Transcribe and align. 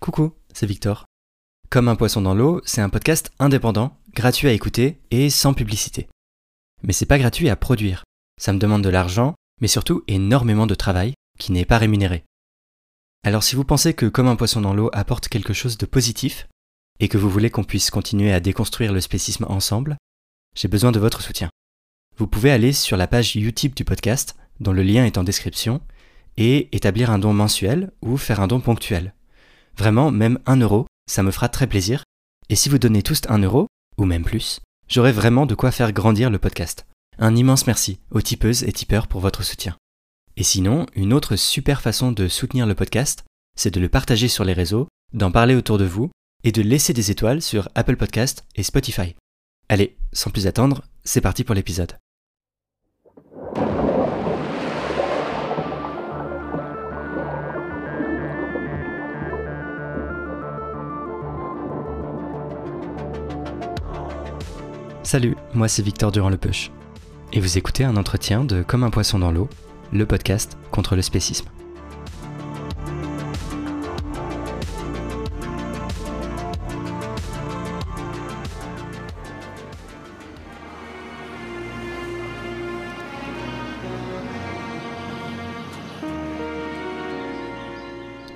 Coucou, 0.00 0.32
c'est 0.54 0.64
Victor. 0.64 1.04
Comme 1.68 1.86
un 1.86 1.94
poisson 1.94 2.22
dans 2.22 2.32
l'eau, 2.32 2.62
c'est 2.64 2.80
un 2.80 2.88
podcast 2.88 3.30
indépendant, 3.38 3.98
gratuit 4.14 4.48
à 4.48 4.52
écouter 4.52 4.98
et 5.10 5.28
sans 5.28 5.52
publicité. 5.52 6.08
Mais 6.82 6.94
c'est 6.94 7.04
pas 7.04 7.18
gratuit 7.18 7.50
à 7.50 7.56
produire. 7.56 8.04
Ça 8.40 8.54
me 8.54 8.58
demande 8.58 8.82
de 8.82 8.88
l'argent, 8.88 9.34
mais 9.60 9.68
surtout 9.68 10.02
énormément 10.08 10.66
de 10.66 10.74
travail 10.74 11.12
qui 11.38 11.52
n'est 11.52 11.66
pas 11.66 11.76
rémunéré. 11.76 12.24
Alors 13.24 13.42
si 13.42 13.54
vous 13.54 13.64
pensez 13.64 13.92
que 13.92 14.06
Comme 14.06 14.28
un 14.28 14.36
poisson 14.36 14.62
dans 14.62 14.72
l'eau 14.72 14.88
apporte 14.94 15.28
quelque 15.28 15.52
chose 15.52 15.76
de 15.76 15.84
positif, 15.84 16.48
et 16.98 17.08
que 17.08 17.18
vous 17.18 17.28
voulez 17.28 17.50
qu'on 17.50 17.62
puisse 17.62 17.90
continuer 17.90 18.32
à 18.32 18.40
déconstruire 18.40 18.94
le 18.94 19.02
spécisme 19.02 19.44
ensemble, 19.50 19.98
j'ai 20.56 20.68
besoin 20.68 20.92
de 20.92 20.98
votre 20.98 21.20
soutien. 21.20 21.50
Vous 22.16 22.26
pouvez 22.26 22.50
aller 22.50 22.72
sur 22.72 22.96
la 22.96 23.06
page 23.06 23.36
Utip 23.36 23.76
du 23.76 23.84
podcast, 23.84 24.34
dont 24.60 24.72
le 24.72 24.82
lien 24.82 25.04
est 25.04 25.18
en 25.18 25.24
description, 25.24 25.82
et 26.38 26.74
établir 26.74 27.10
un 27.10 27.18
don 27.18 27.34
mensuel 27.34 27.92
ou 28.00 28.16
faire 28.16 28.40
un 28.40 28.46
don 28.46 28.60
ponctuel. 28.60 29.12
Vraiment, 29.80 30.10
même 30.10 30.38
un 30.44 30.58
euro, 30.58 30.84
ça 31.10 31.22
me 31.22 31.30
fera 31.30 31.48
très 31.48 31.66
plaisir. 31.66 32.04
Et 32.50 32.54
si 32.54 32.68
vous 32.68 32.78
donnez 32.78 33.02
tous 33.02 33.22
un 33.30 33.38
euro, 33.38 33.66
ou 33.96 34.04
même 34.04 34.24
plus, 34.24 34.60
j'aurai 34.88 35.10
vraiment 35.10 35.46
de 35.46 35.54
quoi 35.54 35.70
faire 35.70 35.94
grandir 35.94 36.28
le 36.28 36.38
podcast. 36.38 36.84
Un 37.18 37.34
immense 37.34 37.66
merci 37.66 37.98
aux 38.10 38.20
tipeuses 38.20 38.62
et 38.64 38.72
tipeurs 38.72 39.06
pour 39.06 39.22
votre 39.22 39.42
soutien. 39.42 39.78
Et 40.36 40.42
sinon, 40.42 40.84
une 40.94 41.14
autre 41.14 41.34
super 41.34 41.80
façon 41.80 42.12
de 42.12 42.28
soutenir 42.28 42.66
le 42.66 42.74
podcast, 42.74 43.24
c'est 43.56 43.72
de 43.72 43.80
le 43.80 43.88
partager 43.88 44.28
sur 44.28 44.44
les 44.44 44.52
réseaux, 44.52 44.86
d'en 45.14 45.32
parler 45.32 45.54
autour 45.54 45.78
de 45.78 45.86
vous 45.86 46.10
et 46.44 46.52
de 46.52 46.60
laisser 46.60 46.92
des 46.92 47.10
étoiles 47.10 47.40
sur 47.40 47.70
Apple 47.74 47.96
Podcast 47.96 48.44
et 48.56 48.62
Spotify. 48.62 49.16
Allez, 49.70 49.96
sans 50.12 50.28
plus 50.28 50.46
attendre, 50.46 50.82
c'est 51.04 51.22
parti 51.22 51.42
pour 51.42 51.54
l'épisode. 51.54 51.96
Salut, 65.12 65.34
moi 65.54 65.66
c'est 65.66 65.82
Victor 65.82 66.12
Durand-Lepeuche. 66.12 66.70
Et 67.32 67.40
vous 67.40 67.58
écoutez 67.58 67.82
un 67.82 67.96
entretien 67.96 68.44
de 68.44 68.62
Comme 68.62 68.84
un 68.84 68.90
poisson 68.90 69.18
dans 69.18 69.32
l'eau, 69.32 69.48
le 69.92 70.06
podcast 70.06 70.56
contre 70.70 70.94
le 70.94 71.02
spécisme. 71.02 71.48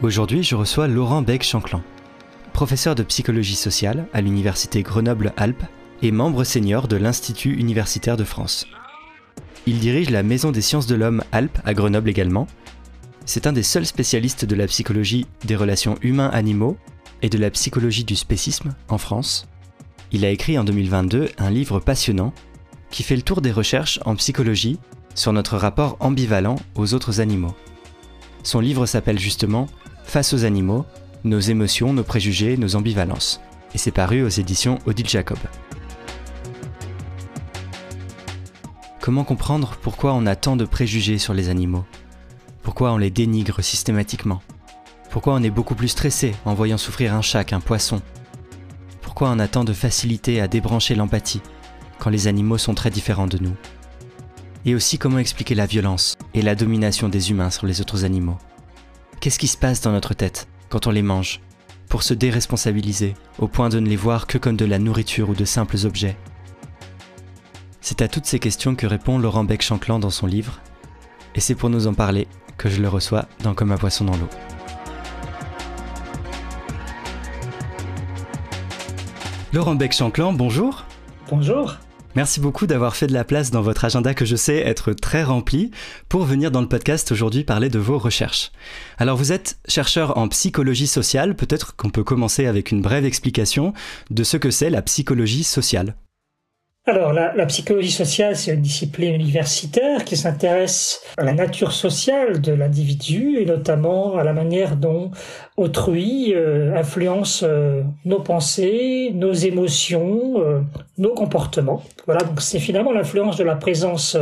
Aujourd'hui, 0.02 0.42
je 0.42 0.56
reçois 0.56 0.88
Laurent 0.88 1.22
Beck-Chanclan, 1.22 1.82
professeur 2.52 2.96
de 2.96 3.04
psychologie 3.04 3.54
sociale 3.54 4.08
à 4.12 4.20
l'université 4.20 4.82
Grenoble-Alpes 4.82 5.66
et 6.04 6.12
membre 6.12 6.44
senior 6.44 6.86
de 6.86 6.96
l'Institut 6.96 7.54
universitaire 7.54 8.16
de 8.16 8.24
France. 8.24 8.66
Il 9.66 9.78
dirige 9.78 10.10
la 10.10 10.22
Maison 10.22 10.52
des 10.52 10.60
sciences 10.60 10.86
de 10.86 10.94
l'homme 10.94 11.24
Alpes 11.32 11.58
à 11.64 11.72
Grenoble 11.72 12.10
également. 12.10 12.46
C'est 13.24 13.46
un 13.46 13.52
des 13.52 13.62
seuls 13.62 13.86
spécialistes 13.86 14.44
de 14.44 14.54
la 14.54 14.66
psychologie 14.66 15.26
des 15.46 15.56
relations 15.56 15.96
humains-animaux 16.02 16.76
et 17.22 17.30
de 17.30 17.38
la 17.38 17.50
psychologie 17.50 18.04
du 18.04 18.16
spécisme 18.16 18.74
en 18.88 18.98
France. 18.98 19.48
Il 20.12 20.26
a 20.26 20.30
écrit 20.30 20.58
en 20.58 20.64
2022 20.64 21.30
un 21.38 21.50
livre 21.50 21.80
passionnant 21.80 22.34
qui 22.90 23.02
fait 23.02 23.16
le 23.16 23.22
tour 23.22 23.40
des 23.40 23.52
recherches 23.52 23.98
en 24.04 24.14
psychologie 24.16 24.78
sur 25.14 25.32
notre 25.32 25.56
rapport 25.56 25.96
ambivalent 26.00 26.56
aux 26.74 26.92
autres 26.92 27.20
animaux. 27.20 27.54
Son 28.42 28.60
livre 28.60 28.84
s'appelle 28.84 29.18
justement 29.18 29.68
Face 30.04 30.34
aux 30.34 30.44
animaux, 30.44 30.84
nos 31.24 31.40
émotions, 31.40 31.94
nos 31.94 32.04
préjugés, 32.04 32.58
nos 32.58 32.76
ambivalences, 32.76 33.40
et 33.74 33.78
c'est 33.78 33.90
paru 33.90 34.22
aux 34.22 34.28
éditions 34.28 34.78
Odile 34.84 35.08
Jacob. 35.08 35.38
Comment 39.04 39.24
comprendre 39.24 39.76
pourquoi 39.82 40.14
on 40.14 40.24
a 40.24 40.34
tant 40.34 40.56
de 40.56 40.64
préjugés 40.64 41.18
sur 41.18 41.34
les 41.34 41.50
animaux? 41.50 41.84
Pourquoi 42.62 42.90
on 42.90 42.96
les 42.96 43.10
dénigre 43.10 43.60
systématiquement? 43.60 44.40
Pourquoi 45.10 45.34
on 45.34 45.42
est 45.42 45.50
beaucoup 45.50 45.74
plus 45.74 45.88
stressé 45.88 46.34
en 46.46 46.54
voyant 46.54 46.78
souffrir 46.78 47.12
un 47.12 47.20
chat 47.20 47.44
qu'un 47.44 47.60
poisson? 47.60 48.00
Pourquoi 49.02 49.28
on 49.28 49.40
a 49.40 49.46
tant 49.46 49.64
de 49.64 49.74
facilité 49.74 50.40
à 50.40 50.48
débrancher 50.48 50.94
l'empathie 50.94 51.42
quand 51.98 52.08
les 52.08 52.28
animaux 52.28 52.56
sont 52.56 52.72
très 52.72 52.88
différents 52.88 53.26
de 53.26 53.36
nous? 53.36 53.54
Et 54.64 54.74
aussi 54.74 54.96
comment 54.96 55.18
expliquer 55.18 55.54
la 55.54 55.66
violence 55.66 56.16
et 56.32 56.40
la 56.40 56.54
domination 56.54 57.10
des 57.10 57.30
humains 57.30 57.50
sur 57.50 57.66
les 57.66 57.82
autres 57.82 58.06
animaux? 58.06 58.38
Qu'est-ce 59.20 59.38
qui 59.38 59.48
se 59.48 59.58
passe 59.58 59.82
dans 59.82 59.92
notre 59.92 60.14
tête 60.14 60.48
quand 60.70 60.86
on 60.86 60.92
les 60.92 61.02
mange 61.02 61.42
pour 61.90 62.04
se 62.04 62.14
déresponsabiliser 62.14 63.12
au 63.38 63.48
point 63.48 63.68
de 63.68 63.80
ne 63.80 63.86
les 63.86 63.96
voir 63.96 64.26
que 64.26 64.38
comme 64.38 64.56
de 64.56 64.64
la 64.64 64.78
nourriture 64.78 65.28
ou 65.28 65.34
de 65.34 65.44
simples 65.44 65.84
objets? 65.84 66.16
C'est 67.86 68.00
à 68.00 68.08
toutes 68.08 68.24
ces 68.24 68.38
questions 68.38 68.74
que 68.74 68.86
répond 68.86 69.18
Laurent 69.18 69.44
Beck-Chanclan 69.44 69.98
dans 69.98 70.08
son 70.08 70.26
livre, 70.26 70.62
et 71.34 71.40
c'est 71.40 71.54
pour 71.54 71.68
nous 71.68 71.86
en 71.86 71.92
parler 71.92 72.26
que 72.56 72.70
je 72.70 72.80
le 72.80 72.88
reçois 72.88 73.26
dans 73.42 73.52
Comme 73.52 73.72
un 73.72 73.76
poisson 73.76 74.06
dans 74.06 74.16
l'eau. 74.16 74.28
Laurent 79.52 79.74
Beck-Chanclan, 79.74 80.32
bonjour. 80.32 80.86
Bonjour. 81.28 81.76
Merci 82.14 82.40
beaucoup 82.40 82.66
d'avoir 82.66 82.96
fait 82.96 83.06
de 83.06 83.12
la 83.12 83.22
place 83.22 83.50
dans 83.50 83.60
votre 83.60 83.84
agenda 83.84 84.14
que 84.14 84.24
je 84.24 84.36
sais 84.36 84.60
être 84.60 84.94
très 84.94 85.22
rempli 85.22 85.70
pour 86.08 86.24
venir 86.24 86.50
dans 86.50 86.62
le 86.62 86.68
podcast 86.68 87.12
aujourd'hui 87.12 87.44
parler 87.44 87.68
de 87.68 87.78
vos 87.78 87.98
recherches. 87.98 88.50
Alors 88.96 89.18
vous 89.18 89.30
êtes 89.30 89.58
chercheur 89.68 90.16
en 90.16 90.28
psychologie 90.28 90.86
sociale, 90.86 91.36
peut-être 91.36 91.76
qu'on 91.76 91.90
peut 91.90 92.02
commencer 92.02 92.46
avec 92.46 92.70
une 92.70 92.80
brève 92.80 93.04
explication 93.04 93.74
de 94.08 94.24
ce 94.24 94.38
que 94.38 94.50
c'est 94.50 94.70
la 94.70 94.80
psychologie 94.80 95.44
sociale. 95.44 95.96
Alors, 96.86 97.14
la, 97.14 97.46
psychologie 97.46 97.90
sociale, 97.90 98.36
c'est 98.36 98.52
une 98.52 98.60
discipline 98.60 99.14
universitaire 99.14 100.04
qui 100.04 100.18
s'intéresse 100.18 101.00
à 101.16 101.24
la 101.24 101.32
nature 101.32 101.72
sociale 101.72 102.42
de 102.42 102.52
l'individu 102.52 103.38
et 103.38 103.46
notamment 103.46 104.18
à 104.18 104.24
la 104.24 104.34
manière 104.34 104.76
dont 104.76 105.10
autrui 105.56 106.34
euh, 106.34 106.76
influence 106.76 107.42
euh, 107.42 107.82
nos 108.04 108.20
pensées, 108.20 109.12
nos 109.14 109.32
émotions, 109.32 110.34
euh, 110.36 110.60
nos 110.98 111.14
comportements. 111.14 111.82
Voilà, 112.04 112.22
donc 112.22 112.42
c'est 112.42 112.58
finalement 112.58 112.92
l'influence 112.92 113.38
de 113.38 113.44
la 113.44 113.56
présence 113.56 114.18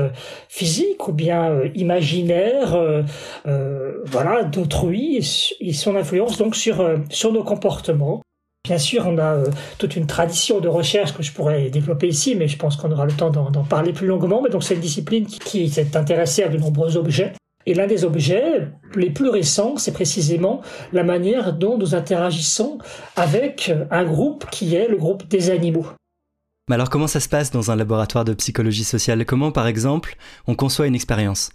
physique 0.49 1.09
ou 1.09 1.12
bien 1.12 1.62
imaginaire, 1.75 2.77
voilà, 4.05 4.44
d'autrui 4.44 5.19
et 5.61 5.73
son 5.73 5.97
influence 5.97 6.39
donc 6.39 6.55
sur 6.55 6.89
sur 7.11 7.33
nos 7.33 7.43
comportements. 7.43 8.22
Bien 8.65 8.78
sûr, 8.78 9.06
on 9.09 9.19
a 9.19 9.34
euh, 9.34 9.47
toute 9.78 9.97
une 9.97 10.06
tradition 10.06 10.61
de 10.61 10.69
recherche 10.69 11.15
que 11.15 11.23
je 11.23 11.33
pourrais 11.33 11.69
développer 11.69 12.06
ici, 12.06 12.37
mais 12.37 12.47
je 12.47 12.56
pense 12.56 12.77
qu'on 12.77 12.93
aura 12.93 13.06
le 13.06 13.12
temps 13.12 13.31
d'en 13.31 13.65
parler 13.65 13.93
plus 13.93 14.06
longuement. 14.06 14.41
Mais 14.41 14.50
donc, 14.50 14.62
c'est 14.62 14.75
une 14.75 14.81
discipline 14.81 15.27
qui, 15.27 15.41
qui 15.41 15.69
s'est 15.69 15.97
intéressée 15.97 16.45
à 16.45 16.49
de 16.49 16.59
nombreux 16.59 16.97
objets. 16.97 17.33
Et 17.67 17.75
l'un 17.75 17.87
des 17.87 18.05
objets 18.05 18.69
les 18.95 19.11
plus 19.11 19.28
récents, 19.28 19.77
c'est 19.77 19.93
précisément 19.93 20.62
la 20.93 21.03
manière 21.03 21.53
dont 21.53 21.77
nous 21.77 21.95
interagissons 21.95 22.78
avec 23.17 23.73
un 23.91 24.05
groupe 24.05 24.49
qui 24.50 24.75
est 24.75 24.89
le 24.89 24.97
groupe 24.97 25.27
des 25.29 25.50
animaux. 25.50 25.87
Mais 26.69 26.77
alors, 26.77 26.91
comment 26.91 27.09
ça 27.09 27.21
se 27.21 27.29
passe 27.29 27.50
dans 27.50 27.71
un 27.71 27.77
laboratoire 27.77 28.25
de 28.25 28.34
psychologie 28.34 28.84
sociale? 28.84 29.25
Comment, 29.27 29.50
par 29.50 29.67
exemple, 29.67 30.17
on 30.47 30.55
conçoit 30.55 30.87
une 30.87 30.94
expérience? 30.94 31.50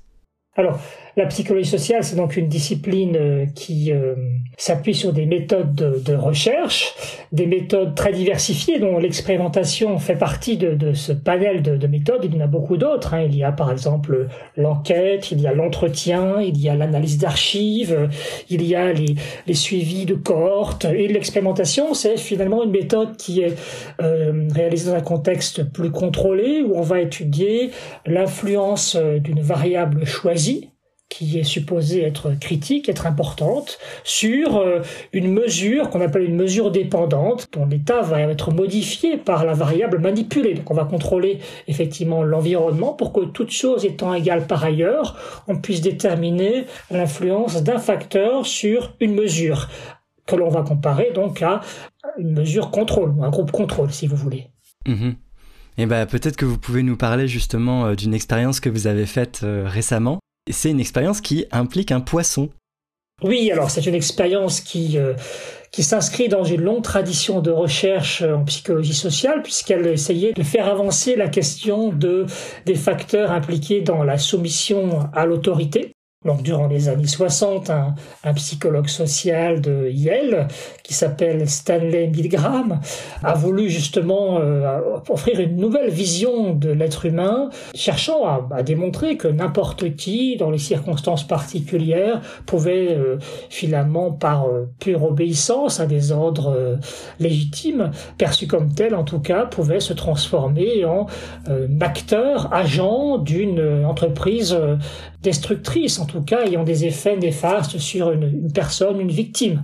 Alors, 0.57 0.79
la 1.17 1.25
psychologie 1.25 1.67
sociale, 1.67 2.03
c'est 2.03 2.15
donc 2.15 2.37
une 2.37 2.47
discipline 2.47 3.17
euh, 3.19 3.45
qui 3.55 3.91
euh, 3.91 4.13
s'appuie 4.55 4.93
sur 4.93 5.13
des 5.13 5.25
méthodes 5.25 5.73
de, 5.73 6.13
recherche, 6.13 6.93
des 7.31 7.47
méthodes 7.47 7.95
très 7.95 8.13
diversifiées 8.13 8.77
dont 8.77 8.99
l'expérimentation 8.99 9.97
fait 9.97 10.15
partie 10.15 10.57
de, 10.57 10.93
ce 10.93 11.11
panel 11.11 11.63
de, 11.63 11.87
méthodes. 11.87 12.23
Il 12.23 12.35
y 12.35 12.37
en 12.37 12.45
a 12.45 12.47
beaucoup 12.47 12.77
d'autres. 12.77 13.15
Hein. 13.15 13.23
Il 13.23 13.35
y 13.35 13.43
a 13.43 13.51
par 13.51 13.71
exemple 13.71 14.27
l'enquête, 14.55 15.31
il 15.31 15.41
y 15.41 15.47
a 15.47 15.53
l'entretien, 15.53 16.39
il 16.39 16.61
y 16.61 16.69
a 16.69 16.75
l'analyse 16.75 17.17
d'archives, 17.17 18.09
il 18.49 18.63
y 18.63 18.75
a 18.75 18.93
les, 18.93 19.53
suivis 19.55 20.05
de 20.05 20.13
cohortes. 20.13 20.85
Et 20.85 21.07
l'expérimentation, 21.07 21.95
c'est 21.95 22.17
finalement 22.17 22.63
une 22.63 22.71
méthode 22.71 23.17
qui 23.17 23.41
est 23.41 23.55
euh, 24.03 24.47
réalisée 24.53 24.91
dans 24.91 24.97
un 24.97 25.01
contexte 25.01 25.63
plus 25.63 25.89
contrôlé 25.89 26.61
où 26.61 26.75
on 26.75 26.81
va 26.81 27.01
étudier 27.01 27.71
l'influence 28.05 28.95
d'une 28.95 29.41
variable 29.41 30.05
choisie 30.05 30.69
qui 31.09 31.39
est 31.39 31.43
supposée 31.43 32.03
être 32.03 32.31
critique, 32.39 32.89
être 32.89 33.05
importante, 33.05 33.79
sur 34.03 34.57
euh, 34.57 34.81
une 35.13 35.31
mesure 35.31 35.89
qu'on 35.89 36.01
appelle 36.01 36.23
une 36.23 36.35
mesure 36.35 36.69
dépendante, 36.71 37.47
dont 37.53 37.65
l'état 37.65 38.01
va 38.01 38.21
être 38.21 38.51
modifié 38.51 39.17
par 39.17 39.45
la 39.45 39.53
variable 39.53 39.99
manipulée. 39.99 40.53
Donc 40.53 40.69
on 40.69 40.73
va 40.73 40.85
contrôler 40.85 41.39
effectivement 41.67 42.23
l'environnement 42.23 42.93
pour 42.93 43.13
que 43.13 43.21
toute 43.21 43.51
chose 43.51 43.85
étant 43.85 44.13
égale 44.13 44.47
par 44.47 44.63
ailleurs, 44.63 45.17
on 45.47 45.57
puisse 45.57 45.81
déterminer 45.81 46.65
l'influence 46.91 47.63
d'un 47.63 47.79
facteur 47.79 48.45
sur 48.45 48.93
une 48.99 49.15
mesure 49.15 49.69
que 50.25 50.35
l'on 50.35 50.49
va 50.49 50.61
comparer 50.61 51.11
donc 51.15 51.41
à 51.41 51.61
une 52.17 52.33
mesure 52.33 52.69
contrôle, 52.69 53.11
ou 53.11 53.23
un 53.23 53.29
groupe 53.29 53.51
contrôle 53.51 53.91
si 53.91 54.07
vous 54.07 54.17
voulez. 54.17 54.49
Mm-hmm. 54.85 55.15
Eh 55.79 55.85
ben 55.85 56.05
peut-être 56.05 56.35
que 56.35 56.45
vous 56.45 56.57
pouvez 56.57 56.83
nous 56.83 56.97
parler 56.97 57.27
justement 57.27 57.85
euh, 57.85 57.95
d'une 57.95 58.13
expérience 58.13 58.59
que 58.59 58.69
vous 58.69 58.87
avez 58.87 59.05
faite 59.05 59.41
euh, 59.43 59.65
récemment 59.67 60.19
c'est 60.49 60.69
une 60.69 60.79
expérience 60.79 61.21
qui 61.21 61.45
implique 61.51 61.91
un 61.91 62.01
poisson. 62.01 62.49
Oui, 63.23 63.51
alors 63.51 63.71
c'est 63.71 63.85
une 63.85 63.95
expérience 63.95 64.61
qui 64.61 64.97
euh, 64.97 65.13
qui 65.71 65.83
s'inscrit 65.83 66.29
dans 66.29 66.43
une 66.43 66.61
longue 66.61 66.83
tradition 66.83 67.41
de 67.41 67.51
recherche 67.51 68.21
en 68.21 68.45
psychologie 68.45 68.93
sociale 68.93 69.41
puisqu'elle 69.41 69.87
essayait 69.87 70.33
de 70.33 70.43
faire 70.43 70.67
avancer 70.67 71.15
la 71.15 71.27
question 71.27 71.89
de 71.89 72.25
des 72.65 72.75
facteurs 72.75 73.31
impliqués 73.31 73.81
dans 73.81 74.03
la 74.03 74.17
soumission 74.17 75.09
à 75.13 75.25
l'autorité 75.25 75.93
donc, 76.25 76.41
durant 76.41 76.65
les 76.65 76.89
années 76.89 77.05
60, 77.05 77.69
un, 77.69 78.33
psychologue 78.33 78.87
social 78.87 79.61
de 79.61 79.87
Yale, 79.91 80.47
qui 80.83 80.95
s'appelle 80.95 81.47
Stanley 81.47 82.07
Milgram, 82.07 82.81
a 83.23 83.33
voulu 83.35 83.69
justement 83.69 84.39
euh, 84.39 84.79
offrir 85.09 85.39
une 85.39 85.57
nouvelle 85.57 85.91
vision 85.91 86.55
de 86.55 86.69
l'être 86.71 87.05
humain, 87.05 87.51
cherchant 87.75 88.49
à, 88.51 88.63
démontrer 88.63 89.15
que 89.15 89.27
n'importe 89.27 89.95
qui, 89.95 90.37
dans 90.37 90.49
les 90.49 90.57
circonstances 90.57 91.25
particulières, 91.25 92.21
pouvait 92.47 92.95
euh, 92.95 93.19
finalement, 93.51 94.11
par 94.11 94.47
euh, 94.47 94.65
pure 94.79 95.03
obéissance 95.03 95.79
à 95.79 95.85
des 95.85 96.11
ordres 96.11 96.79
légitimes, 97.19 97.91
perçus 98.17 98.47
comme 98.47 98.73
tels 98.73 98.95
en 98.95 99.03
tout 99.03 99.19
cas, 99.19 99.45
pouvait 99.45 99.79
se 99.79 99.93
transformer 99.93 100.83
en 100.83 101.05
acteur, 101.79 102.51
agent 102.51 103.19
d'une 103.19 103.85
entreprise 103.85 104.57
destructrice, 105.21 105.99
en 106.07 106.19
tout 106.19 106.21
cas 106.21 106.45
ayant 106.45 106.63
des 106.63 106.85
effets 106.85 107.17
néfastes 107.17 107.79
sur 107.79 108.11
une, 108.11 108.49
personne, 108.53 109.01
une 109.01 109.11
victime 109.11 109.61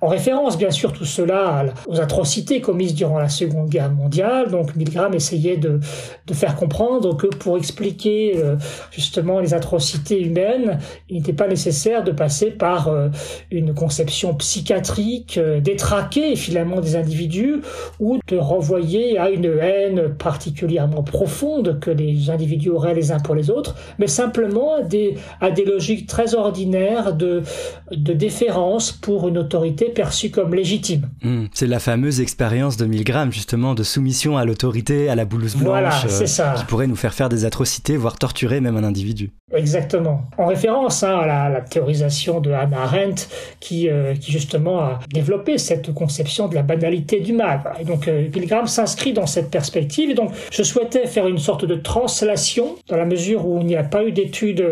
en 0.00 0.08
référence 0.08 0.58
bien 0.58 0.70
sûr 0.70 0.92
tout 0.92 1.04
cela 1.04 1.66
aux 1.86 2.00
atrocités 2.00 2.60
commises 2.60 2.94
durant 2.94 3.18
la 3.18 3.28
Seconde 3.28 3.68
Guerre 3.68 3.90
mondiale. 3.90 4.50
Donc 4.50 4.76
Milgram 4.76 5.14
essayait 5.14 5.56
de, 5.56 5.80
de 6.26 6.34
faire 6.34 6.56
comprendre 6.56 7.16
que 7.16 7.26
pour 7.26 7.56
expliquer 7.56 8.36
euh, 8.36 8.56
justement 8.90 9.40
les 9.40 9.54
atrocités 9.54 10.20
humaines, 10.20 10.78
il 11.08 11.16
n'était 11.16 11.32
pas 11.32 11.48
nécessaire 11.48 12.04
de 12.04 12.12
passer 12.12 12.50
par 12.50 12.88
euh, 12.88 13.08
une 13.50 13.74
conception 13.74 14.34
psychiatrique 14.34 15.38
euh, 15.38 15.60
détraquée 15.60 16.36
finalement 16.36 16.80
des 16.80 16.96
individus 16.96 17.60
ou 18.00 18.18
de 18.28 18.36
renvoyer 18.36 19.18
à 19.18 19.30
une 19.30 19.46
haine 19.46 20.14
particulièrement 20.16 21.02
profonde 21.02 21.78
que 21.80 21.90
les 21.90 22.30
individus 22.30 22.70
auraient 22.70 22.94
les 22.94 23.12
uns 23.12 23.20
pour 23.20 23.34
les 23.34 23.50
autres, 23.50 23.74
mais 23.98 24.06
simplement 24.06 24.76
à 24.76 24.82
des, 24.82 25.16
à 25.40 25.50
des 25.50 25.64
logiques 25.64 26.06
très 26.06 26.34
ordinaires 26.34 27.14
de, 27.14 27.42
de 27.90 28.12
déférence 28.12 28.92
pour 28.92 29.28
une 29.28 29.38
autorité 29.38 29.86
perçu 29.96 30.30
comme 30.30 30.54
légitime. 30.54 31.08
Hmm, 31.22 31.46
c'est 31.52 31.66
la 31.66 31.80
fameuse 31.80 32.20
expérience 32.20 32.76
de 32.76 32.84
Milgram, 32.84 33.32
justement, 33.32 33.74
de 33.74 33.82
soumission 33.82 34.36
à 34.36 34.44
l'autorité, 34.44 35.08
à 35.08 35.14
la 35.14 35.24
blouse 35.24 35.56
blanche, 35.56 36.04
euh, 36.04 36.54
qui 36.54 36.64
pourrait 36.66 36.86
nous 36.86 36.96
faire 36.96 37.14
faire 37.14 37.30
des 37.30 37.44
atrocités, 37.44 37.96
voire 37.96 38.18
torturer 38.18 38.60
même 38.60 38.76
un 38.76 38.84
individu. 38.84 39.32
Exactement. 39.54 40.22
En 40.38 40.46
référence 40.46 41.02
hein, 41.02 41.18
à, 41.18 41.48
la, 41.48 41.60
théorisation 41.60 42.40
de 42.40 42.50
Hannah 42.50 42.82
Arendt, 42.82 43.28
qui, 43.58 43.88
euh, 43.88 44.14
qui 44.14 44.32
justement 44.32 44.80
a 44.80 44.98
développé 45.12 45.56
cette 45.56 45.94
conception 45.94 46.48
de 46.48 46.54
la 46.54 46.62
banalité 46.62 47.20
du 47.20 47.32
mal. 47.32 47.62
Et 47.80 47.84
donc 47.84 48.08
euh, 48.08 48.28
Milgram 48.34 48.66
s'inscrit 48.66 49.12
dans 49.12 49.26
cette 49.26 49.50
perspective. 49.50 50.10
Et 50.10 50.14
donc 50.14 50.32
je 50.50 50.62
souhaitais 50.62 51.06
faire 51.06 51.26
une 51.26 51.38
sorte 51.38 51.64
de 51.64 51.76
translation, 51.76 52.74
dans 52.88 52.96
la 52.96 53.06
mesure 53.06 53.46
où 53.46 53.60
il 53.60 53.66
n'y 53.66 53.76
a 53.76 53.84
pas 53.84 54.04
eu 54.04 54.12
d'étude 54.12 54.66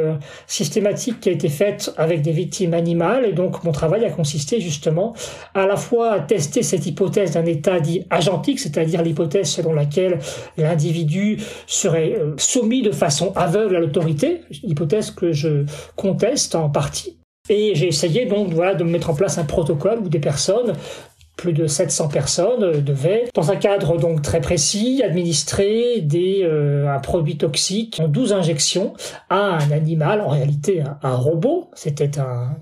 systématique 0.47 1.21
qui 1.21 1.29
a 1.29 1.33
été 1.33 1.49
faite 1.49 1.95
avec 1.97 2.21
des 2.21 2.33
victimes 2.33 2.75
animales. 2.75 3.25
Et 3.25 3.33
donc 3.33 3.63
mon 3.65 3.73
travail 3.73 4.05
a 4.05 4.11
consisté 4.11 4.61
justement 4.61 5.04
à 5.55 5.67
la 5.67 5.77
fois 5.77 6.21
tester 6.21 6.63
cette 6.63 6.87
hypothèse 6.87 7.33
d'un 7.33 7.45
état 7.45 7.81
dit 7.81 8.05
agentique, 8.11 8.61
c'est-à-dire 8.61 9.03
l'hypothèse 9.03 9.51
selon 9.51 9.73
laquelle 9.73 10.19
l'individu 10.57 11.39
serait 11.67 12.15
euh, 12.19 12.35
soumis 12.39 12.83
de 12.83 12.93
façon 12.93 13.33
aveugle 13.37 13.77
à 13.77 13.81
l'autorité, 13.81 14.43
hypothèse 14.63 15.11
que 15.11 15.33
je 15.33 15.65
conteste 15.97 16.55
en 16.55 16.71
partie. 16.71 17.19
Et 17.51 17.75
j'ai 17.75 17.89
essayé 17.89 18.25
donc 18.25 18.53
voilà, 18.53 18.75
de 18.75 18.85
mettre 18.85 19.11
en 19.11 19.15
place 19.15 19.37
un 19.37 19.45
protocole 19.45 19.99
où 19.99 20.09
des 20.09 20.21
personnes 20.21 20.73
plus 21.37 21.53
de 21.53 21.67
700 21.67 22.09
personnes 22.09 22.63
euh, 22.63 22.81
devaient, 22.81 23.25
dans 23.35 23.51
un 23.51 23.57
cadre 23.57 23.99
donc 23.99 24.23
très 24.23 24.41
précis, 24.41 25.03
administrer 25.05 26.01
des, 26.01 26.43
euh, 26.45 26.89
un 26.89 27.01
produit 27.01 27.37
toxique 27.37 28.01
en 28.03 28.09
12 28.09 28.33
injections 28.33 28.95
à 29.31 29.59
un 29.59 29.71
animal, 29.71 30.21
en 30.21 30.29
réalité 30.29 30.83
un 31.03 31.17
robot. 31.17 31.71
C'était 31.75 32.19
un, 32.19 32.57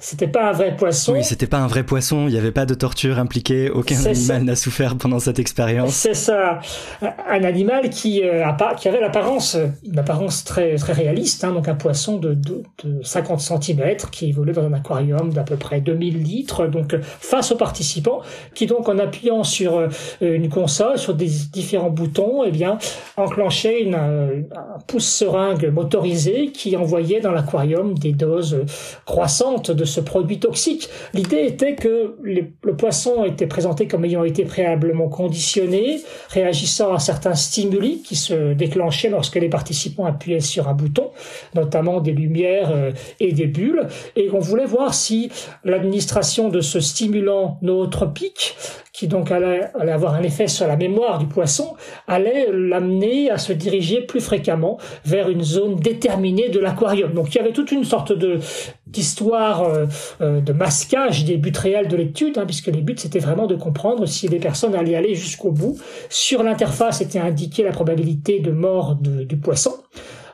c'était 0.00 0.26
pas 0.26 0.48
un 0.50 0.52
vrai 0.52 0.74
poisson. 0.74 1.12
Oui, 1.12 1.22
c'était 1.22 1.46
pas 1.46 1.58
un 1.58 1.68
vrai 1.68 1.84
poisson. 1.84 2.26
Il 2.26 2.32
n'y 2.32 2.38
avait 2.38 2.50
pas 2.50 2.66
de 2.66 2.74
torture 2.74 3.20
impliquée. 3.20 3.70
Aucun 3.70 4.04
animal 4.04 4.42
n'a 4.42 4.56
souffert 4.56 4.96
pendant 4.96 5.20
cette 5.20 5.38
expérience. 5.38 5.94
C'est 5.94 6.14
ça. 6.14 6.58
Un 7.00 7.44
animal 7.44 7.88
qui, 7.90 8.24
euh, 8.24 8.44
qui 8.76 8.88
avait 8.88 9.00
l'apparence, 9.00 9.56
une 9.84 9.98
apparence 9.98 10.42
très 10.42 10.74
très 10.76 10.94
réaliste. 10.94 11.44
Hein, 11.44 11.52
donc 11.52 11.68
un 11.68 11.76
poisson 11.76 12.18
de, 12.18 12.34
de, 12.34 12.62
50 13.02 13.40
cm 13.40 13.96
qui 14.10 14.30
évoluait 14.30 14.52
dans 14.52 14.64
un 14.64 14.72
aquarium 14.72 15.32
d'à 15.32 15.44
peu 15.44 15.56
près 15.56 15.80
2000 15.80 16.24
litres. 16.24 16.66
Donc 16.66 16.96
face 17.00 17.52
aux 17.52 17.56
participants, 17.56 18.22
qui 18.54 18.66
donc 18.66 18.88
en 18.88 18.98
appuyant 18.98 19.44
sur 19.44 19.78
euh, 19.78 19.88
une 20.20 20.48
console, 20.48 20.98
sur 20.98 21.14
des 21.14 21.30
différents 21.52 21.90
boutons, 21.90 22.42
eh 22.44 22.50
bien 22.50 22.78
enclenchait 23.16 23.82
une, 23.82 23.94
un 23.94 24.78
pouce 24.88 25.06
seringue 25.06 25.70
motorisé 25.72 26.50
qui 26.50 26.76
envoyait 26.76 27.20
dans 27.20 27.32
l'aquarium 27.32 27.96
des 27.96 28.12
doses 28.12 28.64
croissantes 29.04 29.67
de 29.70 29.84
ce 29.84 30.00
produit 30.00 30.38
toxique. 30.38 30.88
L'idée 31.14 31.44
était 31.46 31.74
que 31.74 32.16
le 32.22 32.76
poisson 32.76 33.24
était 33.24 33.46
présenté 33.46 33.86
comme 33.86 34.04
ayant 34.04 34.24
été 34.24 34.44
préalablement 34.44 35.08
conditionné, 35.08 36.00
réagissant 36.28 36.92
à 36.92 36.98
certains 36.98 37.34
stimuli 37.34 38.02
qui 38.02 38.16
se 38.16 38.52
déclenchaient 38.52 39.10
lorsque 39.10 39.36
les 39.36 39.48
participants 39.48 40.04
appuyaient 40.04 40.40
sur 40.40 40.68
un 40.68 40.74
bouton, 40.74 41.10
notamment 41.54 42.00
des 42.00 42.12
lumières 42.12 42.70
euh, 42.70 42.92
et 43.20 43.32
des 43.32 43.46
bulles, 43.46 43.88
et 44.16 44.30
on 44.32 44.38
voulait 44.38 44.66
voir 44.66 44.94
si 44.94 45.30
l'administration 45.64 46.48
de 46.48 46.60
ce 46.60 46.80
stimulant 46.80 47.58
nootropique 47.62 48.56
qui 48.98 49.06
donc 49.06 49.30
allait, 49.30 49.70
avoir 49.92 50.14
un 50.14 50.24
effet 50.24 50.48
sur 50.48 50.66
la 50.66 50.74
mémoire 50.74 51.20
du 51.20 51.26
poisson, 51.26 51.76
allait 52.08 52.48
l'amener 52.50 53.30
à 53.30 53.38
se 53.38 53.52
diriger 53.52 54.00
plus 54.00 54.20
fréquemment 54.20 54.76
vers 55.04 55.28
une 55.28 55.44
zone 55.44 55.76
déterminée 55.76 56.48
de 56.48 56.58
l'aquarium. 56.58 57.12
Donc 57.12 57.32
il 57.32 57.38
y 57.38 57.40
avait 57.40 57.52
toute 57.52 57.70
une 57.70 57.84
sorte 57.84 58.12
de 58.12 58.40
d'histoire 58.88 59.62
euh, 59.62 59.86
euh, 60.20 60.40
de 60.40 60.52
masquage 60.52 61.24
des 61.24 61.36
buts 61.36 61.52
réels 61.56 61.86
de 61.86 61.96
l'étude, 61.96 62.38
hein, 62.38 62.46
puisque 62.46 62.68
les 62.68 62.80
buts 62.80 62.96
c'était 62.96 63.20
vraiment 63.20 63.46
de 63.46 63.54
comprendre 63.54 64.04
si 64.06 64.26
les 64.26 64.40
personnes 64.40 64.74
allaient 64.74 64.96
aller 64.96 65.14
jusqu'au 65.14 65.52
bout. 65.52 65.78
Sur 66.08 66.42
l'interface 66.42 67.00
était 67.00 67.20
indiqué 67.20 67.62
la 67.62 67.70
probabilité 67.70 68.40
de 68.40 68.50
mort 68.50 68.96
du 68.96 69.36
poisson 69.36 69.74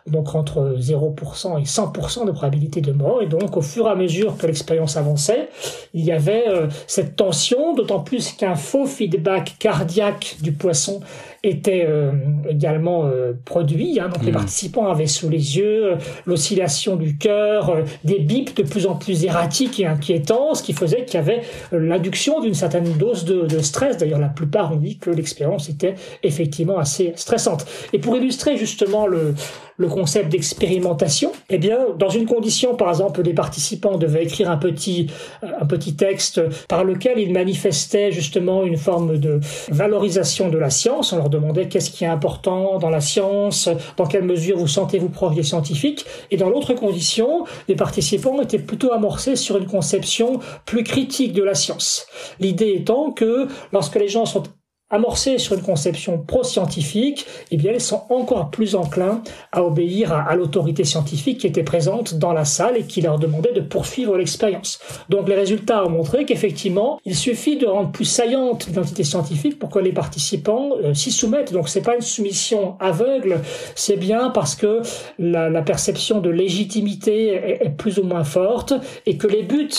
donc 0.06 0.34
entre 0.34 0.76
0% 0.78 1.60
et 1.60 1.64
100% 1.64 2.26
de 2.26 2.32
probabilité 2.32 2.80
de 2.80 2.92
mort. 2.92 3.22
Et 3.22 3.26
donc, 3.26 3.56
au 3.56 3.62
fur 3.62 3.86
et 3.86 3.90
à 3.90 3.94
mesure 3.94 4.36
que 4.36 4.46
l'expérience 4.46 4.96
avançait, 4.96 5.48
il 5.94 6.04
y 6.04 6.12
avait 6.12 6.46
euh, 6.48 6.68
cette 6.86 7.16
tension, 7.16 7.74
d'autant 7.74 8.00
plus 8.00 8.32
qu'un 8.32 8.54
faux 8.54 8.86
feedback 8.86 9.56
cardiaque 9.58 10.36
du 10.42 10.52
poisson 10.52 11.00
était 11.44 11.86
euh, 11.88 12.12
également 12.48 13.06
euh, 13.06 13.32
produit. 13.44 14.00
Hein. 14.00 14.08
donc 14.08 14.24
les 14.24 14.30
hmm. 14.30 14.34
participants 14.34 14.88
avaient 14.88 15.06
sous 15.06 15.28
les 15.28 15.58
yeux 15.58 15.92
euh, 15.92 15.96
l'oscillation 16.26 16.96
du 16.96 17.16
cœur, 17.16 17.76
des 18.02 18.18
bips 18.18 18.56
de 18.56 18.62
plus 18.62 18.86
en 18.86 18.94
plus 18.94 19.24
erratiques 19.24 19.78
et 19.78 19.86
inquiétants, 19.86 20.54
ce 20.54 20.62
qui 20.62 20.72
faisait 20.72 21.04
qu'il 21.04 21.14
y 21.14 21.22
avait 21.22 21.42
l'induction 21.72 22.40
d'une 22.40 22.54
certaine 22.54 22.92
dose 22.94 23.24
de, 23.24 23.42
de 23.42 23.58
stress. 23.60 23.98
D'ailleurs, 23.98 24.18
la 24.18 24.28
plupart 24.28 24.72
ont 24.72 24.76
dit 24.76 24.98
que 24.98 25.10
l'expérience 25.10 25.68
était 25.68 25.94
effectivement 26.22 26.78
assez 26.78 27.12
stressante. 27.16 27.66
Et 27.92 27.98
pour 27.98 28.16
illustrer 28.16 28.56
justement 28.56 29.06
le, 29.06 29.34
le 29.76 29.88
concept 29.88 30.30
d'expérimentation, 30.30 31.32
eh 31.50 31.58
bien, 31.58 31.78
dans 31.98 32.08
une 32.08 32.26
condition, 32.26 32.76
par 32.76 32.88
exemple, 32.90 33.22
des 33.22 33.34
participants 33.34 33.98
devaient 33.98 34.24
écrire 34.24 34.50
un 34.50 34.56
petit, 34.56 35.08
un 35.42 35.66
petit 35.66 35.96
texte 35.96 36.40
par 36.68 36.84
lequel 36.84 37.18
ils 37.18 37.32
manifestaient 37.32 38.12
justement 38.12 38.64
une 38.64 38.76
forme 38.76 39.18
de 39.18 39.40
valorisation 39.70 40.48
de 40.48 40.58
la 40.58 40.70
science. 40.70 41.12
On 41.12 41.16
leur 41.16 41.28
qu'est-ce 41.68 41.90
qui 41.90 42.04
est 42.04 42.08
important 42.08 42.78
dans 42.78 42.90
la 42.90 43.00
science, 43.00 43.68
dans 43.96 44.06
quelle 44.06 44.24
mesure 44.24 44.58
vous 44.58 44.68
sentez-vous 44.68 45.08
proche 45.08 45.34
des 45.34 45.42
scientifiques. 45.42 46.04
Et 46.30 46.36
dans 46.36 46.48
l'autre 46.48 46.74
condition, 46.74 47.44
les 47.68 47.76
participants 47.76 48.40
étaient 48.40 48.58
plutôt 48.58 48.92
amorcés 48.92 49.36
sur 49.36 49.56
une 49.56 49.66
conception 49.66 50.40
plus 50.66 50.84
critique 50.84 51.32
de 51.32 51.42
la 51.42 51.54
science. 51.54 52.06
L'idée 52.40 52.74
étant 52.76 53.10
que 53.10 53.48
lorsque 53.72 53.96
les 53.96 54.08
gens 54.08 54.26
sont 54.26 54.42
amorcés 54.90 55.38
sur 55.38 55.54
une 55.54 55.62
conception 55.62 56.18
pro-scientifique, 56.18 57.26
eh 57.50 57.56
bien, 57.56 57.72
ils 57.72 57.80
sont 57.80 58.02
encore 58.10 58.50
plus 58.50 58.74
enclins 58.74 59.22
à 59.50 59.64
obéir 59.64 60.12
à, 60.12 60.34
l'autorité 60.36 60.84
scientifique 60.84 61.38
qui 61.38 61.46
était 61.46 61.62
présente 61.62 62.14
dans 62.14 62.32
la 62.32 62.44
salle 62.44 62.76
et 62.76 62.84
qui 62.84 63.00
leur 63.00 63.18
demandait 63.18 63.52
de 63.52 63.60
poursuivre 63.60 64.16
l'expérience. 64.16 64.78
Donc, 65.08 65.28
les 65.28 65.34
résultats 65.34 65.84
ont 65.84 65.90
montré 65.90 66.24
qu'effectivement, 66.24 67.00
il 67.04 67.16
suffit 67.16 67.56
de 67.56 67.66
rendre 67.66 67.92
plus 67.92 68.04
saillante 68.04 68.66
l'identité 68.66 69.04
scientifique 69.04 69.58
pour 69.58 69.70
que 69.70 69.78
les 69.78 69.92
participants 69.92 70.70
euh, 70.82 70.94
s'y 70.94 71.10
soumettent. 71.10 71.52
Donc, 71.52 71.68
c'est 71.68 71.82
pas 71.82 71.96
une 71.96 72.02
soumission 72.02 72.76
aveugle, 72.78 73.40
c'est 73.74 73.96
bien 73.96 74.30
parce 74.30 74.54
que 74.54 74.82
la, 75.18 75.62
perception 75.64 76.20
de 76.20 76.28
légitimité 76.28 77.62
est 77.62 77.70
plus 77.70 77.98
ou 77.98 78.02
moins 78.02 78.24
forte 78.24 78.74
et 79.06 79.16
que 79.16 79.26
les 79.26 79.42
buts 79.42 79.70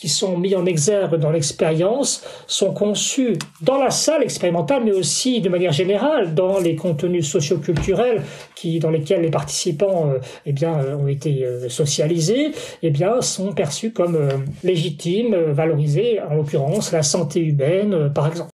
qui 0.00 0.08
sont 0.08 0.38
mis 0.38 0.56
en 0.56 0.64
exergue 0.64 1.16
dans 1.16 1.30
l'expérience 1.30 2.24
sont 2.46 2.72
conçus 2.72 3.36
dans 3.60 3.76
la 3.76 3.90
salle 3.90 4.22
expérimentale, 4.22 4.82
mais 4.84 4.92
aussi 4.92 5.42
de 5.42 5.50
manière 5.50 5.72
générale 5.72 6.34
dans 6.34 6.58
les 6.58 6.74
contenus 6.74 7.28
socioculturels 7.28 8.22
qui, 8.54 8.80
dans 8.80 8.90
lesquels 8.90 9.20
les 9.20 9.30
participants 9.30 10.10
euh, 10.10 10.18
eh 10.46 10.52
bien, 10.52 10.78
euh, 10.78 10.96
ont 10.96 11.06
été 11.06 11.44
euh, 11.44 11.68
socialisés, 11.68 12.52
eh 12.82 12.90
bien, 12.90 13.20
sont 13.20 13.52
perçus 13.52 13.92
comme 13.92 14.18
légitimes, 14.64 15.36
valorisés, 15.50 16.18
en 16.20 16.34
l'occurrence 16.34 16.92
la 16.92 17.02
santé 17.02 17.40
humaine, 17.40 18.10
par 18.14 18.26
exemple. 18.26 18.50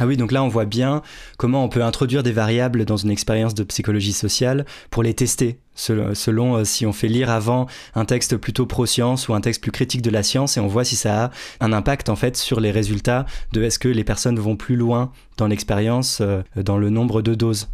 Ah 0.00 0.06
oui, 0.06 0.16
donc 0.16 0.30
là 0.30 0.44
on 0.44 0.48
voit 0.48 0.64
bien 0.64 1.02
comment 1.38 1.64
on 1.64 1.68
peut 1.68 1.82
introduire 1.82 2.22
des 2.22 2.30
variables 2.30 2.84
dans 2.84 2.96
une 2.96 3.10
expérience 3.10 3.54
de 3.54 3.64
psychologie 3.64 4.12
sociale 4.12 4.64
pour 4.90 5.02
les 5.02 5.12
tester, 5.12 5.58
selon, 5.78 6.56
euh, 6.56 6.64
si 6.64 6.86
on 6.86 6.92
fait 6.92 7.08
lire 7.08 7.30
avant 7.30 7.66
un 7.94 8.04
texte 8.04 8.36
plutôt 8.36 8.66
pro-science 8.66 9.28
ou 9.28 9.34
un 9.34 9.40
texte 9.40 9.62
plus 9.62 9.72
critique 9.72 10.02
de 10.02 10.10
la 10.10 10.22
science 10.22 10.56
et 10.56 10.60
on 10.60 10.66
voit 10.66 10.84
si 10.84 10.96
ça 10.96 11.24
a 11.24 11.30
un 11.60 11.72
impact 11.72 12.08
en 12.08 12.16
fait 12.16 12.36
sur 12.36 12.60
les 12.60 12.70
résultats 12.70 13.26
de 13.52 13.62
est-ce 13.62 13.78
que 13.78 13.88
les 13.88 14.04
personnes 14.04 14.38
vont 14.38 14.56
plus 14.56 14.76
loin 14.76 15.12
dans 15.36 15.46
l'expérience, 15.46 16.18
euh, 16.20 16.42
dans 16.56 16.78
le 16.78 16.90
nombre 16.90 17.22
de 17.22 17.34
doses. 17.34 17.68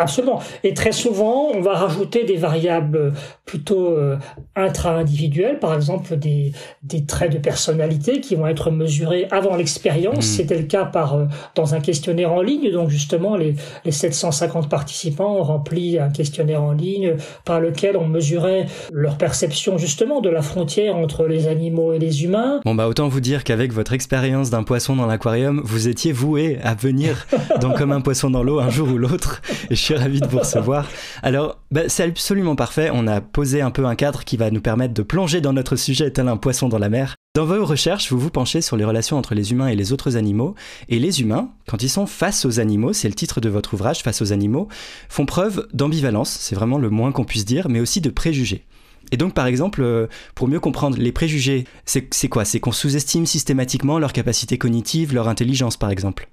Absolument. 0.00 0.40
Et 0.64 0.72
très 0.72 0.92
souvent, 0.92 1.48
on 1.54 1.60
va 1.60 1.74
rajouter 1.74 2.24
des 2.24 2.36
variables 2.36 3.12
plutôt 3.44 3.88
euh, 3.88 4.16
intra-individuelles, 4.56 5.58
par 5.58 5.74
exemple 5.74 6.16
des, 6.16 6.52
des 6.82 7.04
traits 7.04 7.32
de 7.32 7.38
personnalité 7.38 8.20
qui 8.20 8.34
vont 8.34 8.46
être 8.46 8.70
mesurés 8.70 9.28
avant 9.30 9.56
l'expérience. 9.56 10.18
Mmh. 10.18 10.36
C'était 10.36 10.56
le 10.56 10.64
cas 10.64 10.86
par 10.86 11.14
euh, 11.14 11.24
dans 11.54 11.74
un 11.74 11.80
questionnaire 11.80 12.32
en 12.32 12.40
ligne. 12.40 12.72
Donc 12.72 12.88
justement, 12.88 13.36
les, 13.36 13.56
les 13.84 13.92
750 13.92 14.70
participants 14.70 15.36
ont 15.36 15.42
rempli 15.42 15.98
un 15.98 16.08
questionnaire 16.08 16.62
en 16.62 16.72
ligne 16.72 17.16
par 17.44 17.60
lequel 17.60 17.98
on 17.98 18.06
mesurait 18.06 18.66
leur 18.90 19.18
perception 19.18 19.76
justement 19.76 20.22
de 20.22 20.30
la 20.30 20.40
frontière 20.40 20.96
entre 20.96 21.26
les 21.26 21.46
animaux 21.46 21.92
et 21.92 21.98
les 21.98 22.24
humains. 22.24 22.60
Bon 22.64 22.74
bah 22.74 22.88
autant 22.88 23.08
vous 23.08 23.20
dire 23.20 23.44
qu'avec 23.44 23.72
votre 23.72 23.92
expérience 23.92 24.48
d'un 24.48 24.62
poisson 24.62 24.96
dans 24.96 25.06
l'aquarium, 25.06 25.60
vous 25.62 25.88
étiez 25.88 26.12
voué 26.12 26.58
à 26.62 26.74
venir 26.74 27.26
dans 27.60 27.72
comme 27.72 27.92
un 27.92 28.00
poisson 28.00 28.30
dans 28.30 28.42
l'eau 28.42 28.60
un 28.60 28.70
jour 28.70 28.88
ou 28.88 28.96
l'autre. 28.96 29.42
Et 29.70 29.74
je 29.89 29.89
suis 29.94 30.02
ravi 30.02 30.20
de 30.20 30.28
vous 30.28 30.38
recevoir. 30.38 30.88
Alors, 31.22 31.58
bah, 31.72 31.88
c'est 31.88 32.04
absolument 32.04 32.54
parfait. 32.54 32.90
On 32.92 33.08
a 33.08 33.20
posé 33.20 33.60
un 33.60 33.72
peu 33.72 33.86
un 33.86 33.96
cadre 33.96 34.24
qui 34.24 34.36
va 34.36 34.50
nous 34.50 34.60
permettre 34.60 34.94
de 34.94 35.02
plonger 35.02 35.40
dans 35.40 35.52
notre 35.52 35.74
sujet 35.74 36.10
tel 36.10 36.28
un 36.28 36.36
poisson 36.36 36.68
dans 36.68 36.78
la 36.78 36.88
mer. 36.88 37.16
Dans 37.34 37.44
vos 37.44 37.64
recherches, 37.64 38.12
vous 38.12 38.18
vous 38.18 38.30
penchez 38.30 38.60
sur 38.60 38.76
les 38.76 38.84
relations 38.84 39.18
entre 39.18 39.34
les 39.34 39.50
humains 39.50 39.66
et 39.66 39.74
les 39.74 39.92
autres 39.92 40.16
animaux. 40.16 40.54
Et 40.88 41.00
les 41.00 41.20
humains, 41.20 41.50
quand 41.68 41.82
ils 41.82 41.88
sont 41.88 42.06
face 42.06 42.44
aux 42.44 42.60
animaux, 42.60 42.92
c'est 42.92 43.08
le 43.08 43.14
titre 43.14 43.40
de 43.40 43.48
votre 43.48 43.74
ouvrage, 43.74 44.02
Face 44.02 44.22
aux 44.22 44.32
animaux, 44.32 44.68
font 45.08 45.26
preuve 45.26 45.66
d'ambivalence, 45.72 46.30
c'est 46.40 46.54
vraiment 46.54 46.78
le 46.78 46.90
moins 46.90 47.10
qu'on 47.10 47.24
puisse 47.24 47.44
dire, 47.44 47.68
mais 47.68 47.80
aussi 47.80 48.00
de 48.00 48.10
préjugés. 48.10 48.64
Et 49.10 49.16
donc, 49.16 49.34
par 49.34 49.46
exemple, 49.46 49.82
euh, 49.82 50.06
pour 50.36 50.46
mieux 50.46 50.60
comprendre 50.60 50.98
les 50.98 51.10
préjugés, 51.10 51.64
c'est 51.84 52.28
quoi? 52.28 52.44
C'est 52.44 52.60
qu'on 52.60 52.70
sous-estime 52.70 53.26
systématiquement 53.26 53.98
leur 53.98 54.12
capacité 54.12 54.56
cognitive, 54.56 55.14
leur 55.14 55.26
intelligence, 55.26 55.76
par 55.76 55.90
exemple 55.90 56.28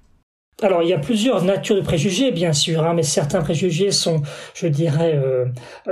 alors, 0.60 0.82
il 0.82 0.88
y 0.88 0.92
a 0.92 0.98
plusieurs 0.98 1.44
natures 1.44 1.76
de 1.76 1.82
préjugés, 1.82 2.32
bien 2.32 2.52
sûr, 2.52 2.84
hein, 2.84 2.92
mais 2.92 3.04
certains 3.04 3.42
préjugés 3.42 3.92
sont, 3.92 4.22
je 4.54 4.66
dirais, 4.66 5.14
euh, 5.14 5.44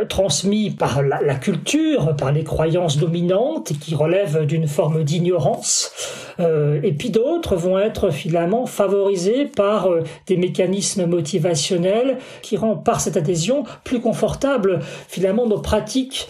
transmis 0.09 0.71
par 0.71 1.03
la, 1.05 1.37
culture, 1.37 2.17
par 2.17 2.33
les 2.33 2.43
croyances 2.43 2.97
dominantes 2.97 3.75
qui 3.81 3.95
relèvent 3.95 4.45
d'une 4.45 4.67
forme 4.67 5.05
d'ignorance. 5.05 5.93
Euh, 6.41 6.81
et 6.83 6.93
puis 6.93 7.11
d'autres 7.11 7.55
vont 7.55 7.79
être 7.79 8.11
finalement 8.11 8.67
favorisés 8.67 9.45
par 9.45 9.87
euh, 9.87 10.03
des 10.27 10.37
mécanismes 10.37 11.07
motivationnels 11.07 12.19
qui 12.43 12.57
rendent 12.57 12.85
par 12.85 13.01
cette 13.01 13.17
adhésion 13.17 13.63
plus 13.85 14.01
confortable 14.01 14.81
finalement 15.07 15.47
nos 15.47 15.61
pratiques 15.61 16.29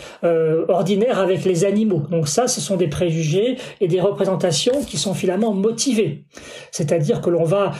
ordinaires 0.69 1.19
avec 1.19 1.45
les 1.45 1.65
animaux. 1.65 2.03
Donc 2.11 2.29
ça, 2.29 2.49
ce 2.49 2.61
sont 2.61 2.77
des 2.77 2.89
préjugés 2.89 3.57
et 3.81 3.89
des 3.89 4.01
représentations 4.01 4.85
qui 4.85 4.99
sont 4.99 5.15
finalement 5.15 5.55
motivées. 5.55 6.25
C'est-à-dire 6.71 7.21
que 7.21 7.31
l'on 7.31 7.45
va 7.45 7.73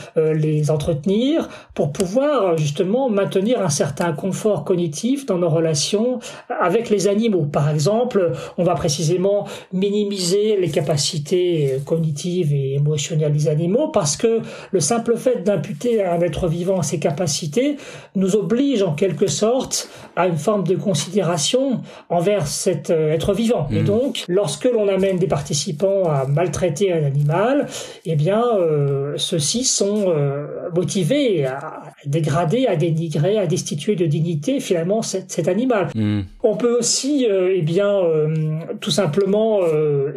les 0.47 0.71
entretenir 0.71 1.49
pour 1.73 1.91
pouvoir 1.91 2.57
justement 2.57 3.09
maintenir 3.09 3.61
un 3.61 3.69
certain 3.69 4.13
confort 4.13 4.63
cognitif 4.63 5.25
dans 5.25 5.37
nos 5.37 5.49
relations 5.49 6.19
avec 6.61 6.89
les 6.89 7.07
animaux. 7.07 7.45
Par 7.45 7.69
exemple, 7.69 8.31
on 8.57 8.63
va 8.63 8.75
précisément 8.75 9.47
minimiser 9.73 10.57
les 10.57 10.69
capacités 10.69 11.79
cognitives 11.85 12.53
et 12.53 12.75
émotionnelles 12.75 13.33
des 13.33 13.47
animaux 13.47 13.89
parce 13.89 14.17
que 14.17 14.41
le 14.71 14.79
simple 14.79 15.17
fait 15.17 15.43
d'imputer 15.43 16.03
à 16.03 16.13
un 16.13 16.21
être 16.21 16.47
vivant 16.47 16.81
ces 16.81 16.99
capacités 16.99 17.77
nous 18.15 18.35
oblige 18.35 18.83
en 18.83 18.93
quelque 18.93 19.27
sorte 19.27 19.89
à 20.15 20.27
une 20.27 20.37
forme 20.37 20.63
de 20.63 20.75
considération 20.75 21.81
envers 22.09 22.47
cet 22.47 22.89
euh, 22.89 23.13
être 23.13 23.33
vivant. 23.33 23.67
Et 23.71 23.81
mmh. 23.81 23.85
donc, 23.85 24.23
lorsque 24.27 24.65
l'on 24.65 24.87
amène 24.87 25.17
des 25.17 25.27
participants 25.27 26.03
à 26.09 26.25
maltraiter 26.25 26.93
un 26.93 27.03
animal, 27.03 27.67
eh 28.05 28.15
bien, 28.15 28.43
euh, 28.57 29.13
ceux-ci 29.17 29.63
sont 29.63 30.05
euh, 30.07 30.36
euh, 30.37 30.69
motivé 30.75 31.45
à 31.45 31.83
dégrader, 32.05 32.67
à 32.67 32.75
dénigrer, 32.75 33.37
à 33.37 33.47
destituer 33.47 33.95
de 33.95 34.05
dignité 34.05 34.59
finalement 34.59 35.01
cet, 35.01 35.47
animal. 35.47 35.89
Hmm. 35.95 36.21
On 36.43 36.55
peut 36.55 36.77
aussi, 36.77 37.25
euh, 37.29 37.53
eh 37.55 37.61
bien, 37.61 37.89
euh, 37.89 38.59
tout 38.81 38.91
simplement, 38.91 39.59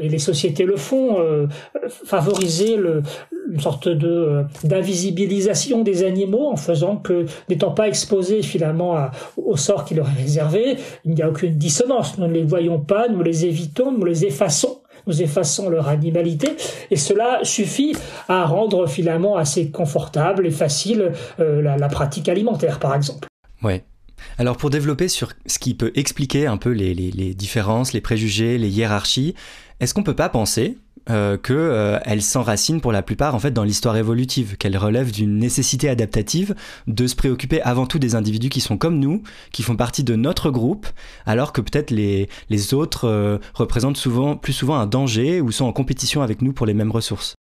et 0.00 0.08
les 0.08 0.18
sociétés 0.18 0.64
le 0.64 0.76
font, 0.76 1.16
favoriser 1.88 2.76
le, 2.76 3.02
une 3.50 3.60
sorte 3.60 3.88
de 3.88 4.44
d'invisibilisation 4.64 5.82
des 5.82 6.04
animaux 6.04 6.48
en 6.48 6.56
faisant 6.56 6.96
que, 6.96 7.26
n'étant 7.48 7.70
pas 7.70 7.88
exposés 7.88 8.42
finalement 8.42 9.08
au 9.36 9.56
sort 9.56 9.84
qui 9.84 9.94
leur 9.94 10.08
est 10.08 10.22
réservé, 10.22 10.76
il 11.04 11.14
n'y 11.14 11.22
a 11.22 11.28
aucune 11.28 11.54
dissonance. 11.54 12.18
Nous 12.18 12.26
ne 12.26 12.32
les 12.32 12.44
voyons 12.44 12.80
pas, 12.80 13.08
nous 13.08 13.22
les 13.22 13.46
évitons, 13.46 13.92
nous 13.92 14.04
les 14.04 14.24
effaçons 14.24 14.79
nous 15.10 15.22
effaçons 15.22 15.68
leur 15.68 15.88
animalité, 15.88 16.56
et 16.92 16.96
cela 16.96 17.40
suffit 17.42 17.96
à 18.28 18.44
rendre 18.44 18.86
finalement 18.86 19.36
assez 19.36 19.70
confortable 19.70 20.46
et 20.46 20.52
facile 20.52 21.12
euh, 21.40 21.60
la, 21.62 21.88
pratique 21.88 22.28
alimentaire, 22.28 22.78
par 22.78 22.94
exemple. 22.94 23.26
Ouais. 23.64 23.82
Alors 24.38 24.56
pour 24.56 24.70
développer 24.70 25.08
sur 25.08 25.32
ce 25.46 25.58
qui 25.58 25.74
peut 25.74 25.90
expliquer 25.96 26.46
un 26.46 26.58
peu 26.58 26.70
les, 26.70 26.94
les 26.94 27.34
différences, 27.34 27.92
les 27.92 28.00
préjugés, 28.00 28.56
les 28.58 28.68
hiérarchies, 28.68 29.34
est-ce 29.80 29.94
qu'on 29.94 30.04
peut 30.04 30.14
pas 30.14 30.28
penser 30.28 30.76
euh, 31.10 31.36
qu'elle 31.36 31.56
euh, 31.56 32.20
s'enracine 32.20 32.80
pour 32.80 32.92
la 32.92 33.02
plupart 33.02 33.34
en 33.34 33.38
fait 33.38 33.50
dans 33.50 33.64
l'histoire 33.64 33.96
évolutive, 33.96 34.56
qu'elle 34.56 34.76
relève 34.76 35.10
d'une 35.10 35.38
nécessité 35.38 35.88
adaptative 35.88 36.54
de 36.86 37.06
se 37.06 37.16
préoccuper 37.16 37.60
avant 37.62 37.86
tout 37.86 37.98
des 37.98 38.14
individus 38.14 38.48
qui 38.48 38.60
sont 38.60 38.78
comme 38.78 38.98
nous, 38.98 39.22
qui 39.52 39.62
font 39.62 39.76
partie 39.76 40.04
de 40.04 40.16
notre 40.16 40.50
groupe, 40.50 40.86
alors 41.26 41.52
que 41.52 41.60
peut-être 41.60 41.90
les, 41.90 42.28
les 42.48 42.74
autres 42.74 43.06
euh, 43.06 43.38
représentent 43.54 43.96
souvent, 43.96 44.36
plus 44.36 44.52
souvent 44.52 44.76
un 44.76 44.86
danger 44.86 45.40
ou 45.40 45.50
sont 45.52 45.66
en 45.66 45.72
compétition 45.72 46.22
avec 46.22 46.42
nous 46.42 46.52
pour 46.52 46.66
les 46.66 46.74
mêmes 46.74 46.92
ressources. 46.92 47.34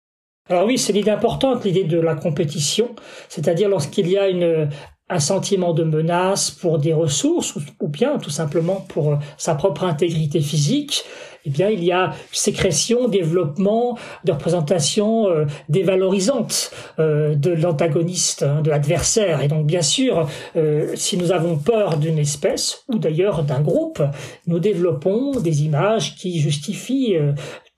Alors 0.49 0.65
oui, 0.65 0.77
c'est 0.77 0.93
l'idée 0.93 1.11
importante, 1.11 1.63
l'idée 1.63 1.83
de 1.83 1.99
la 1.99 2.15
compétition, 2.15 2.95
c'est-à-dire 3.27 3.69
lorsqu'il 3.69 4.07
y 4.09 4.17
a 4.17 4.29
une, 4.29 4.69
un 5.09 5.19
sentiment 5.19 5.73
de 5.73 5.83
menace 5.83 6.51
pour 6.51 6.77
des 6.77 6.93
ressources 6.93 7.55
ou, 7.79 7.87
bien 7.87 8.17
tout 8.17 8.29
simplement 8.29 8.85
pour 8.87 9.17
sa 9.37 9.55
propre 9.55 9.83
intégrité 9.83 10.39
physique, 10.39 11.03
eh 11.45 11.49
bien, 11.49 11.69
il 11.69 11.83
y 11.83 11.91
a 11.91 12.13
sécrétion, 12.31 13.07
développement 13.07 13.97
de 14.25 14.31
représentation 14.31 15.29
euh, 15.29 15.45
dévalorisante 15.69 16.71
euh, 16.99 17.33
de 17.35 17.51
l'antagoniste, 17.51 18.43
hein, 18.43 18.61
de 18.61 18.69
l'adversaire. 18.69 19.41
Et 19.41 19.47
donc, 19.47 19.65
bien 19.65 19.81
sûr, 19.81 20.27
euh, 20.57 20.91
si 20.95 21.17
nous 21.17 21.31
avons 21.31 21.57
peur 21.57 21.97
d'une 21.97 22.19
espèce 22.19 22.83
ou 22.89 22.99
d'ailleurs 22.99 23.43
d'un 23.43 23.61
groupe, 23.61 24.01
nous 24.47 24.59
développons 24.59 25.39
des 25.39 25.63
images 25.63 26.15
qui 26.15 26.39
justifient 26.39 27.15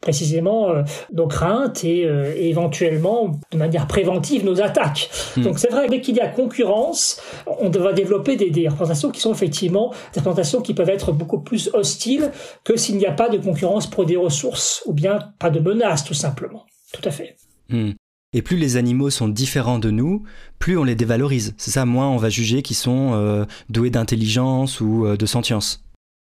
précisément 0.01 0.71
euh, 0.71 0.83
nos 1.13 1.27
craintes 1.27 1.83
et, 1.83 2.05
euh, 2.05 2.33
éventuellement 2.35 3.39
de 3.51 3.57
manière 3.57 3.87
préventive 3.87 4.43
nos 4.43 4.61
attaques. 4.61 5.09
Hmm. 5.37 5.43
Donc 5.43 5.59
c'est 5.59 5.69
vrai 5.69 5.87
dès 5.87 6.01
qu'il 6.01 6.15
y 6.15 6.19
a 6.19 6.27
concurrence, 6.27 7.21
on 7.45 7.69
va 7.69 7.93
développer 7.93 8.35
des, 8.35 8.49
des, 8.49 8.67
représentations 8.67 9.11
qui 9.11 9.21
sont 9.21 9.31
effectivement 9.31 9.93
des 10.13 10.19
représentations 10.19 10.61
qui 10.61 10.73
peuvent 10.73 10.89
être 10.89 11.11
beaucoup 11.11 11.39
plus 11.39 11.69
hostiles 11.73 12.31
que 12.63 12.75
s'il 12.75 12.97
n'y 12.97 13.05
a 13.05 13.11
pas 13.11 13.29
de 13.29 13.37
concurrence 13.37 13.87
pour 13.89 14.05
des 14.05 14.17
ressources 14.17 14.83
ou 14.85 14.93
bien 14.93 15.19
pas 15.39 15.51
de 15.51 15.59
menace 15.59 16.03
tout 16.03 16.15
simplement. 16.15 16.65
Tout 16.91 17.07
à 17.07 17.11
fait. 17.11 17.37
Hmm. 17.69 17.91
Et 18.33 18.41
plus 18.41 18.57
les 18.57 18.77
animaux 18.77 19.09
sont 19.09 19.27
différents 19.27 19.79
de 19.79 19.91
nous, 19.91 20.23
plus 20.57 20.77
on 20.77 20.83
les 20.83 20.95
dévalorise. 20.95 21.53
C'est 21.57 21.71
ça, 21.71 21.85
moins 21.85 22.09
on 22.09 22.17
va 22.17 22.29
juger 22.29 22.61
qu'ils 22.61 22.77
sont 22.77 23.11
euh, 23.13 23.45
doués 23.69 23.89
d'intelligence 23.89 24.79
ou 24.79 25.05
de 25.17 25.25
sentience. 25.25 25.83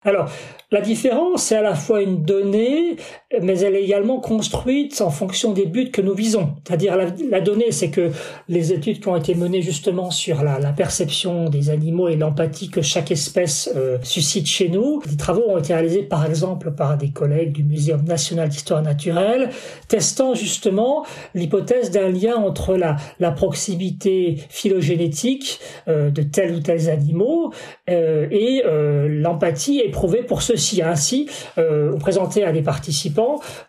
Alors, 0.02 0.30
la 0.70 0.80
différence, 0.80 1.42
c'est 1.42 1.56
à 1.56 1.62
la 1.62 1.74
fois 1.74 2.00
une 2.00 2.22
donnée, 2.22 2.96
mais 3.40 3.60
elle 3.60 3.76
est 3.76 3.84
également 3.84 4.18
construite 4.18 5.00
en 5.00 5.10
fonction 5.10 5.52
des 5.52 5.66
buts 5.66 5.92
que 5.92 6.00
nous 6.00 6.14
visons. 6.14 6.54
C'est-à-dire 6.66 6.96
la, 6.96 7.40
donnée, 7.40 7.70
c'est 7.70 7.90
que 7.90 8.10
les 8.48 8.72
études 8.72 9.00
qui 9.00 9.06
ont 9.06 9.14
été 9.14 9.36
menées 9.36 9.62
justement 9.62 10.10
sur 10.10 10.42
la, 10.42 10.58
perception 10.72 11.48
des 11.48 11.70
animaux 11.70 12.08
et 12.08 12.16
l'empathie 12.16 12.70
que 12.70 12.80
chaque 12.80 13.10
espèce 13.10 13.70
euh, 13.76 13.98
suscite 14.02 14.46
chez 14.46 14.68
nous, 14.68 15.02
des 15.06 15.16
travaux 15.16 15.42
ont 15.48 15.58
été 15.58 15.74
réalisés 15.74 16.02
par 16.02 16.24
exemple 16.24 16.70
par 16.70 16.96
des 16.96 17.10
collègues 17.10 17.52
du 17.52 17.64
Muséum 17.64 18.02
national 18.04 18.48
d'histoire 18.48 18.82
naturelle, 18.82 19.50
testant 19.88 20.34
justement 20.34 21.04
l'hypothèse 21.34 21.90
d'un 21.90 22.08
lien 22.08 22.36
entre 22.36 22.76
la, 22.76 22.96
la 23.18 23.30
proximité 23.30 24.36
phylogénétique 24.48 25.60
euh, 25.88 26.10
de 26.10 26.22
tels 26.22 26.54
ou 26.54 26.60
tels 26.60 26.88
animaux 26.88 27.52
euh, 27.88 28.26
et 28.30 28.62
l'empathie 29.08 29.80
et 29.80 29.88
éprouvée 29.88 30.22
pour 30.22 30.42
ceci. 30.42 30.82
Ainsi, 30.82 31.28
on 31.56 31.98
présentait 31.98 32.44
à 32.44 32.52
des 32.52 32.62
participants 32.62 33.19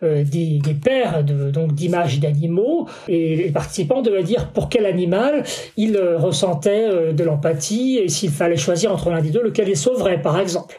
des, 0.01 0.60
des 0.60 0.74
paires 0.74 1.24
donc 1.24 1.74
d'images 1.74 2.20
d'animaux 2.20 2.88
et 3.08 3.36
les 3.36 3.51
participants 3.51 4.01
devaient 4.01 4.24
dire 4.24 4.50
pour 4.50 4.70
quel 4.70 4.86
animal 4.86 5.43
ils 5.77 5.98
ressentaient 5.98 7.13
de 7.13 7.24
l'empathie 7.24 8.00
et 8.03 8.10
s'il 8.10 8.31
fallait 8.31 8.58
choisir 8.58 8.91
entre 8.91 9.10
l'un 9.10 9.22
des 9.22 9.29
deux, 9.29 9.43
lequel 9.43 9.67
les 9.67 9.75
sauverait, 9.75 10.22
par 10.22 10.39
exemple. 10.39 10.77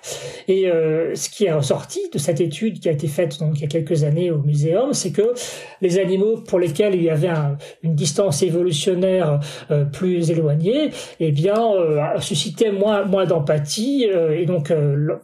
Et 0.48 0.66
ce 1.14 1.28
qui 1.28 1.44
est 1.44 1.52
ressorti 1.52 2.00
de 2.12 2.18
cette 2.18 2.40
étude 2.40 2.80
qui 2.80 2.88
a 2.88 2.92
été 2.92 3.08
faite 3.08 3.22
donc 3.40 3.58
il 3.58 3.62
y 3.62 3.64
a 3.64 3.68
quelques 3.68 4.04
années 4.04 4.30
au 4.30 4.38
muséum, 4.38 4.92
c'est 4.92 5.12
que 5.12 5.34
les 5.80 5.98
animaux 5.98 6.36
pour 6.36 6.58
lesquels 6.58 6.94
il 6.94 7.02
y 7.02 7.10
avait 7.10 7.30
une 7.82 7.94
distance 7.94 8.42
évolutionnaire 8.42 9.40
euh, 9.70 9.84
plus 9.84 10.30
éloignée, 10.30 10.90
eh 11.20 11.32
bien, 11.32 11.72
euh, 11.74 12.20
suscitaient 12.20 12.72
moins, 12.72 13.04
moins 13.04 13.26
d'empathie 13.26 14.08
euh, 14.12 14.38
et 14.38 14.46
donc 14.46 14.72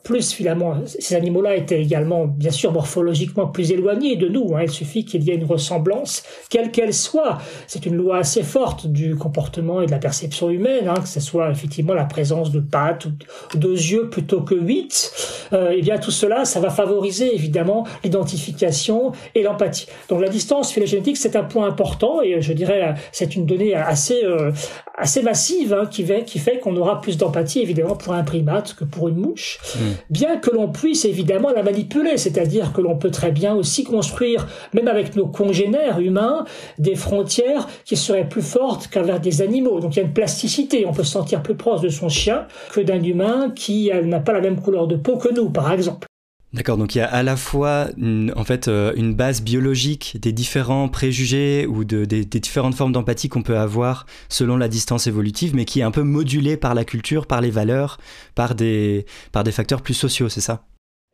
plus 0.03 0.33
finalement, 0.33 0.77
ces 0.85 1.15
animaux-là 1.15 1.57
étaient 1.57 1.81
également, 1.81 2.27
bien 2.27 2.51
sûr, 2.51 2.73
morphologiquement 2.73 3.38
plus 3.47 3.73
éloignés 3.73 4.17
de 4.17 4.29
nous. 4.29 4.55
Hein. 4.55 4.63
Il 4.63 4.71
suffit 4.71 5.05
qu'il 5.05 5.23
y 5.23 5.31
ait 5.31 5.37
une 5.37 5.45
ressemblance, 5.45 6.23
quelle 6.51 6.71
qu'elle 6.71 6.95
soit. 6.95 7.39
C'est 7.67 7.87
une 7.87 7.97
loi 7.97 8.19
assez 8.19 8.43
forte 8.43 8.87
du 8.87 9.17
comportement 9.17 9.81
et 9.81 9.87
de 9.87 9.91
la 9.91 9.99
perception 9.99 10.51
humaine, 10.51 10.89
hein, 10.89 11.01
que 11.01 11.09
ce 11.09 11.21
soit 11.21 11.51
effectivement 11.51 11.95
la 11.95 12.05
présence 12.05 12.51
de 12.51 12.61
pattes 12.61 13.07
ou 13.07 13.59
de 13.59 13.71
yeux 13.71 14.11
plutôt 14.11 14.41
que 14.41 14.55
huit. 14.55 15.13
eh 15.53 15.81
bien, 15.81 15.99
tout 15.99 16.11
cela, 16.11 16.45
ça 16.45 16.61
va 16.61 16.71
favoriser 16.71 17.35
évidemment 17.35 17.87
l'identification 18.05 19.13
et 19.35 19.43
l'empathie. 19.43 19.87
Donc 20.09 20.21
la 20.21 20.29
distance 20.29 20.73
phylogénétique, 20.73 21.17
c'est 21.17 21.37
un 21.37 21.45
point 21.45 21.67
important 21.67 22.23
et 22.23 22.41
je 22.41 22.53
dirais 22.53 22.95
c'est 23.13 23.37
une 23.37 23.47
donnée 23.47 23.75
assez 23.75 24.25
euh, 24.25 24.53
assez 24.99 25.23
massive 25.23 25.73
hein, 25.73 25.87
qui 25.87 26.05
fait 26.05 26.25
qui 26.25 26.39
fait 26.39 26.59
qu'on 26.59 26.77
aura 26.77 27.01
plus 27.01 27.17
d'empathie 27.17 27.61
évidemment 27.61 27.97
pour 27.97 28.13
un 28.13 28.25
primate 28.25 28.75
que 28.75 28.85
pour 28.85 29.09
une 29.09 29.17
mouche, 29.17 29.59
mm. 29.77 29.79
bien 30.11 30.37
que 30.37 30.51
l'on 30.51 30.69
puisse 30.69 31.05
évidemment 31.05 31.51
la 31.53 31.63
manipuler, 31.63 32.17
c'est-à-dire 32.17 32.73
que 32.73 32.81
l'on 32.81 32.97
peut 32.97 33.11
très 33.11 33.31
bien 33.31 33.55
aussi 33.55 33.85
construire 33.85 34.47
même 34.73 34.89
avec 34.89 35.17
nos 35.17 35.27
congénères 35.27 36.01
humains 36.01 36.45
des 36.79 36.97
frontières 36.97 37.69
qui 37.85 37.97
seraient 37.97 38.29
plus 38.29 38.43
fortes 38.43 38.89
qu'avec 38.89 39.21
des 39.21 39.43
animaux. 39.43 39.81
Donc 39.81 39.97
il 39.97 40.01
y 40.01 40.03
a 40.03 40.05
une 40.05 40.13
plasticité, 40.13 40.87
on 40.87 40.93
peut 40.93 41.05
se 41.05 41.13
sentir 41.13 41.43
plus 41.43 41.55
proche 41.55 41.81
de 41.81 41.89
son 41.89 42.09
chien 42.09 42.47
que 42.73 42.81
d'un 42.81 43.03
humain 43.03 43.53
qui 43.55 43.91
n'a 44.05 44.21
pas 44.21 44.33
la 44.33 44.41
même 44.41 44.61
couleur 44.61 44.87
de 44.87 44.97
peau 44.97 45.17
que 45.17 45.33
nous 45.33 45.51
par 45.51 45.73
exemple. 45.73 46.08
D'accord, 46.55 46.79
donc 46.79 46.95
il 46.95 46.99
y 46.99 47.01
a 47.03 47.07
à 47.07 47.23
la 47.23 47.37
fois 47.37 47.89
une, 47.99 48.33
en 48.35 48.43
fait 48.43 48.69
euh, 48.69 48.95
une 48.97 49.15
base 49.15 49.43
biologique 49.43 50.17
des 50.19 50.33
différents 50.33 50.89
préjugés 50.89 51.67
ou 51.67 51.85
de, 51.85 52.07
des, 52.07 52.25
différentes 52.25 52.75
formes 52.75 52.93
d'empathie 52.93 53.29
qu'on 53.29 53.43
peut 53.43 53.59
avoir 53.59 54.07
selon 54.31 54.57
la 54.57 54.69
distance 54.69 55.07
évolutive, 55.07 55.55
mais 55.55 55.67
qui 55.67 55.81
est 55.81 55.83
un 55.83 55.91
peu 55.91 56.03
modulée 56.03 56.57
par 56.57 56.75
la 56.75 56.87
culture, 56.87 57.27
par 57.27 57.43
les 57.43 57.51
valeurs, 57.51 57.99
par 58.35 58.55
des, 58.55 59.05
par 59.31 59.45
des 59.45 59.53
facteurs 59.53 59.83
plus 59.83 59.93
sociaux, 59.93 60.31
c'est 60.31 60.41
ça? 60.41 60.65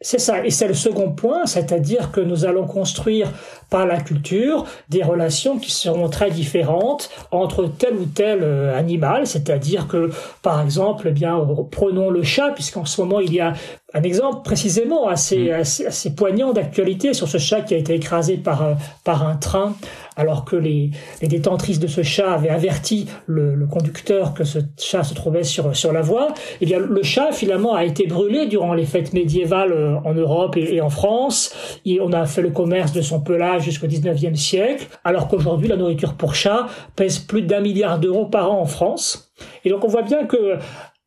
C'est 0.05 0.19
ça, 0.19 0.45
et 0.45 0.51
c'est 0.51 0.69
le 0.69 0.75
second 0.75 1.13
point, 1.13 1.47
c'est-à-dire 1.47 2.13
que 2.13 2.21
nous 2.21 2.45
allons 2.45 2.67
construire 2.67 3.33
par 3.71 3.87
la 3.87 3.99
culture 3.99 4.67
des 4.91 5.03
relations 5.03 5.59
qui 5.59 5.71
seront 5.71 6.11
très 6.11 6.31
différentes 6.31 7.09
entre 7.31 7.67
tel 7.67 7.95
ou 7.95 8.05
tel 8.05 8.41
euh, 8.43 8.79
animal, 8.79 9.27
c'est-à-dire 9.27 9.89
que, 9.89 10.11
par 10.43 10.61
exemple, 10.61 11.07
eh 11.09 11.13
bien, 11.13 11.41
prenons 11.71 12.11
le 12.11 12.23
chat, 12.23 12.51
puisqu'en 12.51 12.85
ce 12.85 13.01
moment 13.01 13.19
il 13.21 13.33
y 13.33 13.41
a 13.41 13.55
un 13.95 14.03
exemple 14.03 14.43
précisément 14.45 15.09
assez, 15.09 15.49
mm. 15.49 15.53
assez, 15.53 15.87
assez 15.87 16.15
poignant 16.15 16.53
d'actualité 16.53 17.15
sur 17.15 17.29
ce 17.29 17.39
chat 17.39 17.63
qui 17.63 17.75
a 17.75 17.79
été 17.79 17.95
écrasé 17.95 18.37
par, 18.37 18.63
euh, 18.63 18.75
par 19.05 19.27
un 19.27 19.37
train 19.37 19.75
alors 20.17 20.45
que 20.45 20.57
les, 20.57 20.91
les 21.23 21.29
détentrices 21.29 21.79
de 21.79 21.87
ce 21.87 22.03
chat 22.03 22.33
avaient 22.33 22.51
averti 22.51 23.07
le, 23.27 23.55
le, 23.55 23.67
conducteur 23.67 24.35
que 24.35 24.45
ce 24.45 24.59
chat 24.79 25.03
se 25.03 25.15
trouvait 25.15 25.43
sur, 25.43 25.75
sur 25.77 25.93
la 25.93 26.03
voie. 26.03 26.29
Eh 26.61 26.67
bien, 26.67 26.79
le 26.79 27.03
chat 27.03 27.33
finalement 27.33 27.75
a 27.75 27.85
été 27.85 28.07
brûlé 28.07 28.47
durant 28.47 28.75
les 28.75 28.85
fêtes 28.85 29.13
médiévales 29.13 29.73
euh, 29.73 29.97
en 30.05 30.15
Europe 30.15 30.57
et, 30.57 30.81
en 30.81 30.91
France. 30.91 31.55
Et 31.85 32.01
on 32.01 32.13
a 32.13 32.27
fait 32.27 32.43
le 32.43 32.51
commerce 32.51 32.93
de 32.93 33.03
son 33.03 33.21
pelage 33.21 33.63
jusqu'au 33.63 33.87
19e 33.87 34.35
siècle, 34.35 34.87
alors 35.05 35.29
qu'aujourd'hui 35.29 35.69
la 35.69 35.77
nourriture 35.77 36.15
pour 36.15 36.35
chat 36.35 36.67
pèse 36.97 37.19
plus 37.19 37.43
d'un 37.43 37.61
milliard 37.61 37.99
d'euros 37.99 38.27
par 38.27 38.51
an 38.51 38.61
en 38.61 38.67
France. 38.67 39.33
Et 39.65 39.71
donc 39.71 39.85
on 39.85 39.89
voit 39.89 40.03
bien 40.03 40.27
que 40.27 40.59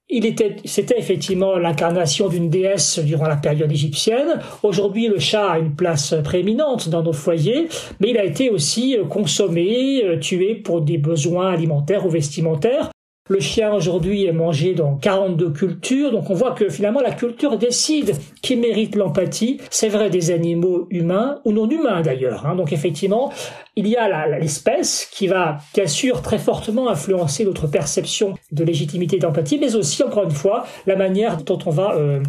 il 0.10 0.26
était, 0.26 0.56
c'était 0.64 0.98
effectivement 0.98 1.58
l'incarnation 1.58 2.30
d'une 2.30 2.50
déesse 2.50 3.00
durant 3.00 3.28
la 3.28 3.36
période 3.36 3.72
égyptienne. 3.72 4.40
Aujourd'hui, 4.64 5.08
le 5.08 5.20
chat 5.20 5.52
a 5.52 5.60
une 5.60 5.76
place 5.76 6.16
prééminente 6.24 6.88
dans 6.88 7.04
nos 7.04 7.14
foyers, 7.14 7.68
mais 8.00 8.12
il 8.12 8.18
a 8.18 8.24
été 8.24 8.50
aussi 8.50 8.98
consommé, 9.10 10.04
euh, 10.06 10.18
tué 10.18 10.56
pour 10.56 10.82
des 10.82 10.98
besoins 10.98 11.52
alimentaires 11.52 12.06
ou 12.06 12.10
vestimentaires. 12.10 12.90
Le 13.30 13.42
chien 13.42 13.74
aujourd'hui 13.74 14.26
est 14.26 14.32
mangé 14.32 14.74
dans 14.74 14.96
42 14.96 15.50
cultures, 15.50 16.12
donc 16.12 16.30
on 16.30 16.34
voit 16.34 16.54
que 16.54 16.70
finalement 16.70 17.02
la 17.02 17.12
culture 17.12 17.58
décide 17.58 18.14
qui 18.42 18.56
mérite 18.56 18.96
l'empathie. 18.96 19.60
C'est 19.70 19.90
vrai 19.90 20.10
des 20.10 20.32
animaux 20.32 20.88
humains 20.90 21.42
ou 21.44 21.52
non 21.52 21.70
humains 21.70 22.02
d'ailleurs. 22.02 22.46
Hein. 22.46 22.56
Donc 22.56 22.72
effectivement, 22.72 23.34
il 23.78 23.88
y 23.88 23.96
a 23.96 24.40
l'espèce 24.40 25.08
qui 25.12 25.28
va 25.28 25.60
bien 25.76 25.86
sûr 25.86 26.24
très 26.24 26.40
fortement 26.40 26.90
influencer 26.90 27.46
notre 27.46 27.68
perception 27.68 28.34
de 28.52 28.64
légitimité 28.64 29.18
et 29.18 29.20
d'empathie, 29.20 29.60
mais 29.60 29.76
aussi 29.76 30.02
encore 30.02 30.24
une 30.24 30.32
fois 30.32 30.66
la 30.88 30.96
manière 30.96 31.38
dont 31.38 31.60
on 31.64 31.70
va 31.70 31.96
euh, 31.96 32.20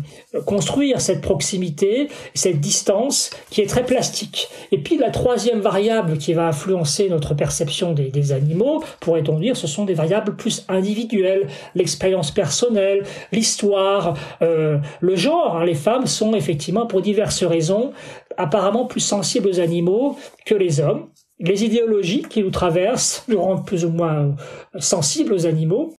construire 0.45 1.01
cette 1.01 1.23
proximité, 1.23 2.09
cette 2.35 2.61
distance 2.61 3.31
qui 3.49 3.63
est 3.63 3.67
très 3.67 3.83
plastique. 3.83 4.49
Et 4.73 4.79
puis 4.79 4.99
la 4.99 5.09
troisième 5.11 5.61
variable 5.61 6.19
qui 6.19 6.35
va 6.35 6.49
influencer 6.49 7.09
notre 7.09 7.33
perception 7.33 7.95
des, 7.95 8.11
des 8.11 8.33
animaux, 8.33 8.85
pourrait-on 9.01 9.39
dire, 9.39 9.57
ce 9.57 9.67
sont 9.67 9.87
des 9.87 9.95
variables 9.95 10.37
plus 10.37 10.67
individuelles, 10.69 11.49
l'expérience 11.75 12.31
personnelle, 12.31 13.05
l'histoire, 13.33 14.15
euh, 14.43 14.77
le 15.01 15.17
genre. 15.17 15.57
Hein. 15.57 15.65
Les 15.65 15.75
femmes 15.75 16.07
sont 16.07 16.35
effectivement 16.35 16.87
pour 16.87 17.01
diverses 17.01 17.43
raisons 17.43 17.93
apparemment 18.37 18.85
plus 18.85 19.01
sensibles 19.01 19.49
aux 19.49 19.61
animaux 19.61 20.19
que 20.45 20.55
les 20.55 20.81
hommes 20.81 21.09
les 21.41 21.65
idéologies 21.65 22.23
qui 22.23 22.43
nous 22.43 22.51
traversent 22.51 23.25
nous 23.29 23.41
rendent 23.41 23.67
plus 23.67 23.85
ou 23.85 23.91
moins 23.91 24.35
sensibles 24.79 25.33
aux 25.33 25.47
animaux. 25.47 25.95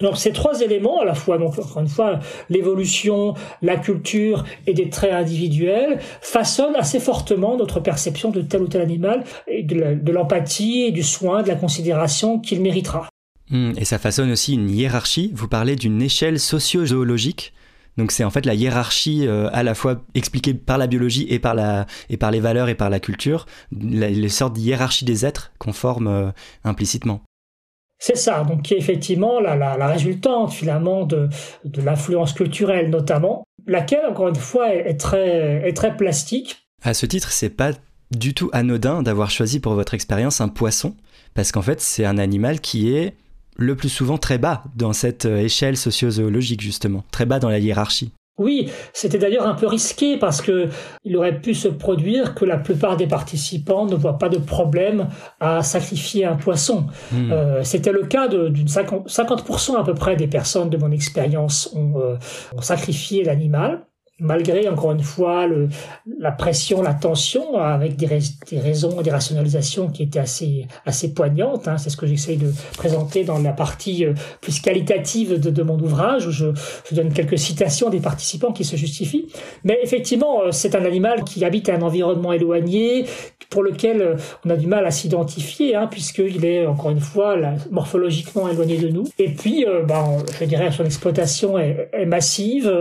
Donc 0.00 0.16
ces 0.16 0.32
trois 0.32 0.60
éléments, 0.60 1.00
à 1.00 1.04
la 1.04 1.14
fois, 1.14 1.38
donc 1.38 1.56
encore 1.56 1.80
une 1.80 1.88
fois, 1.88 2.18
l'évolution, 2.50 3.34
la 3.62 3.76
culture 3.76 4.44
et 4.66 4.74
des 4.74 4.88
traits 4.88 5.12
individuels, 5.12 6.00
façonnent 6.20 6.74
assez 6.74 6.98
fortement 6.98 7.56
notre 7.56 7.78
perception 7.78 8.30
de 8.30 8.42
tel 8.42 8.62
ou 8.62 8.66
tel 8.66 8.80
animal, 8.80 9.22
et 9.46 9.62
de 9.62 10.12
l'empathie 10.12 10.82
et 10.82 10.90
du 10.90 11.04
soin, 11.04 11.44
de 11.44 11.48
la 11.48 11.54
considération 11.54 12.40
qu'il 12.40 12.60
méritera. 12.60 13.08
Hmm, 13.50 13.72
et 13.76 13.84
ça 13.84 13.98
façonne 13.98 14.32
aussi 14.32 14.54
une 14.54 14.68
hiérarchie. 14.68 15.30
Vous 15.32 15.48
parlez 15.48 15.76
d'une 15.76 16.02
échelle 16.02 16.40
socio-zoologique. 16.40 17.52
Donc 17.96 18.12
c'est 18.12 18.24
en 18.24 18.30
fait 18.30 18.46
la 18.46 18.54
hiérarchie 18.54 19.26
euh, 19.26 19.48
à 19.52 19.62
la 19.62 19.74
fois 19.74 20.02
expliquée 20.14 20.54
par 20.54 20.78
la 20.78 20.86
biologie 20.86 21.26
et 21.30 21.38
par, 21.38 21.54
la, 21.54 21.86
et 22.10 22.16
par 22.16 22.30
les 22.30 22.40
valeurs 22.40 22.68
et 22.68 22.74
par 22.74 22.90
la 22.90 23.00
culture, 23.00 23.46
les 23.72 24.28
sortes 24.28 24.54
de 24.54 24.60
hiérarchie 24.60 25.04
des 25.04 25.24
êtres 25.24 25.52
qu'on 25.58 25.72
forme 25.72 26.06
euh, 26.08 26.30
implicitement. 26.64 27.22
C'est 27.98 28.16
ça, 28.16 28.44
donc 28.44 28.62
qui 28.62 28.74
est 28.74 28.78
effectivement 28.78 29.40
la, 29.40 29.56
la, 29.56 29.86
résultante 29.86 30.52
finalement 30.52 31.06
de, 31.06 31.28
de 31.64 31.80
l'influence 31.80 32.32
culturelle 32.32 32.90
notamment, 32.90 33.44
laquelle 33.66 34.04
encore 34.10 34.28
une 34.28 34.34
fois 34.34 34.74
est 34.74 35.00
très, 35.00 35.66
est 35.66 35.76
très 35.76 35.96
plastique. 35.96 36.66
À 36.82 36.92
ce 36.92 37.06
titre, 37.06 37.30
c'est 37.30 37.50
pas 37.50 37.70
du 38.10 38.34
tout 38.34 38.50
anodin 38.52 39.02
d'avoir 39.02 39.30
choisi 39.30 39.60
pour 39.60 39.74
votre 39.74 39.94
expérience 39.94 40.40
un 40.40 40.48
poisson, 40.48 40.96
parce 41.34 41.52
qu'en 41.52 41.62
fait 41.62 41.80
c'est 41.80 42.04
un 42.04 42.18
animal 42.18 42.60
qui 42.60 42.94
est 42.94 43.14
le 43.56 43.76
plus 43.76 43.88
souvent 43.88 44.18
très 44.18 44.38
bas 44.38 44.64
dans 44.76 44.92
cette 44.92 45.26
euh, 45.26 45.38
échelle 45.38 45.76
sociozoologique 45.76 46.60
justement, 46.60 47.04
très 47.10 47.26
bas 47.26 47.38
dans 47.38 47.50
la 47.50 47.58
hiérarchie. 47.58 48.12
Oui, 48.36 48.68
c'était 48.92 49.18
d'ailleurs 49.18 49.46
un 49.46 49.54
peu 49.54 49.68
risqué 49.68 50.16
parce 50.16 50.42
que 50.42 50.68
il 51.04 51.16
aurait 51.16 51.40
pu 51.40 51.54
se 51.54 51.68
produire 51.68 52.34
que 52.34 52.44
la 52.44 52.58
plupart 52.58 52.96
des 52.96 53.06
participants 53.06 53.86
ne 53.86 53.94
voient 53.94 54.18
pas 54.18 54.28
de 54.28 54.38
problème 54.38 55.08
à 55.38 55.62
sacrifier 55.62 56.24
un 56.24 56.34
poisson. 56.34 56.86
Hmm. 57.12 57.30
Euh, 57.30 57.62
c'était 57.62 57.92
le 57.92 58.04
cas 58.06 58.26
d'une 58.26 58.66
50%, 58.66 59.08
50 59.08 59.76
à 59.78 59.84
peu 59.84 59.94
près 59.94 60.16
des 60.16 60.26
personnes 60.26 60.68
de 60.68 60.76
mon 60.76 60.90
expérience 60.90 61.70
ont, 61.76 62.00
euh, 62.00 62.16
ont 62.56 62.62
sacrifié 62.62 63.22
l'animal 63.22 63.86
malgré 64.20 64.68
encore 64.68 64.92
une 64.92 65.02
fois 65.02 65.46
le, 65.46 65.68
la 66.18 66.30
pression, 66.30 66.82
la 66.82 66.94
tension, 66.94 67.56
avec 67.58 67.96
des, 67.96 68.06
des, 68.48 68.60
raisons, 68.60 69.02
des 69.02 69.10
rationalisations 69.10 69.88
qui 69.88 70.04
étaient 70.04 70.20
assez 70.20 70.66
assez 70.86 71.12
poignantes. 71.12 71.66
Hein. 71.66 71.78
C'est 71.78 71.90
ce 71.90 71.96
que 71.96 72.06
j'essaye 72.06 72.36
de 72.36 72.52
présenter 72.76 73.24
dans 73.24 73.38
la 73.38 73.52
partie 73.52 74.04
euh, 74.04 74.14
plus 74.40 74.60
qualitative 74.60 75.40
de, 75.40 75.50
de 75.50 75.62
mon 75.62 75.78
ouvrage, 75.80 76.28
où 76.28 76.30
je, 76.30 76.46
je, 76.88 76.94
donne 76.94 77.12
quelques 77.12 77.38
citations 77.38 77.90
des 77.90 78.00
participants 78.00 78.52
qui 78.52 78.64
se 78.64 78.76
justifient. 78.76 79.26
Mais 79.64 79.78
effectivement, 79.82 80.42
euh, 80.42 80.52
c'est 80.52 80.76
un 80.76 80.84
animal 80.84 81.24
qui 81.24 81.44
habite 81.44 81.68
un 81.68 81.82
environnement 81.82 82.32
éloigné, 82.32 83.06
pour 83.50 83.62
lequel 83.62 84.02
euh, 84.02 84.16
on 84.44 84.50
a 84.50 84.56
du 84.56 84.66
mal 84.66 84.86
à 84.86 84.90
s'identifier, 84.90 85.74
hein, 85.74 85.88
puisqu'il 85.90 86.44
est 86.44 86.66
encore 86.66 86.90
une 86.90 87.00
fois 87.00 87.36
morphologiquement 87.70 88.48
éloigné 88.48 88.78
de 88.78 88.88
nous. 88.88 89.04
Et 89.18 89.28
puis, 89.28 89.66
euh, 89.66 89.82
ben, 89.82 90.18
je 90.40 90.44
dirais, 90.44 90.70
son 90.70 90.84
exploitation 90.84 91.58
est, 91.58 91.88
est 91.92 92.06
massive. 92.06 92.72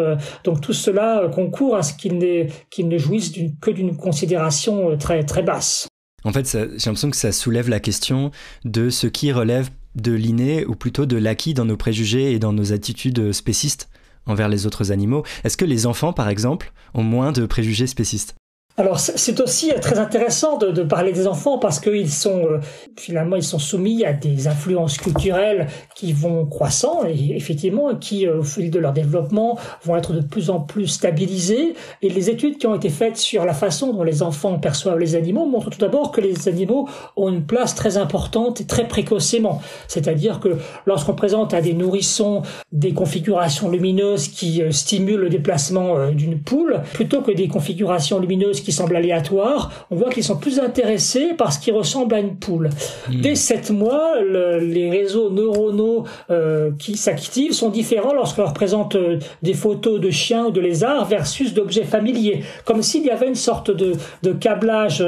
donc 0.43 0.61
tout 0.61 0.73
cela 0.73 1.22
concourt 1.29 1.75
à 1.75 1.83
ce 1.83 1.93
qu'il 1.93 2.17
ne 2.17 2.97
jouisse 2.97 3.31
que 3.61 3.71
d'une 3.71 3.95
considération 3.95 4.91
euh, 4.91 4.97
très, 4.97 5.23
très 5.23 5.43
basse. 5.43 5.87
En 6.25 6.31
fait, 6.31 6.49
j'ai 6.49 6.59
l'impression 6.59 7.09
que 7.09 7.17
ça 7.17 7.31
soulève 7.31 7.69
la 7.69 7.79
question 7.79 8.31
de 8.63 8.89
ce 8.89 9.07
qui 9.07 9.31
relève 9.31 9.69
de 9.95 10.13
l'inné 10.13 10.65
ou 10.65 10.75
plutôt 10.75 11.05
de 11.05 11.17
l'acquis 11.17 11.53
dans 11.53 11.65
nos 11.65 11.77
préjugés 11.77 12.31
et 12.31 12.39
dans 12.39 12.53
nos 12.53 12.71
attitudes 12.71 13.33
spécistes 13.33 13.89
envers 14.25 14.47
les 14.47 14.65
autres 14.65 14.91
animaux. 14.91 15.23
Est-ce 15.43 15.57
que 15.57 15.65
les 15.65 15.85
enfants, 15.85 16.13
par 16.13 16.29
exemple, 16.29 16.71
ont 16.93 17.03
moins 17.03 17.31
de 17.33 17.45
préjugés 17.45 17.87
spécistes? 17.87 18.35
Alors 18.75 18.99
c'est 18.99 19.39
aussi 19.39 19.71
très 19.81 19.99
intéressant 19.99 20.57
de, 20.57 20.81
parler 20.81 21.11
des 21.11 21.27
enfants 21.27 21.59
parce 21.59 21.79
qu'ils 21.79 22.09
sont 22.09 22.47
euh, 22.47 22.59
finalement 22.97 23.35
ils 23.35 23.43
sont 23.43 23.59
soumis 23.59 24.03
à 24.03 24.13
des 24.13 24.47
influences 24.47 24.97
culturelles 24.97 25.67
qui 25.93 26.11
vont 26.11 26.47
croissant 26.47 27.01
et 27.05 27.35
effectivement 27.35 27.93
qui 27.93 28.25
euh, 28.25 28.39
au 28.39 28.43
fil 28.43 28.71
de 28.71 28.79
leur 28.79 28.91
développement 28.91 29.59
vont 29.83 29.95
être 29.95 30.13
de 30.13 30.21
plus 30.21 30.49
en 30.49 30.59
plus 30.59 30.87
stabilisées. 30.87 31.75
Et 32.01 32.09
les 32.09 32.31
études 32.31 32.57
qui 32.57 32.65
ont 32.65 32.73
été 32.73 32.89
faites 32.89 33.17
sur 33.17 33.45
la 33.45 33.53
façon 33.53 33.93
dont 33.93 34.01
les 34.01 34.23
enfants 34.23 34.57
perçoivent 34.57 34.97
les 34.97 35.13
animaux 35.13 35.45
montrent 35.45 35.69
tout 35.69 35.79
d'abord 35.79 36.11
que 36.11 36.21
les 36.21 36.47
animaux 36.47 36.89
ont 37.15 37.29
une 37.29 37.45
place 37.45 37.75
très 37.75 37.97
importante 37.97 38.59
et 38.59 38.65
très 38.65 38.87
précocement. 38.87 39.61
C'est-à-dire 39.87 40.39
que 40.39 40.57
lorsqu'on 40.87 41.13
présente 41.13 41.53
à 41.53 41.61
des 41.61 41.75
nourrissons 41.75 42.41
des 42.71 42.93
configurations 42.93 43.69
lumineuses 43.69 44.29
qui 44.29 44.63
euh, 44.63 44.71
stimulent 44.71 45.21
le 45.21 45.29
déplacement 45.29 46.09
d'une 46.09 46.39
poule 46.39 46.81
plutôt 46.93 47.21
que 47.21 47.31
des 47.31 47.47
configurations 47.47 48.17
lumineuses 48.17 48.62
qui 48.63 48.71
semblent 48.71 48.95
aléatoires, 48.95 49.87
on 49.91 49.95
voit 49.95 50.09
qu'ils 50.09 50.23
sont 50.23 50.37
plus 50.37 50.59
intéressés 50.59 51.33
par 51.37 51.53
ce 51.53 51.59
qui 51.59 51.71
ressemble 51.71 52.15
à 52.15 52.19
une 52.19 52.35
poule. 52.35 52.69
Hmm. 53.09 53.21
Dès 53.21 53.35
sept 53.35 53.71
mois, 53.71 54.13
les 54.21 54.89
réseaux 54.89 55.29
neuronaux 55.29 56.05
euh, 56.29 56.71
qui 56.79 56.97
s'activent 56.97 57.53
sont 57.53 57.69
différents 57.69 58.13
lorsqu'on 58.13 58.43
leur 58.43 58.53
présente 58.53 58.95
euh, 58.95 59.19
des 59.41 59.53
photos 59.53 59.99
de 59.99 60.09
chiens 60.09 60.45
ou 60.45 60.51
de 60.51 60.61
lézards 60.61 61.05
versus 61.05 61.53
d'objets 61.53 61.83
familiers, 61.83 62.43
comme 62.65 62.81
s'il 62.81 63.05
y 63.05 63.09
avait 63.09 63.27
une 63.27 63.35
sorte 63.35 63.71
de, 63.71 63.93
de 64.23 64.31
câblage 64.31 65.03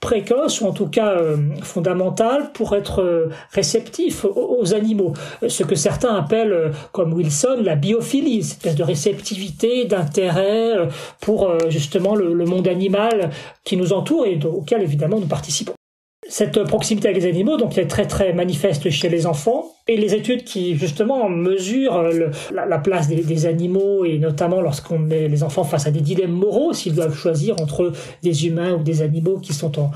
précoce 0.00 0.62
ou 0.62 0.66
en 0.66 0.72
tout 0.72 0.86
cas 0.86 1.10
euh, 1.10 1.36
fondamentale 1.62 2.52
pour 2.52 2.74
être 2.74 3.02
euh, 3.02 3.28
réceptif 3.52 4.24
aux, 4.24 4.74
animaux. 4.74 5.12
Ce 5.46 5.62
que 5.62 5.74
certains 5.74 6.14
appellent, 6.14 6.52
euh, 6.52 6.70
comme 6.92 7.12
Wilson, 7.12 7.58
la 7.62 7.76
biophilie, 7.76 8.42
cette 8.42 8.58
espèce 8.58 8.76
de 8.76 8.82
réceptivité, 8.82 9.84
d'intérêt 9.84 10.88
pour 11.20 11.52
justement 11.68 12.14
le, 12.14 12.32
le, 12.32 12.44
monde 12.44 12.68
animal 12.68 13.30
qui 13.64 13.76
nous 13.76 13.92
entoure 13.92 14.26
et 14.26 14.38
auquel 14.44 14.82
évidemment 14.82 15.18
nous 15.20 15.26
participons 15.26 15.74
cette 16.30 16.62
proximité 16.62 17.08
avec 17.08 17.22
les 17.22 17.28
animaux, 17.28 17.56
donc, 17.56 17.76
est 17.76 17.88
très 17.88 18.06
très 18.06 18.32
manifeste 18.32 18.88
chez 18.88 19.08
les 19.08 19.26
enfants. 19.26 19.72
Et 19.88 19.96
les 19.96 20.14
études 20.14 20.44
qui 20.44 20.76
justement 20.76 21.28
mesurent 21.28 22.08
la, 22.52 22.78
place 22.78 23.08
des, 23.08 23.46
animaux 23.46 24.04
et 24.04 24.18
notamment 24.18 24.60
lorsqu'on 24.60 24.98
met 24.98 25.26
les 25.26 25.42
enfants 25.42 25.64
face 25.64 25.88
à 25.88 25.90
des 25.90 26.00
dilemmes 26.00 26.32
moraux, 26.32 26.72
s'ils 26.72 26.94
doivent 26.94 27.16
choisir 27.16 27.60
entre 27.60 27.92
des 28.22 28.46
humains 28.46 28.74
ou 28.74 28.82
des 28.84 29.02
animaux 29.02 29.38
qui 29.38 29.52
sont 29.52 29.80
en, 29.80 29.90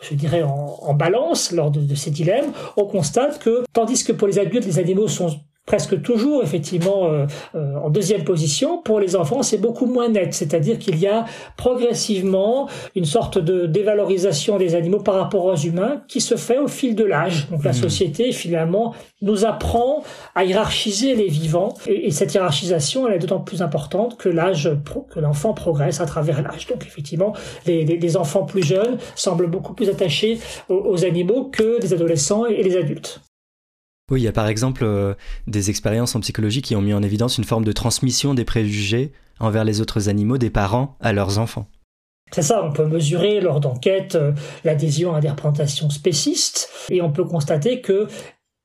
je 0.00 0.14
dirais 0.14 0.42
en, 0.44 0.94
balance 0.94 1.50
lors 1.50 1.72
de, 1.72 1.80
de, 1.80 1.94
ces 1.96 2.12
dilemmes, 2.12 2.52
on 2.76 2.84
constate 2.84 3.40
que 3.40 3.64
tandis 3.72 4.04
que 4.04 4.12
pour 4.12 4.28
les 4.28 4.38
adultes 4.38 4.66
les 4.66 4.78
animaux 4.78 5.08
sont 5.08 5.40
presque 5.70 6.02
toujours 6.02 6.42
effectivement 6.42 7.04
euh, 7.04 7.26
euh, 7.54 7.76
en 7.76 7.90
deuxième 7.90 8.24
position. 8.24 8.82
Pour 8.82 8.98
les 8.98 9.14
enfants, 9.14 9.44
c'est 9.44 9.58
beaucoup 9.58 9.86
moins 9.86 10.08
net, 10.08 10.34
c'est-à-dire 10.34 10.80
qu'il 10.80 10.98
y 10.98 11.06
a 11.06 11.26
progressivement 11.56 12.68
une 12.96 13.04
sorte 13.04 13.38
de 13.38 13.66
dévalorisation 13.66 14.58
des 14.58 14.74
animaux 14.74 14.98
par 14.98 15.14
rapport 15.14 15.44
aux 15.44 15.54
humains 15.54 16.02
qui 16.08 16.20
se 16.20 16.34
fait 16.34 16.58
au 16.58 16.66
fil 16.66 16.96
de 16.96 17.04
l'âge. 17.04 17.48
Donc 17.52 17.62
la 17.62 17.70
mmh. 17.70 17.74
société 17.74 18.32
finalement 18.32 18.96
nous 19.22 19.44
apprend 19.44 20.02
à 20.34 20.42
hiérarchiser 20.42 21.14
les 21.14 21.28
vivants 21.28 21.74
et, 21.86 22.10
cette 22.10 22.34
hiérarchisation 22.34 23.06
elle 23.06 23.14
est 23.14 23.18
d'autant 23.20 23.38
plus 23.38 23.62
importante 23.62 24.18
que 24.18 24.28
l'âge 24.28 24.68
que 25.14 25.20
l'enfant 25.20 25.54
progresse 25.54 26.00
à 26.00 26.06
travers 26.06 26.42
l'âge. 26.42 26.66
Donc 26.66 26.84
effectivement, 26.84 27.32
les, 27.66 27.84
les, 27.84 28.16
enfants 28.16 28.42
plus 28.42 28.64
jeunes 28.64 28.98
semblent 29.14 29.46
beaucoup 29.46 29.74
plus 29.74 29.88
attachés 29.88 30.40
aux, 30.68 30.74
aux 30.74 31.04
animaux 31.04 31.44
que 31.44 31.78
les 31.80 31.94
adolescents 31.94 32.46
et 32.46 32.60
les 32.64 32.76
adultes. 32.76 33.20
Oui, 34.10 34.20
il 34.20 34.24
y 34.24 34.28
a 34.28 34.32
par 34.32 34.48
exemple 34.48 34.82
euh, 34.84 35.14
des 35.46 35.70
expériences 35.70 36.14
en 36.14 36.20
psychologie 36.20 36.62
qui 36.62 36.74
ont 36.74 36.82
mis 36.82 36.94
en 36.94 37.02
évidence 37.02 37.38
une 37.38 37.44
forme 37.44 37.64
de 37.64 37.72
transmission 37.72 38.34
des 38.34 38.44
préjugés 38.44 39.12
envers 39.38 39.64
les 39.64 39.80
autres 39.80 40.08
animaux 40.08 40.36
des 40.36 40.50
parents 40.50 40.96
à 41.00 41.12
leurs 41.12 41.38
enfants. 41.38 41.66
C'est 42.32 42.42
ça, 42.42 42.64
on 42.64 42.72
peut 42.72 42.86
mesurer 42.86 43.40
lors 43.40 43.60
d'enquêtes 43.60 44.14
euh, 44.14 44.32
l'adhésion 44.64 45.14
à 45.14 45.20
des 45.20 45.28
représentations 45.28 45.90
spécistes 45.90 46.68
et 46.88 47.02
on 47.02 47.10
peut 47.10 47.24
constater 47.24 47.80
que 47.80 48.06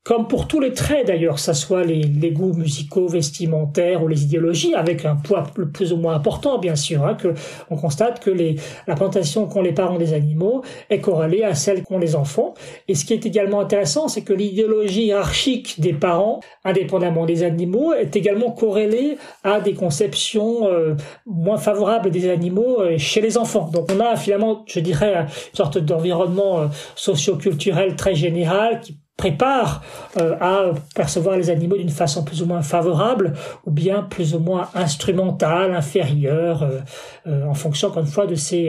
comme 0.06 0.28
pour 0.28 0.46
tous 0.46 0.60
les 0.60 0.72
traits 0.72 1.08
d'ailleurs, 1.08 1.40
ça 1.40 1.52
soit 1.52 1.82
les, 1.82 2.00
les, 2.00 2.30
goûts 2.30 2.52
musicaux, 2.52 3.08
vestimentaires 3.08 4.04
ou 4.04 4.06
les 4.06 4.22
idéologies, 4.22 4.72
avec 4.72 5.04
un 5.04 5.16
poids 5.16 5.42
plus 5.74 5.92
ou 5.92 5.96
moins 5.96 6.14
important 6.14 6.58
bien 6.58 6.76
sûr, 6.76 7.04
hein, 7.04 7.16
que 7.16 7.34
on 7.70 7.76
constate 7.76 8.20
que 8.20 8.30
les, 8.30 8.54
la 8.86 8.94
plantation 8.94 9.48
qu'ont 9.48 9.62
les 9.62 9.72
parents 9.72 9.98
des 9.98 10.12
animaux 10.12 10.62
est 10.90 11.00
corrélée 11.00 11.42
à 11.42 11.56
celle 11.56 11.82
qu'ont 11.82 11.98
les 11.98 12.14
enfants. 12.14 12.54
Et 12.86 12.94
ce 12.94 13.04
qui 13.04 13.14
est 13.14 13.26
également 13.26 13.58
intéressant, 13.58 14.06
c'est 14.06 14.22
que 14.22 14.32
l'idéologie 14.32 15.06
hiérarchique 15.06 15.80
des 15.80 15.92
parents, 15.92 16.38
indépendamment 16.64 17.26
des 17.26 17.42
animaux, 17.42 17.92
est 17.92 18.14
également 18.14 18.52
corrélée 18.52 19.18
à 19.42 19.58
des 19.58 19.74
conceptions 19.74 20.68
euh, 20.68 20.94
moins 21.26 21.58
favorables 21.58 22.12
des 22.12 22.30
animaux 22.30 22.80
euh, 22.80 22.96
chez 22.96 23.20
les 23.20 23.36
enfants. 23.36 23.70
Donc 23.72 23.88
on 23.92 23.98
a 23.98 24.14
finalement, 24.14 24.62
je 24.68 24.78
dirais, 24.78 25.22
une 25.22 25.56
sorte 25.56 25.78
d'environnement 25.78 26.60
euh, 26.60 26.66
socio-culturel 26.94 27.96
très 27.96 28.14
général 28.14 28.78
qui 28.80 29.00
prépare 29.16 29.82
euh, 30.20 30.36
à 30.40 30.72
percevoir 30.94 31.36
les 31.36 31.50
animaux 31.50 31.76
d'une 31.76 31.90
façon 31.90 32.24
plus 32.24 32.42
ou 32.42 32.46
moins 32.46 32.62
favorable 32.62 33.34
ou 33.64 33.70
bien 33.70 34.02
plus 34.02 34.34
ou 34.34 34.38
moins 34.38 34.68
instrumentale, 34.74 35.74
inférieure, 35.74 36.62
euh, 36.62 36.80
euh, 37.26 37.46
en 37.46 37.54
fonction 37.54 37.88
encore 37.88 38.02
une 38.02 38.08
fois 38.08 38.26
de 38.26 38.34
ces, 38.34 38.68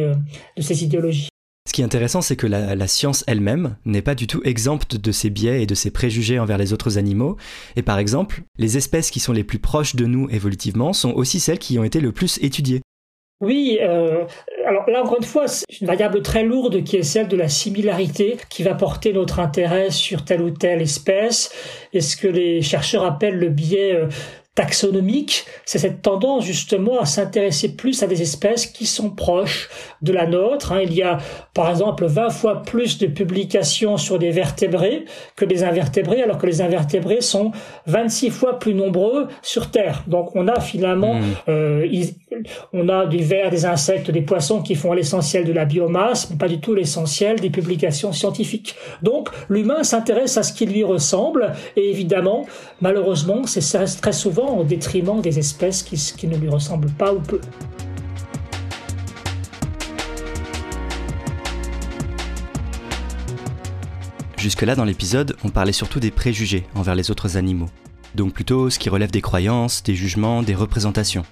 de 0.56 0.62
ces 0.62 0.84
idéologies. 0.84 1.30
Ce 1.68 1.74
qui 1.74 1.82
est 1.82 1.86
intéressant, 1.86 2.22
c'est 2.22 2.38
que 2.38 2.48
la, 2.48 2.76
la 2.76 2.88
science 2.88 3.26
elle-même 3.28 3.76
n'est 3.84 4.02
pas 4.02 4.16
du 4.16 4.26
tout 4.26 4.42
exempte 4.46 4.96
de 4.96 5.12
ces 5.12 5.30
biais 5.30 5.62
et 5.62 5.66
de 5.66 5.76
ces 5.76 5.92
préjugés 5.92 6.40
envers 6.40 6.58
les 6.58 6.72
autres 6.72 6.98
animaux. 6.98 7.36
Et 7.76 7.82
par 7.82 8.00
exemple, 8.00 8.44
les 8.58 8.78
espèces 8.78 9.12
qui 9.12 9.20
sont 9.20 9.34
les 9.34 9.44
plus 9.44 9.60
proches 9.60 9.96
de 9.98 10.06
nous 10.06 10.30
évolutivement 10.30 10.94
sont 10.94 11.12
aussi 11.12 11.42
celles 11.42 11.60
qui 11.60 11.78
ont 11.78 11.84
été 11.84 12.00
le 12.00 12.14
plus 12.14 12.40
étudiées. 12.42 12.82
Oui, 13.39 13.78
euh, 13.82 14.26
alors 14.65 14.89
là 14.89 15.04
encore 15.04 15.17
une 15.17 15.23
fois, 15.23 15.47
c'est 15.47 15.80
une 15.80 15.86
variable 15.86 16.23
très 16.23 16.41
lourde 16.41 16.84
qui 16.84 16.97
est 16.97 17.04
celle 17.04 17.28
de 17.28 17.38
la 17.38 17.50
similarité 17.50 18.38
qui 18.50 18.63
va 18.63 18.73
porter 18.73 19.13
notre 19.13 19.39
intérêt 19.39 19.91
sur 19.91 20.26
telle 20.26 20.41
ou 20.41 20.50
telle 20.50 20.82
espèce. 20.82 21.54
Et 21.93 22.02
ce 22.02 22.17
que 22.17 22.28
les 22.28 22.63
chercheurs 22.63 23.04
appellent 23.04 23.38
le 23.38 23.50
biais 23.50 23.93
euh, 23.93 24.08
taxonomique, 24.58 25.46
c'est 25.65 25.78
cette 25.78 26.02
tendance 26.02 26.43
justement 26.43 27.00
à 27.00 27.06
s'intéresser 27.06 27.76
plus 27.76 28.02
à 28.02 28.08
des 28.08 28.24
espèces 28.24 28.65
qui 28.65 28.88
sont 28.88 29.12
proches 29.12 29.70
de 30.02 30.12
la 30.12 30.26
nôtre. 30.26 30.72
Hein. 30.72 30.82
Il 30.84 30.96
y 30.96 31.04
a 31.04 31.20
par 31.54 31.70
exemple 31.70 32.08
20 32.08 32.32
fois 32.32 32.63
plus 32.63 32.98
de 32.98 33.06
publications 33.06 33.98
sur 33.98 34.17
des 34.17 34.32
vertébrés 34.32 35.06
que 35.36 35.46
des 35.46 35.63
invertébrés, 35.63 36.24
alors 36.24 36.39
que 36.39 36.48
les 36.48 36.62
invertébrés 36.62 37.22
sont 37.22 37.52
26 37.86 38.32
fois 38.32 38.58
plus 38.58 38.74
nombreux 38.74 39.28
sur 39.43 39.70
Terre. 39.70 40.04
Donc 40.08 40.36
on 40.36 40.48
a 40.48 40.60
finalement, 40.60 41.13
mmh. 41.13 41.24
euh, 41.50 42.04
on 42.74 42.89
a 42.89 43.06
du 43.06 43.20
vers, 43.20 43.52
des 43.52 43.63
insectes, 43.63 44.10
des 44.10 44.24
poissons 44.24 44.63
qui 44.63 44.74
font 44.74 44.91
l'essentiel 44.91 45.46
de 45.46 45.54
la 45.54 45.65
biomasse, 45.65 46.32
mais 46.32 46.38
pas 46.38 46.48
du 46.48 46.60
tout 46.60 46.74
l'essentiel 46.74 47.39
des 47.39 47.52
publications 47.52 48.12
scientifiques. 48.12 48.74
Donc 49.04 49.30
l'humain 49.50 49.84
s'intéresse 49.84 50.36
à 50.38 50.41
ce 50.41 50.52
qui 50.52 50.65
lui 50.65 50.84
ressemble, 50.84 51.54
et 51.76 51.91
évidemment, 51.91 52.48
malheureusement, 52.82 53.43
c'est 53.46 53.62
très 54.02 54.13
souvent 54.13 54.47
au 54.56 54.64
détriment 54.64 55.22
des 55.22 55.40
espèces 55.40 55.84
qui, 55.84 56.28
ne 56.28 56.38
lui 56.38 56.50
ressemblent 56.50 56.92
pas 56.92 57.14
ou 57.14 57.20
peu. 57.20 57.42
Jusque-là 64.38 64.76
dans 64.76 64.86
l'épisode, 64.86 65.36
on 65.44 65.50
parlait 65.50 65.72
surtout 65.72 66.00
des 66.00 66.12
préjugés 66.12 66.66
envers 66.76 66.96
les 66.96 67.12
autres 67.12 67.38
animaux. 67.38 67.70
Donc 68.16 68.34
plutôt 68.34 68.70
ce 68.70 68.80
qui 68.80 68.90
relève 68.90 69.12
des 69.12 69.22
croyances, 69.22 69.84
des 69.84 69.96
jugements, 69.96 70.44
des 70.44 70.56
représentations. 70.56 71.26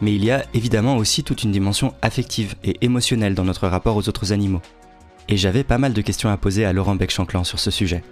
Mais 0.00 0.14
il 0.14 0.24
y 0.24 0.30
a 0.30 0.44
évidemment 0.52 0.96
aussi 0.96 1.24
toute 1.24 1.42
une 1.42 1.52
dimension 1.52 1.94
affective 2.02 2.54
et 2.64 2.76
émotionnelle 2.82 3.34
dans 3.34 3.44
notre 3.44 3.68
rapport 3.68 3.96
aux 3.96 4.08
autres 4.08 4.32
animaux. 4.32 4.60
Et 5.28 5.36
j'avais 5.36 5.64
pas 5.64 5.78
mal 5.78 5.92
de 5.92 6.02
questions 6.02 6.28
à 6.28 6.36
poser 6.36 6.64
à 6.64 6.72
Laurent 6.72 6.96
Beck-Chanclan 6.96 7.44
sur 7.44 7.58
ce 7.58 7.70
sujet. 7.70 8.02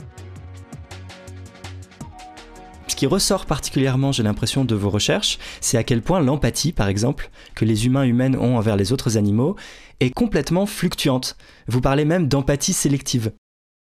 Ce 2.86 2.96
qui 2.96 3.06
ressort 3.06 3.46
particulièrement, 3.46 4.12
j'ai 4.12 4.22
l'impression, 4.22 4.64
de 4.64 4.74
vos 4.74 4.90
recherches, 4.90 5.38
c'est 5.60 5.78
à 5.78 5.84
quel 5.84 6.02
point 6.02 6.20
l'empathie, 6.20 6.72
par 6.72 6.88
exemple, 6.88 7.30
que 7.54 7.64
les 7.64 7.86
humains 7.86 8.04
humaines 8.04 8.36
ont 8.36 8.56
envers 8.56 8.76
les 8.76 8.92
autres 8.92 9.16
animaux, 9.16 9.56
est 10.00 10.10
complètement 10.10 10.66
fluctuante. 10.66 11.36
Vous 11.66 11.80
parlez 11.80 12.04
même 12.04 12.28
d'empathie 12.28 12.72
sélective. 12.72 13.32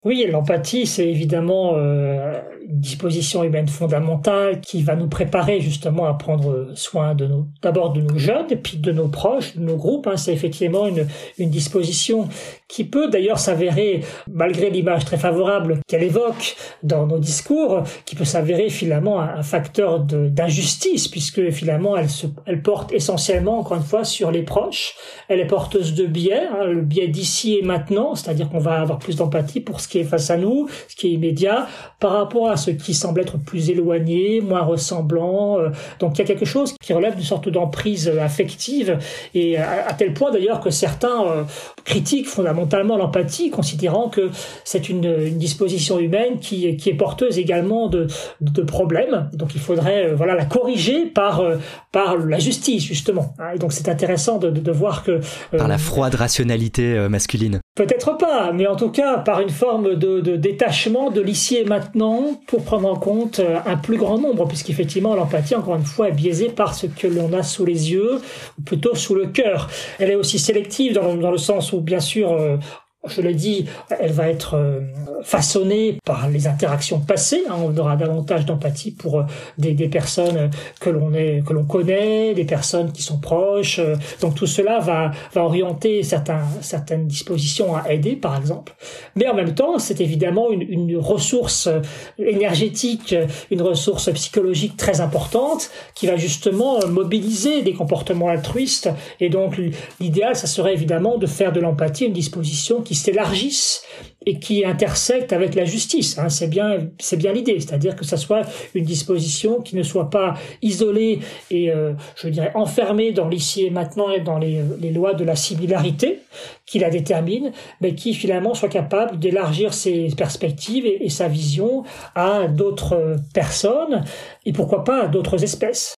Oui, 0.06 0.26
l'empathie, 0.32 0.86
c'est 0.86 1.10
évidemment 1.10 1.74
euh, 1.76 2.40
une 2.66 2.80
disposition 2.80 3.44
humaine 3.44 3.68
fondamentale 3.68 4.62
qui 4.62 4.82
va 4.82 4.96
nous 4.96 5.10
préparer 5.10 5.60
justement 5.60 6.06
à 6.06 6.14
prendre 6.14 6.72
soin 6.74 7.16
de 7.16 7.28
nos, 7.28 7.48
d'abord 7.62 7.92
de 7.92 8.00
nos 8.00 8.18
jeunes 8.18 8.46
et 8.50 8.56
puis 8.56 8.78
de 8.78 8.94
nos 8.94 9.10
proches, 9.10 9.58
de 9.58 9.62
nos 9.62 9.76
groupes. 9.76 10.08
Hein. 10.08 10.16
C'est 10.16 10.32
effectivement 10.32 10.88
une, 10.88 11.06
une 11.38 11.50
disposition 11.50 12.30
qui 12.70 12.84
peut 12.84 13.10
d'ailleurs 13.10 13.40
s'avérer, 13.40 14.02
malgré 14.32 14.70
l'image 14.70 15.04
très 15.04 15.18
favorable 15.18 15.80
qu'elle 15.88 16.04
évoque 16.04 16.56
dans 16.84 17.08
nos 17.08 17.18
discours, 17.18 17.84
qui 18.06 18.16
peut 18.16 18.26
s'avérer 18.26 18.70
finalement 18.70 19.20
un, 19.20 19.42
facteur 19.42 20.00
d'injustice, 20.02 21.08
puisque 21.08 21.50
finalement 21.50 21.98
elle, 21.98 22.10
se, 22.10 22.28
elle 22.46 22.62
porte 22.62 22.94
essentiellement, 22.94 23.58
encore 23.58 23.78
une 23.78 23.84
fois, 23.84 24.04
sur 24.04 24.30
les 24.30 24.44
proches. 24.44 24.94
Elle 25.30 25.40
est 25.40 25.48
porteuse 25.48 25.96
de 25.96 26.06
biais, 26.06 26.48
hein, 26.54 26.66
le 26.66 26.82
biais 26.82 27.08
d'ici 27.08 27.58
et 27.58 27.64
maintenant, 27.64 28.14
c'est-à-dire 28.14 28.50
qu'on 28.50 28.60
va 28.60 28.80
avoir 28.80 29.00
plus 29.00 29.16
d'empathie 29.16 29.62
pour 29.62 29.82
ce 29.82 29.88
qui 29.88 29.98
est 29.98 30.04
face 30.04 30.30
à 30.30 30.38
nous, 30.38 30.68
ce 30.88 30.96
qui 30.96 31.08
est 31.08 31.12
immédiat, 31.12 31.68
par 32.00 32.12
rapport 32.12 32.52
à 32.52 32.58
ce 32.58 32.70
qui 32.70 32.94
semble 32.94 33.22
être 33.22 33.40
plus 33.40 33.72
éloigné, 33.72 34.42
moins 34.42 34.62
ressemblant. 34.62 35.60
Euh. 35.60 35.70
donc 36.00 36.18
il 36.18 36.20
y 36.20 36.22
a 36.22 36.28
quelque 36.28 36.46
chose 36.46 36.76
qui 36.80 36.94
relève 36.94 37.16
d'une 37.16 37.26
sorte 37.26 37.50
d'emprise 37.50 38.10
affective, 38.22 39.00
et 39.34 39.58
à, 39.58 39.92
tel 39.98 40.14
point 40.14 40.30
d'ailleurs 40.30 40.60
que 40.60 40.70
certains 40.70 41.48
euh, 41.90 41.94
critiquent 41.94 42.28
fondamentalement 42.28 42.98
l'empathie, 42.98 43.50
considérant 43.50 44.10
que 44.10 44.30
c'est 44.64 44.90
une, 44.90 45.06
une, 45.06 45.38
disposition 45.38 46.00
humaine 46.00 46.40
qui, 46.40 46.76
qui 46.78 46.90
est 46.90 46.94
porteuse 46.94 47.38
également 47.38 47.88
de, 47.88 48.08
de 48.42 48.62
problèmes. 48.62 49.30
Donc 49.34 49.56
il 49.56 49.62
faudrait 49.62 50.08
euh, 50.08 50.16
voilà 50.16 50.36
la 50.36 50.46
corriger 50.46 51.06
par 51.06 51.44
par 51.92 52.18
la 52.18 52.40
justice 52.40 52.84
justement. 52.84 53.36
Hein. 53.40 53.52
Et 53.56 53.60
donc 53.60 53.74
c'est 53.74 53.90
intéressant 53.90 54.38
de, 54.38 54.50
de, 54.50 54.72
voir 54.72 55.04
que 55.04 55.20
par 55.56 55.68
la 55.68 55.78
froide 55.78 56.16
rationalité 56.16 57.08
masculine. 57.10 57.60
Peut-être 57.80 58.18
pas, 58.18 58.52
mais 58.52 58.68
en 58.68 58.76
tout 58.76 58.90
cas 58.90 59.20
par 59.20 59.40
une 59.40 59.50
forme 59.50 59.96
de, 59.96 60.20
de 60.20 60.36
détachement 60.36 61.12
de 61.12 61.22
l'ici 61.22 61.56
et 61.56 61.64
maintenant 61.64 62.38
pour 62.46 62.66
prendre 62.66 62.90
en 62.90 62.98
compte 62.98 63.40
un 63.66 63.78
plus 63.78 63.96
grand 63.96 64.18
nombre, 64.18 64.46
puisqu'effectivement 64.50 65.16
l'empathie, 65.16 65.56
encore 65.56 65.76
une 65.76 65.86
fois, 65.86 66.10
est 66.10 66.12
biaisée 66.12 66.50
par 66.50 66.76
ce 66.76 66.88
que 66.88 67.08
l'on 67.08 67.32
a 67.32 67.42
sous 67.42 67.64
les 67.64 67.94
yeux, 67.94 68.20
ou 68.58 68.62
plutôt 68.64 68.96
sous 68.96 69.16
le 69.16 69.28
cœur. 69.28 69.70
Elle 69.98 70.12
est 70.12 70.16
aussi 70.16 70.40
sélective 70.40 70.92
dans, 70.92 71.16
dans 71.16 71.32
le 71.32 71.38
sens 71.38 71.72
où, 71.72 71.80
bien 71.80 72.02
sûr, 72.02 72.34
euh, 72.34 72.58
je 73.08 73.22
l'ai 73.22 73.34
dit, 73.34 73.66
elle 73.98 74.12
va 74.12 74.28
être 74.28 74.56
euh, 74.56 74.82
façonnée 75.24 75.98
par 76.04 76.30
les 76.30 76.48
interactions 76.48 77.00
passées. 77.00 77.44
Hein. 77.50 77.56
on 77.58 77.76
aura 77.78 77.96
davantage 77.96 78.46
d'empathie 78.46 78.92
pour 78.92 79.20
euh, 79.20 79.24
des, 79.58 79.74
personnes 79.88 80.50
que 80.82 80.90
l'on 80.90 81.14
est, 81.14 81.42
que 81.46 81.54
l'on 81.54 81.64
connaît, 81.64 82.34
des 82.34 82.44
personnes 82.44 82.92
qui 82.92 83.02
sont 83.02 83.18
proches. 83.18 83.80
Euh. 83.80 83.96
Donc 84.20 84.36
tout 84.36 84.48
cela 84.48 84.80
va, 84.80 85.12
orienter 85.36 86.04
certains, 86.04 86.44
certaines 86.60 87.08
dispositions 87.08 87.74
à 87.76 87.90
aider, 87.94 88.18
par 88.18 88.38
exemple. 88.38 88.76
Mais 89.16 89.30
en 89.30 89.34
même 89.34 89.56
temps, 89.56 89.80
c'est 89.80 90.02
évidemment 90.02 90.52
une, 90.52 90.90
ressource 90.98 91.70
énergétique, 92.18 93.16
une 93.52 93.62
ressource 93.62 94.12
psychologique 94.12 94.76
très 94.76 95.00
importante 95.00 95.70
qui 95.96 96.08
va 96.08 96.18
justement 96.18 96.86
mobiliser 96.88 97.62
des 97.62 97.74
comportements 97.74 98.28
altruistes. 98.28 98.90
Et 99.22 99.30
donc 99.30 99.58
l'idéal, 100.00 100.36
ça 100.36 100.48
serait 100.48 100.74
évidemment 100.74 101.18
de 101.18 101.28
faire 101.28 101.54
de 101.54 101.60
l'empathie 101.60 102.06
une 102.06 102.14
disposition 102.14 102.82
s'élargissent 102.96 103.84
et 104.26 104.40
qui 104.40 104.66
intersectent 104.66 105.34
avec 105.34 105.56
la 105.56 105.66
justice. 105.66 106.18
Hein. 106.18 106.30
C'est 106.30 106.48
bien, 106.48 106.90
c'est 107.00 107.18
bien 107.18 107.32
l'idée, 107.32 107.60
c'est-à-dire 107.60 107.96
que 107.96 108.06
ça 108.06 108.18
soit 108.18 108.42
une 108.76 108.84
disposition 108.84 109.62
qui 109.62 109.76
ne 109.76 109.84
soit 109.84 110.10
pas 110.10 110.36
isolée 110.62 111.20
et, 111.50 111.72
euh, 111.72 111.94
je 112.16 112.28
dirais, 112.28 112.52
enfermée 112.54 113.12
dans 113.12 113.28
l'ici 113.28 113.66
et 113.66 113.70
maintenant 113.70 114.12
et 114.12 114.20
dans 114.20 114.38
les, 114.38 114.62
lois 114.92 115.14
de 115.14 115.24
la 115.24 115.36
similarité 115.36 116.20
qui 116.66 116.80
la 116.80 116.90
déterminent, 116.90 117.52
mais 117.82 117.96
qui 117.96 118.14
finalement 118.14 118.54
soit 118.54 118.70
capable 118.70 119.20
d'élargir 119.20 119.74
ses 119.74 120.10
perspectives 120.18 120.86
et 120.86 121.10
sa 121.10 121.28
vision 121.28 121.84
à 122.16 122.48
d'autres 122.48 123.16
personnes 123.34 124.04
et 124.46 124.54
pourquoi 124.54 124.84
pas 124.84 125.04
à 125.04 125.08
d'autres 125.08 125.44
espèces. 125.44 125.99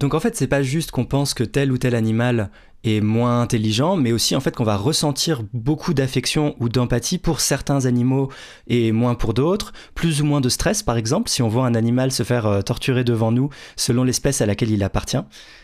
Donc 0.00 0.14
en 0.14 0.20
fait, 0.20 0.34
c'est 0.34 0.46
pas 0.46 0.62
juste 0.62 0.92
qu'on 0.92 1.04
pense 1.04 1.34
que 1.34 1.44
tel 1.44 1.70
ou 1.70 1.76
tel 1.76 1.94
animal 1.94 2.50
est 2.84 3.02
moins 3.02 3.42
intelligent, 3.42 3.96
mais 3.96 4.12
aussi 4.12 4.34
en 4.34 4.40
fait 4.40 4.56
qu'on 4.56 4.64
va 4.64 4.78
ressentir 4.78 5.42
beaucoup 5.52 5.92
d'affection 5.92 6.56
ou 6.58 6.70
d'empathie 6.70 7.18
pour 7.18 7.40
certains 7.40 7.84
animaux 7.84 8.30
et 8.66 8.92
moins 8.92 9.14
pour 9.14 9.34
d'autres, 9.34 9.74
plus 9.94 10.22
ou 10.22 10.24
moins 10.24 10.40
de 10.40 10.48
stress 10.48 10.82
par 10.82 10.96
exemple 10.96 11.28
si 11.28 11.42
on 11.42 11.48
voit 11.48 11.66
un 11.66 11.74
animal 11.74 12.10
se 12.12 12.22
faire 12.22 12.46
euh, 12.46 12.62
torturer 12.62 13.04
devant 13.04 13.30
nous 13.30 13.50
selon 13.76 14.02
l'espèce 14.02 14.40
à 14.40 14.46
laquelle 14.46 14.70
il 14.70 14.82
appartient. 14.82 15.20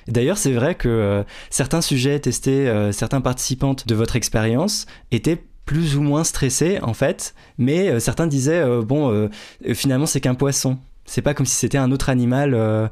D'ailleurs 0.07 0.37
c'est 0.37 0.53
vrai 0.53 0.75
que 0.75 0.91
euh, 0.91 1.23
certains 1.49 1.81
sujets 1.81 2.21
testés, 2.21 2.69
euh, 2.69 2.93
certains 2.93 3.23
participantes 3.23 3.89
de 3.89 3.95
votre 3.95 4.17
expérience 4.17 4.85
étaient 5.11 5.43
plus 5.65 5.97
ou 5.97 6.03
moins 6.03 6.25
stressés 6.25 6.79
en 6.83 6.93
fait, 6.93 7.35
mais 7.57 7.99
certains 7.99 8.27
disaient 8.27 8.63
bon 8.83 9.31
finalement 9.75 10.07
c'est 10.07 10.21
qu'un 10.21 10.37
poisson. 10.37 10.79
C'est 11.07 11.23
pas 11.23 11.35
comme 11.35 11.47
si 11.47 11.55
c'était 11.55 11.79
un 11.79 11.93
autre 11.93 12.09
animal 12.09 12.91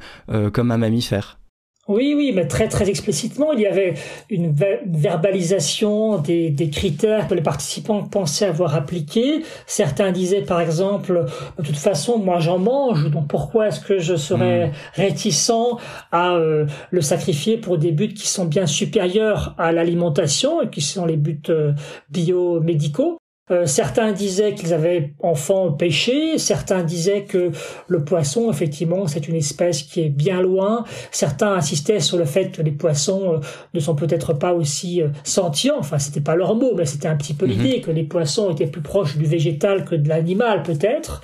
comme 0.53 0.71
un 0.71 0.79
mammifère. 0.79 1.39
Oui, 1.87 2.15
oui, 2.17 2.33
mais 2.35 2.47
très 2.49 2.69
très 2.69 2.89
explicitement, 2.89 3.53
il 3.53 3.61
y 3.61 3.67
avait 3.67 3.93
une 4.31 4.55
verbalisation 4.87 6.19
des, 6.19 6.49
des, 6.49 6.71
critères 6.71 7.29
que 7.29 7.35
les 7.35 7.43
participants 7.43 8.05
pensaient 8.05 8.47
avoir 8.47 8.75
appliqués. 8.75 9.43
Certains 9.67 10.11
disaient 10.11 10.41
par 10.41 10.63
exemple, 10.63 11.27
de 11.59 11.63
toute 11.63 11.77
façon, 11.77 12.17
moi 12.19 12.39
j'en 12.39 12.59
mange, 12.59 13.11
donc 13.11 13.29
pourquoi 13.29 13.69
est-ce 13.69 13.81
que 13.81 13.99
je 13.99 14.17
serais 14.17 14.69
hmm. 14.69 14.73
réticent 14.95 15.77
à 16.11 16.37
euh, 16.37 16.65
le 16.91 17.01
sacrifier 17.03 17.59
pour 17.59 17.77
des 17.77 17.93
buts 17.93 18.15
qui 18.15 18.29
sont 18.29 18.47
bien 18.47 18.65
supérieurs 18.65 19.55
à 19.59 19.71
l'alimentation 19.71 20.63
et 20.63 20.71
qui 20.71 20.81
sont 20.81 21.05
les 21.05 21.19
buts 21.19 21.43
euh, 21.51 21.73
biomédicaux? 22.09 23.19
Euh, 23.51 23.67
certains 23.67 24.13
disaient 24.13 24.55
qu'ils 24.55 24.73
avaient 24.73 25.13
enfant 25.21 25.71
pêché, 25.71 26.39
certains 26.39 26.83
disaient 26.83 27.25
que 27.25 27.51
le 27.89 28.03
poisson, 28.03 28.51
effectivement, 28.51 29.07
c'est 29.07 29.29
une 29.29 29.35
espèce 29.35 29.83
qui 29.83 30.01
est 30.01 30.09
bien 30.09 30.41
loin. 30.41 30.85
Certains 31.11 31.53
insistaient 31.53 32.01
sur 32.01 32.17
le 32.17 32.25
fait 32.25 32.53
que 32.53 32.63
les 32.63 32.71
poissons 32.71 33.35
euh, 33.35 33.39
ne 33.75 33.81
sont 33.81 33.95
peut-être 33.95 34.33
pas 34.33 34.55
aussi 34.55 35.03
euh, 35.03 35.09
sentients. 35.25 35.77
Enfin, 35.79 35.99
c'était 35.99 36.23
pas 36.23 36.37
leur 36.37 36.55
mot, 36.55 36.73
mais 36.75 36.87
c'était 36.87 37.07
un 37.07 37.17
petit 37.17 37.35
peu 37.35 37.45
mhm. 37.45 37.53
l'idée 37.53 37.81
que 37.83 37.91
les 37.91 38.05
poissons 38.05 38.51
étaient 38.51 38.67
plus 38.67 38.81
proches 38.81 39.19
du 39.19 39.27
végétal 39.27 39.85
que 39.85 39.95
de 39.95 40.09
l'animal, 40.09 40.63
peut-être. 40.63 41.21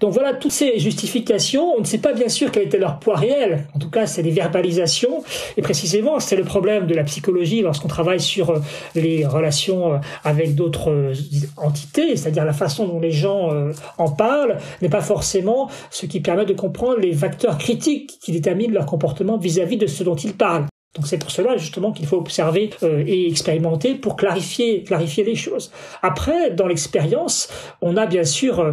donc 0.00 0.14
voilà, 0.14 0.32
toutes 0.32 0.52
ces 0.52 0.78
justifications, 0.78 1.74
on 1.76 1.80
ne 1.80 1.86
sait 1.86 1.98
pas 1.98 2.14
bien 2.14 2.30
sûr 2.30 2.50
quel 2.50 2.62
était 2.62 2.78
leur 2.78 3.00
poids 3.00 3.16
réel. 3.16 3.66
En 3.74 3.78
tout 3.78 3.90
cas, 3.90 4.06
c'est 4.06 4.22
des 4.22 4.30
verbalisations. 4.30 5.22
Et 5.58 5.62
précisément, 5.62 6.20
c'est 6.20 6.36
le 6.36 6.44
problème 6.44 6.86
de 6.86 6.94
la 6.94 7.04
psychologie 7.04 7.60
lorsqu'on 7.60 7.88
travaille 7.88 8.20
sur 8.20 8.62
les 8.94 9.26
relations 9.26 10.00
avec 10.24 10.54
d'autres 10.54 10.85
entité, 11.56 12.16
c'est-à-dire 12.16 12.44
la 12.44 12.52
façon 12.52 12.86
dont 12.86 13.00
les 13.00 13.12
gens 13.12 13.52
euh, 13.52 13.72
en 13.98 14.10
parlent, 14.10 14.58
n'est 14.82 14.88
pas 14.88 15.00
forcément 15.00 15.68
ce 15.90 16.06
qui 16.06 16.20
permet 16.20 16.46
de 16.46 16.54
comprendre 16.54 16.98
les 16.98 17.12
facteurs 17.12 17.58
critiques 17.58 18.18
qui 18.20 18.32
déterminent 18.32 18.74
leur 18.74 18.86
comportement 18.86 19.36
vis-à-vis 19.38 19.76
de 19.76 19.86
ce 19.86 20.04
dont 20.04 20.16
ils 20.16 20.34
parlent. 20.34 20.66
Donc 20.96 21.06
c'est 21.06 21.18
pour 21.18 21.30
cela 21.30 21.56
justement 21.58 21.92
qu'il 21.92 22.06
faut 22.06 22.16
observer 22.16 22.70
euh, 22.82 23.04
et 23.06 23.28
expérimenter 23.28 23.94
pour 23.94 24.16
clarifier 24.16 24.84
les 24.88 25.34
choses. 25.34 25.70
Après, 26.02 26.50
dans 26.50 26.66
l'expérience, 26.66 27.48
on 27.82 27.96
a 27.96 28.06
bien 28.06 28.24
sûr 28.24 28.60
euh, 28.60 28.72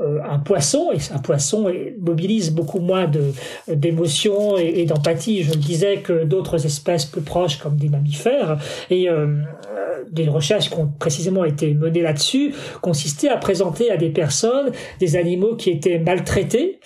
un 0.00 0.38
poisson, 0.40 0.90
et 0.92 0.98
un 1.12 1.18
poisson 1.18 1.72
mobilise 2.00 2.50
beaucoup 2.52 2.80
moins 2.80 3.10
d'émotions 3.68 4.58
et, 4.58 4.84
d'empathie, 4.86 5.42
je 5.44 5.52
le 5.52 5.58
disais, 5.58 5.98
que 5.98 6.24
d'autres 6.24 6.66
espèces 6.66 7.04
plus 7.04 7.22
proches 7.22 7.58
comme 7.58 7.76
des 7.76 7.88
mammifères. 7.88 8.58
Et 8.90 9.08
euh, 9.08 9.42
des 10.10 10.28
recherches 10.28 10.68
qui 10.68 10.76
ont 10.76 10.92
précisément 10.98 11.44
été 11.44 11.72
menées 11.72 12.02
là-dessus 12.02 12.54
consistaient 12.82 13.28
à 13.28 13.36
présenter 13.36 13.90
à 13.90 13.96
des 13.96 14.10
personnes 14.10 14.70
des 15.00 15.16
animaux 15.16 15.56
qui 15.56 15.70
étaient 15.70 15.98
maltraités. 15.98 16.80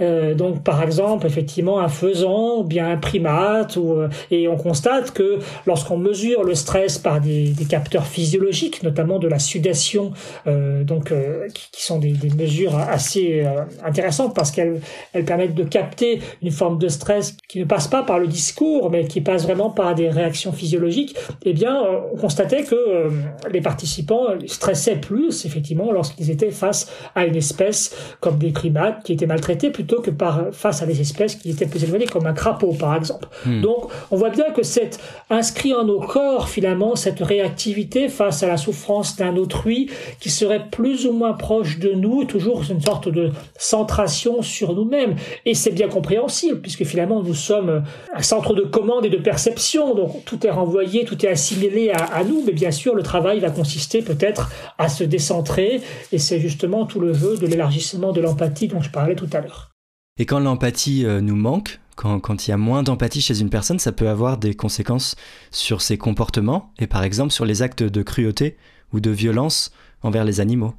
Euh, 0.00 0.34
donc 0.34 0.64
par 0.64 0.82
exemple, 0.82 1.26
effectivement, 1.26 1.78
un 1.78 1.88
faisan 1.88 2.60
ou 2.60 2.64
bien 2.64 2.90
un 2.90 2.96
primate. 2.96 3.76
Ou, 3.76 3.94
et 4.30 4.48
on 4.48 4.56
constate 4.56 5.12
que 5.12 5.38
lorsqu'on 5.66 5.98
mesure 5.98 6.42
le 6.42 6.54
stress 6.54 6.98
par 6.98 7.20
des, 7.20 7.50
des, 7.50 7.64
capteurs 7.64 8.06
physiologiques, 8.06 8.82
notamment 8.82 9.18
de 9.18 9.28
la 9.28 9.38
sudation, 9.38 10.12
donc 10.46 11.12
qui, 11.54 11.70
qui, 11.70 11.82
sont 11.82 11.98
des, 11.98 12.12
des 12.12 12.30
mesures 12.30 12.54
assez 12.68 13.42
euh, 13.44 13.62
intéressante 13.84 14.34
parce 14.34 14.50
qu'elles 14.50 14.80
elles 15.12 15.24
permettent 15.24 15.54
de 15.54 15.64
capter 15.64 16.20
une 16.42 16.50
forme 16.50 16.78
de 16.78 16.88
stress 16.88 17.36
qui 17.48 17.60
ne 17.60 17.64
passe 17.64 17.88
pas 17.88 18.02
par 18.02 18.18
le 18.18 18.26
discours, 18.26 18.90
mais 18.90 19.06
qui 19.06 19.20
passe 19.20 19.44
vraiment 19.44 19.70
par 19.70 19.94
des 19.94 20.08
réactions 20.08 20.52
physiologiques. 20.52 21.16
Eh 21.44 21.52
bien, 21.52 21.84
euh, 21.84 22.00
on 22.12 22.16
constatait 22.16 22.64
que 22.64 22.74
euh, 22.74 23.10
les 23.50 23.60
participants 23.60 24.26
stressaient 24.46 24.96
plus, 24.96 25.44
effectivement, 25.44 25.92
lorsqu'ils 25.92 26.30
étaient 26.30 26.50
face 26.50 26.90
à 27.14 27.26
une 27.26 27.36
espèce 27.36 27.94
comme 28.20 28.38
des 28.38 28.50
primates 28.50 29.02
qui 29.04 29.12
étaient 29.12 29.26
maltraités 29.26 29.70
plutôt 29.70 30.00
que 30.00 30.10
par 30.10 30.52
face 30.52 30.82
à 30.82 30.86
des 30.86 31.00
espèces 31.00 31.36
qui 31.36 31.50
étaient 31.50 31.66
plus 31.66 31.84
éloignées, 31.84 32.06
comme 32.06 32.26
un 32.26 32.32
crapaud, 32.32 32.74
par 32.78 32.96
exemple. 32.96 33.28
Hmm. 33.46 33.60
Donc, 33.60 33.90
on 34.10 34.16
voit 34.16 34.30
bien 34.30 34.50
que 34.52 34.62
c'est 34.62 34.98
inscrit 35.30 35.74
en 35.74 35.84
nos 35.84 36.00
corps, 36.00 36.48
finalement, 36.48 36.96
cette 36.96 37.20
réactivité 37.20 38.08
face 38.08 38.42
à 38.42 38.48
la 38.48 38.56
souffrance 38.56 39.16
d'un 39.16 39.36
autrui 39.36 39.90
qui 40.20 40.30
serait 40.30 40.64
plus 40.70 41.06
ou 41.06 41.12
moins 41.12 41.32
proche 41.32 41.78
de 41.78 41.92
nous, 41.92 42.24
toujours 42.24 42.43
une 42.68 42.80
sorte 42.80 43.08
de 43.08 43.30
centration 43.58 44.42
sur 44.42 44.74
nous-mêmes. 44.74 45.16
Et 45.44 45.54
c'est 45.54 45.70
bien 45.70 45.88
compréhensible, 45.88 46.60
puisque 46.60 46.84
finalement 46.84 47.22
nous 47.22 47.34
sommes 47.34 47.84
un 48.14 48.22
centre 48.22 48.54
de 48.54 48.62
commande 48.62 49.04
et 49.04 49.10
de 49.10 49.16
perception, 49.16 49.94
donc 49.94 50.24
tout 50.24 50.46
est 50.46 50.50
renvoyé, 50.50 51.04
tout 51.04 51.24
est 51.24 51.28
assimilé 51.28 51.90
à, 51.90 52.22
nous, 52.24 52.42
mais 52.46 52.52
bien 52.52 52.70
sûr 52.70 52.94
le 52.94 53.02
travail 53.02 53.40
va 53.40 53.50
consister 53.50 54.02
peut-être 54.02 54.50
à 54.78 54.88
se 54.88 55.04
décentrer, 55.04 55.80
et 56.12 56.18
c'est 56.18 56.40
justement 56.40 56.86
tout 56.86 57.00
le 57.00 57.12
jeu 57.12 57.36
de 57.36 57.46
l'élargissement 57.46 58.12
de 58.12 58.20
l'empathie 58.20 58.68
dont 58.68 58.80
je 58.80 58.90
parlais 58.90 59.16
tout 59.16 59.28
à 59.32 59.40
l'heure. 59.40 59.70
Et 60.18 60.26
quand 60.26 60.38
l'empathie 60.38 61.04
euh, 61.04 61.20
nous 61.20 61.36
manque, 61.36 61.80
quand, 61.96 62.20
quand 62.20 62.46
il 62.46 62.50
y 62.50 62.54
a 62.54 62.56
moins 62.56 62.82
d'empathie 62.82 63.20
chez 63.20 63.40
une 63.40 63.50
personne, 63.50 63.78
ça 63.78 63.92
peut 63.92 64.08
avoir 64.08 64.38
des 64.38 64.54
conséquences 64.54 65.16
sur 65.50 65.80
ses 65.80 65.98
comportements 65.98 66.72
et 66.78 66.86
par 66.86 67.02
exemple 67.02 67.32
sur 67.32 67.44
les 67.44 67.62
actes 67.62 67.82
de 67.82 68.02
cruauté 68.02 68.56
ou 68.92 69.00
de 69.00 69.10
violence 69.10 69.72
envers 70.02 70.24
les 70.24 70.40
animaux. 70.40 70.74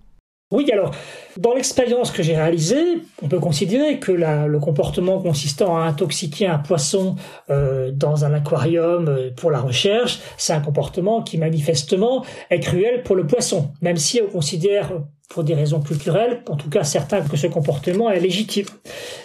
Oui, 0.51 0.69
alors, 0.71 0.91
dans 1.37 1.55
l'expérience 1.55 2.11
que 2.11 2.21
j'ai 2.21 2.35
réalisée, 2.35 2.99
on 3.23 3.27
peut 3.27 3.39
considérer 3.39 3.99
que 3.99 4.11
le 4.11 4.59
comportement 4.59 5.19
consistant 5.19 5.75
à 5.75 5.81
intoxiquer 5.81 6.45
un 6.45 6.59
poisson 6.59 7.15
euh, 7.49 7.89
dans 7.91 8.25
un 8.25 8.33
aquarium 8.33 9.07
euh, 9.07 9.31
pour 9.35 9.49
la 9.49 9.59
recherche, 9.59 10.19
c'est 10.37 10.53
un 10.53 10.61
comportement 10.61 11.23
qui 11.23 11.39
manifestement 11.39 12.23
est 12.51 12.59
cruel 12.59 13.01
pour 13.01 13.15
le 13.15 13.25
poisson, 13.25 13.71
même 13.81 13.97
si 13.97 14.21
on 14.21 14.27
considère 14.29 14.91
pour 15.29 15.43
des 15.43 15.53
raisons 15.53 15.81
culturelles, 15.81 16.43
en 16.49 16.55
tout 16.55 16.69
cas 16.69 16.83
certains 16.83 17.21
que 17.21 17.35
ce 17.35 17.47
comportement 17.47 18.09
est 18.09 18.19
légitime. 18.19 18.65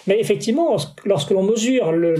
Mais 0.07 0.19
effectivement, 0.19 0.75
lorsque 1.05 1.31
l'on 1.31 1.43
mesure 1.43 1.91
le, 1.91 2.15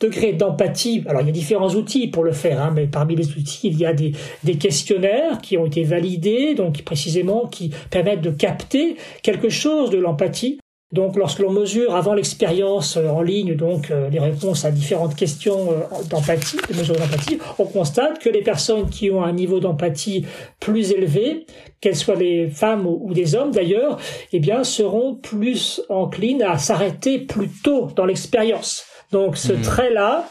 degré 0.00 0.32
d'empathie, 0.32 1.02
alors 1.06 1.22
il 1.22 1.26
y 1.26 1.30
a 1.30 1.32
différents 1.32 1.70
outils 1.70 2.08
pour 2.08 2.24
le 2.24 2.32
faire, 2.32 2.60
hein, 2.60 2.72
mais 2.74 2.86
parmi 2.86 3.16
les 3.16 3.30
outils, 3.30 3.68
il 3.68 3.78
y 3.78 3.86
a 3.86 3.92
des, 3.92 4.12
des 4.44 4.56
questionnaires 4.56 5.40
qui 5.40 5.56
ont 5.56 5.66
été 5.66 5.84
validés, 5.84 6.54
donc 6.54 6.82
précisément 6.82 7.46
qui 7.46 7.70
permettent 7.90 8.20
de 8.20 8.30
capter 8.30 8.96
quelque 9.22 9.48
chose 9.48 9.90
de 9.90 9.98
l'empathie 9.98 10.58
donc, 10.94 11.16
lorsque 11.16 11.40
l'on 11.40 11.50
mesure 11.50 11.96
avant 11.96 12.14
l'expérience 12.14 12.96
euh, 12.96 13.08
en 13.08 13.20
ligne, 13.20 13.56
donc 13.56 13.90
euh, 13.90 14.08
les 14.10 14.20
réponses 14.20 14.64
à 14.64 14.70
différentes 14.70 15.16
questions 15.16 15.72
euh, 15.72 16.04
d'empathie, 16.08 16.56
de 16.70 16.78
mesure 16.78 16.94
d'empathie, 16.94 17.40
on 17.58 17.64
constate 17.64 18.20
que 18.20 18.28
les 18.28 18.42
personnes 18.42 18.88
qui 18.88 19.10
ont 19.10 19.24
un 19.24 19.32
niveau 19.32 19.58
d'empathie 19.58 20.24
plus 20.60 20.92
élevé, 20.92 21.46
qu'elles 21.80 21.96
soient 21.96 22.14
des 22.14 22.48
femmes 22.48 22.86
ou 22.86 23.12
des 23.12 23.34
hommes 23.34 23.50
d'ailleurs, 23.50 23.98
eh 24.32 24.38
bien, 24.38 24.62
seront 24.62 25.16
plus 25.16 25.82
enclines 25.88 26.44
à 26.44 26.58
s'arrêter 26.58 27.18
plus 27.18 27.48
tôt 27.48 27.88
dans 27.96 28.06
l'expérience. 28.06 28.84
Donc, 29.10 29.36
ce 29.36 29.52
mmh. 29.52 29.62
trait-là 29.62 30.28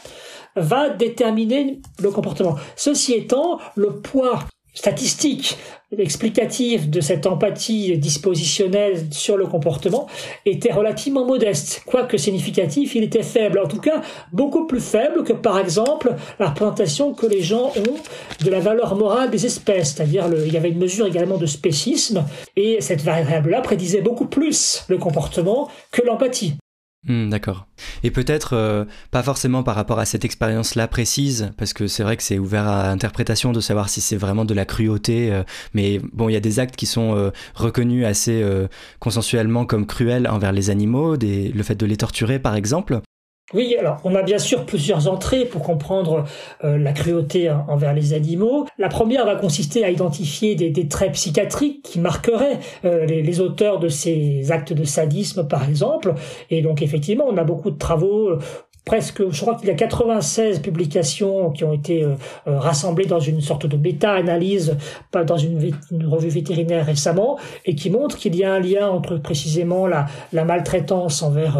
va 0.56 0.88
déterminer 0.88 1.80
le 2.00 2.10
comportement. 2.10 2.56
Ceci 2.74 3.12
étant, 3.12 3.58
le 3.76 3.96
poids 4.00 4.38
statistique 4.74 5.56
explicatif 5.98 6.88
de 6.88 7.00
cette 7.00 7.26
empathie 7.26 7.96
dispositionnelle 7.98 9.06
sur 9.10 9.36
le 9.36 9.46
comportement 9.46 10.08
était 10.44 10.72
relativement 10.72 11.24
modeste. 11.24 11.82
Quoique 11.86 12.16
significatif, 12.16 12.94
il 12.94 13.04
était 13.04 13.22
faible. 13.22 13.58
En 13.58 13.68
tout 13.68 13.80
cas, 13.80 14.02
beaucoup 14.32 14.66
plus 14.66 14.80
faible 14.80 15.24
que, 15.24 15.32
par 15.32 15.58
exemple, 15.58 16.14
la 16.38 16.48
représentation 16.48 17.14
que 17.14 17.26
les 17.26 17.42
gens 17.42 17.72
ont 17.76 18.44
de 18.44 18.50
la 18.50 18.60
valeur 18.60 18.96
morale 18.96 19.30
des 19.30 19.46
espèces. 19.46 19.94
C'est-à-dire, 19.94 20.26
il 20.44 20.52
y 20.52 20.56
avait 20.56 20.70
une 20.70 20.78
mesure 20.78 21.06
également 21.06 21.38
de 21.38 21.46
spécisme, 21.46 22.24
et 22.56 22.80
cette 22.80 23.02
variable-là 23.02 23.60
prédisait 23.60 24.00
beaucoup 24.00 24.26
plus 24.26 24.84
le 24.88 24.98
comportement 24.98 25.68
que 25.92 26.02
l'empathie. 26.02 26.54
Hmm, 27.06 27.28
d'accord. 27.28 27.66
Et 28.02 28.10
peut-être 28.10 28.54
euh, 28.54 28.86
pas 29.10 29.22
forcément 29.22 29.62
par 29.62 29.74
rapport 29.74 29.98
à 29.98 30.06
cette 30.06 30.24
expérience-là 30.24 30.88
précise, 30.88 31.52
parce 31.58 31.74
que 31.74 31.86
c'est 31.86 32.02
vrai 32.02 32.16
que 32.16 32.22
c'est 32.22 32.38
ouvert 32.38 32.66
à 32.66 32.88
interprétation 32.88 33.52
de 33.52 33.60
savoir 33.60 33.90
si 33.90 34.00
c'est 34.00 34.16
vraiment 34.16 34.46
de 34.46 34.54
la 34.54 34.64
cruauté, 34.64 35.30
euh, 35.30 35.42
mais 35.74 36.00
bon, 36.12 36.30
il 36.30 36.32
y 36.32 36.36
a 36.36 36.40
des 36.40 36.60
actes 36.60 36.76
qui 36.76 36.86
sont 36.86 37.14
euh, 37.14 37.30
reconnus 37.54 38.06
assez 38.06 38.42
consensuellement 39.00 39.66
comme 39.66 39.86
cruels 39.86 40.26
envers 40.28 40.52
les 40.52 40.70
animaux, 40.70 41.16
des, 41.16 41.48
le 41.48 41.62
fait 41.62 41.74
de 41.74 41.86
les 41.86 41.96
torturer 41.96 42.38
par 42.38 42.54
exemple. 42.54 43.00
Oui, 43.52 43.76
alors 43.78 43.98
on 44.04 44.14
a 44.14 44.22
bien 44.22 44.38
sûr 44.38 44.64
plusieurs 44.64 45.06
entrées 45.06 45.44
pour 45.44 45.62
comprendre 45.62 46.24
euh, 46.64 46.78
la 46.78 46.92
cruauté 46.94 47.50
envers 47.50 47.92
les 47.92 48.14
animaux. 48.14 48.64
La 48.78 48.88
première 48.88 49.26
va 49.26 49.36
consister 49.36 49.84
à 49.84 49.90
identifier 49.90 50.54
des, 50.54 50.88
traits 50.88 51.12
psychiatriques 51.12 51.82
qui 51.82 52.00
marqueraient 52.00 52.58
euh, 52.86 53.04
les, 53.04 53.40
auteurs 53.40 53.80
de 53.80 53.88
ces 53.88 54.50
actes 54.50 54.72
de 54.72 54.84
sadisme, 54.84 55.46
par 55.46 55.68
exemple. 55.68 56.14
Et 56.48 56.62
donc 56.62 56.80
effectivement, 56.80 57.26
on 57.28 57.36
a 57.36 57.44
beaucoup 57.44 57.70
de 57.70 57.76
travaux 57.76 58.30
euh, 58.30 58.38
presque, 58.86 59.30
je 59.30 59.40
crois 59.42 59.56
qu'il 59.56 59.68
y 59.68 59.70
a 59.70 59.74
96 59.74 60.60
publications 60.60 61.50
qui 61.50 61.64
ont 61.64 61.72
été 61.72 62.06
rassemblées 62.44 63.06
dans 63.06 63.20
une 63.20 63.40
sorte 63.40 63.64
de 63.66 63.78
bêta-analyse 63.78 64.76
dans 65.12 65.38
une, 65.38 65.72
revue 66.06 66.28
vétérinaire 66.28 66.84
récemment 66.84 67.38
et 67.64 67.74
qui 67.74 67.88
montrent 67.88 68.18
qu'il 68.18 68.36
y 68.36 68.44
a 68.44 68.52
un 68.52 68.60
lien 68.60 68.90
entre 68.90 69.16
précisément 69.16 69.86
la, 69.86 70.04
la 70.34 70.44
maltraitance 70.44 71.22
envers 71.22 71.58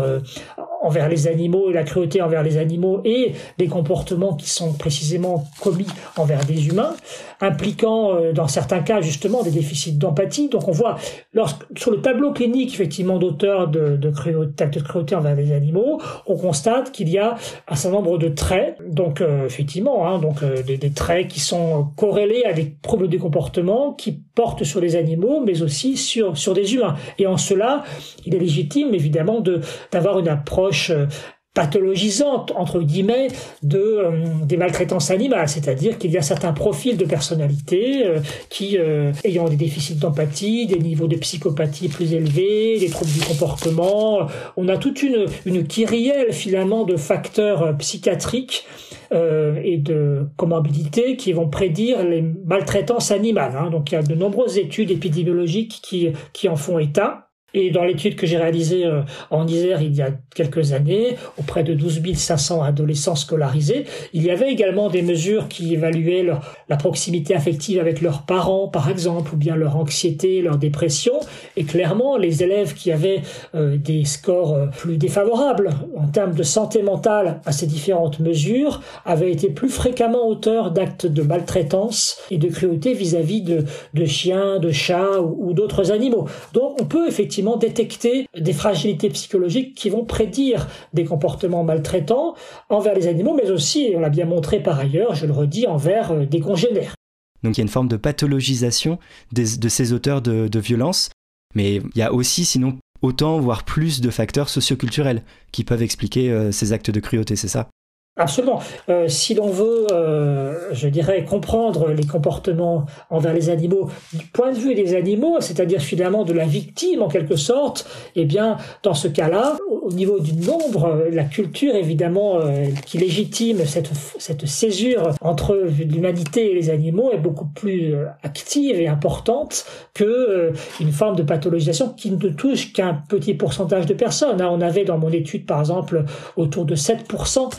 envers 0.85 1.09
les 1.09 1.27
animaux 1.27 1.71
et 1.71 1.73
la 1.73 1.83
cruauté 1.83 2.21
envers 2.21 2.43
les 2.43 2.59
animaux 2.59 3.01
et 3.05 3.33
les 3.59 3.69
comportements 3.69 4.35
qui 4.35 4.49
sont 4.49 4.73
précisément 4.75 5.45
commis 5.61 5.87
envers 6.17 6.45
des 6.45 6.69
humains, 6.69 6.95
impliquant 7.41 8.15
euh, 8.15 8.33
dans 8.33 8.49
certains 8.49 8.81
cas 8.81 9.01
justement 9.01 9.43
des 9.43 9.51
déficits 9.51 9.93
d'empathie. 9.93 10.49
Donc 10.49 10.69
on 10.69 10.73
voit 10.73 10.97
lorsque, 11.33 11.63
sur 11.77 11.91
le 11.91 12.01
tableau 12.01 12.33
clinique 12.33 12.75
effectivement 12.75 13.19
d'auteurs 13.19 13.69
de, 13.69 13.97
de, 13.97 14.11
cruauté, 14.11 14.67
de 14.67 14.81
cruauté 14.81 15.15
envers 15.15 15.35
les 15.35 15.53
animaux, 15.53 16.01
on 16.27 16.37
constate 16.37 16.93
qu'il 16.93 17.09
y 17.09 17.19
a 17.19 17.37
un 17.69 17.75
certain 17.75 17.97
nombre 17.97 18.19
de 18.19 18.29
traits, 18.29 18.77
donc 18.87 19.21
euh, 19.21 19.47
effectivement, 19.47 20.07
hein, 20.07 20.19
donc 20.19 20.43
euh, 20.43 20.63
des, 20.63 20.91
traits 20.91 21.29
qui 21.29 21.41
sont 21.41 21.89
corrélés 21.97 22.45
à 22.45 22.53
des 22.53 22.75
troubles 22.83 23.09
du 23.09 23.19
comportement 23.19 23.93
qui 23.93 24.21
portent 24.35 24.65
sur 24.65 24.81
les 24.81 24.97
animaux, 24.97 25.43
mais 25.45 25.63
aussi 25.63 25.97
sur 25.97 26.37
sur 26.37 26.53
des 26.53 26.75
humains. 26.75 26.95
Et 27.19 27.27
en 27.27 27.37
cela, 27.37 27.85
il 28.27 28.35
est 28.35 28.39
légitime 28.39 28.95
évidemment 28.95 29.41
de 29.41 29.61
d'avoir 29.93 30.19
une 30.19 30.29
approche 30.29 30.74
euh, 30.91 31.07
pathologisante 31.55 32.53
entre 32.57 32.81
guillemets 32.81 33.29
de 33.63 33.79
euh, 33.79 34.25
des 34.45 34.57
maltraitances 34.57 35.13
animales, 35.13 35.49
c'est-à-dire 35.49 35.99
qu'il 35.99 36.11
y 36.11 36.19
a 36.19 36.23
certains 36.23 36.53
profils 36.53 36.97
de 36.97 37.05
personnalité 37.05 38.05
euh, 38.05 38.19
qui 38.51 38.77
ayant 39.23 39.49
des 39.49 39.55
déficits 39.55 39.95
d'empathie, 39.95 40.67
des 40.67 40.81
niveaux 40.81 41.07
de 41.07 41.17
psychopathie 41.17 41.89
plus 41.89 42.13
élevés, 42.13 42.81
des 42.81 42.89
troubles 42.89 43.13
du 43.13 43.21
comportement, 43.21 44.27
on 44.57 44.69
a 44.69 44.77
toute 44.79 45.05
une 45.05 45.27
une 45.47 45.65
kyrielle 45.65 46.33
finalement 46.33 46.83
de 46.83 46.97
facteurs 46.97 47.77
psychiatriques 47.79 48.67
et 49.13 49.77
de 49.79 50.27
comorbidités 50.37 51.17
qui 51.17 51.33
vont 51.33 51.49
prédire 51.49 52.03
les 52.03 52.23
maltraitances 52.23 53.13
animales. 53.13 53.55
Hein. 53.57 53.71
Donc 53.71 53.93
il 53.93 53.95
y 53.95 53.99
a 53.99 54.03
de 54.03 54.15
nombreuses 54.17 54.59
études 54.59 54.91
épidémiologiques 54.91 55.79
qui 55.85 56.09
qui 56.33 56.49
en 56.49 56.57
font 56.57 56.81
état. 56.81 57.29
Et 57.55 57.71
dans 57.71 57.85
l'étude 57.85 58.17
que 58.17 58.27
j'ai 58.27 58.37
réalisée 58.37 58.85
euh, 58.85 59.03
en 59.31 59.47
Isère 59.47 59.81
il 59.81 59.95
y 59.95 60.03
a 60.03 60.11
quelques 60.35 60.73
années, 60.73 61.17
auprès 61.39 61.63
de 61.63 61.73
12 61.73 62.03
500 62.15 62.63
adolescents 62.63 63.15
scolarisés, 63.15 63.85
il 64.13 64.25
y 64.25 64.31
avait 64.31 64.51
également 64.51 64.91
des 64.91 65.03
mesures 65.03 65.49
qui 65.49 65.73
évaluaient 65.73 66.27
la 66.69 66.77
proximité 66.77 67.35
affective 67.35 67.79
avec 67.79 68.01
leurs 68.01 68.23
parents, 68.23 68.69
par 68.69 68.91
exemple, 68.91 69.35
ou 69.35 69.37
bien 69.37 69.55
leur 69.55 69.77
anxiété, 69.77 70.43
leur 70.43 70.59
dépression. 70.59 71.15
Et 71.57 71.65
clairement, 71.65 72.17
les 72.17 72.43
élèves 72.43 72.75
qui 72.75 72.91
avaient 72.91 73.23
euh, 73.55 73.77
des 73.77 74.05
scores 74.05 74.55
euh, 74.55 74.67
plus 74.67 74.97
défavorables 74.97 75.71
en 75.97 76.09
termes 76.09 76.35
de 76.35 76.43
santé 76.43 76.83
mentale 76.83 77.41
à 77.47 77.53
ces 77.53 77.67
différentes 77.67 78.19
mesures 78.19 78.83
avaient 79.05 79.31
été 79.31 79.49
plus 79.51 79.69
fréquemment 79.69 80.27
auteurs 80.27 80.73
d'actes 80.73 81.07
de 81.07 81.23
maltraitance 81.23 82.19
et 82.31 82.39
de 82.39 82.49
cruauté 82.49 82.95
vis-à-vis 82.95 83.43
de, 83.43 83.65
de 83.95 84.05
chiens, 84.05 84.59
de 84.59 84.73
chats 84.73 85.21
ou 85.21 85.53
d'autres 85.53 85.93
animaux. 85.93 86.27
Donc 86.53 86.81
on 86.81 86.85
peut 86.85 87.07
effectivement 87.07 87.44
détecter 87.57 88.27
des 88.37 88.53
fragilités 88.53 89.09
psychologiques 89.11 89.75
qui 89.75 89.91
vont 89.91 90.05
prédire 90.05 90.69
des 90.93 91.05
comportements 91.05 91.65
maltraitants 91.65 92.35
envers 92.69 92.95
les 92.95 93.07
animaux, 93.07 93.35
mais 93.35 93.51
aussi, 93.51 93.85
et 93.85 93.97
on 93.97 94.01
l'a 94.01 94.11
bien 94.11 94.27
montré 94.27 94.63
par 94.63 94.79
ailleurs, 94.79 95.15
je 95.15 95.27
le 95.27 95.33
redis, 95.33 95.67
envers 95.67 96.13
euh, 96.13 96.27
des 96.27 96.41
congénères. 96.41 96.95
Donc 97.43 97.57
il 97.57 97.61
y 97.61 97.63
a 97.63 97.65
une 97.65 97.69
forme 97.69 97.89
de 97.89 97.97
pathologisation 97.97 98.99
de 99.33 99.69
ces 99.69 99.93
auteurs 99.93 100.23
de, 100.23 100.59
violence, 100.59 101.11
mais 101.55 101.77
il 101.77 101.99
y 101.99 102.03
a 102.03 102.13
aussi 102.13 102.47
sinon 102.47 102.79
autant, 103.03 103.39
voire 103.39 103.65
plus 103.65 104.01
de 104.01 104.09
facteurs 104.09 104.49
socioculturels 104.49 105.23
qui 105.53 105.63
peuvent 105.63 105.83
expliquer 105.83 106.31
euh, 106.31 106.53
ces 106.53 106.73
actes 106.73 106.91
de 106.91 107.01
cruauté, 107.01 107.37
c'est 107.37 107.49
ça? 107.49 107.69
Absolument. 108.17 108.61
Euh, 108.89 109.09
si 109.09 109.35
l'on 109.35 109.51
veut, 109.51 109.87
euh, 109.91 110.73
je 110.73 110.87
dirais, 110.87 111.25
comprendre 111.25 111.89
les 111.89 112.07
comportements 112.07 112.87
envers 113.11 113.33
les 113.33 113.51
animaux 113.51 113.91
du 114.13 114.25
point 114.27 114.53
de 114.53 114.57
vue 114.57 114.77
des 114.77 114.95
animaux, 114.95 115.41
c'est-à-dire 115.41 115.81
finalement 115.81 116.25
de 116.25 116.33
la 116.33 116.45
victime 116.45 117.03
en 117.03 117.09
quelque 117.09 117.35
sorte, 117.35 117.89
eh 118.15 118.25
bien, 118.25 118.57
dans 118.85 118.95
ce 118.95 119.09
cas-là, 119.09 119.57
au 119.85 119.91
niveau 119.91 120.19
du 120.19 120.33
nombre, 120.33 121.07
la 121.11 121.25
culture 121.25 121.75
évidemment 121.75 122.39
euh, 122.41 122.67
qui 122.87 122.99
légitime 122.99 123.65
cette, 123.67 123.91
cette 124.19 124.47
césure 124.47 125.11
entre 125.21 125.57
l'humanité 125.79 126.51
et 126.51 126.55
les 126.55 126.71
animaux 126.71 127.11
est 127.13 127.19
beaucoup 127.19 127.45
plus 127.45 127.95
euh, 127.95 128.07
active 128.23 128.81
et 128.81 128.89
importante 128.89 129.67
que 129.93 130.05
euh, 130.05 130.53
une 130.81 130.91
forme 130.91 131.17
de 131.17 131.23
pathologisation 131.23 131.91
qui 131.91 132.11
ne 132.11 132.29
touche 132.31 132.73
qu'un 132.73 132.95
petit 133.09 133.35
pourcentage 133.35 133.87
de 133.87 133.95
personnes. 133.95 134.41
Hein. 134.41 134.49
On 134.51 134.61
avait 134.61 134.85
dans 134.85 134.99
mon 134.99 135.11
étude 135.11 135.45
par 135.47 135.61
exemple 135.61 136.05
autour 136.37 136.65
de 136.65 136.77
7% 136.77 137.51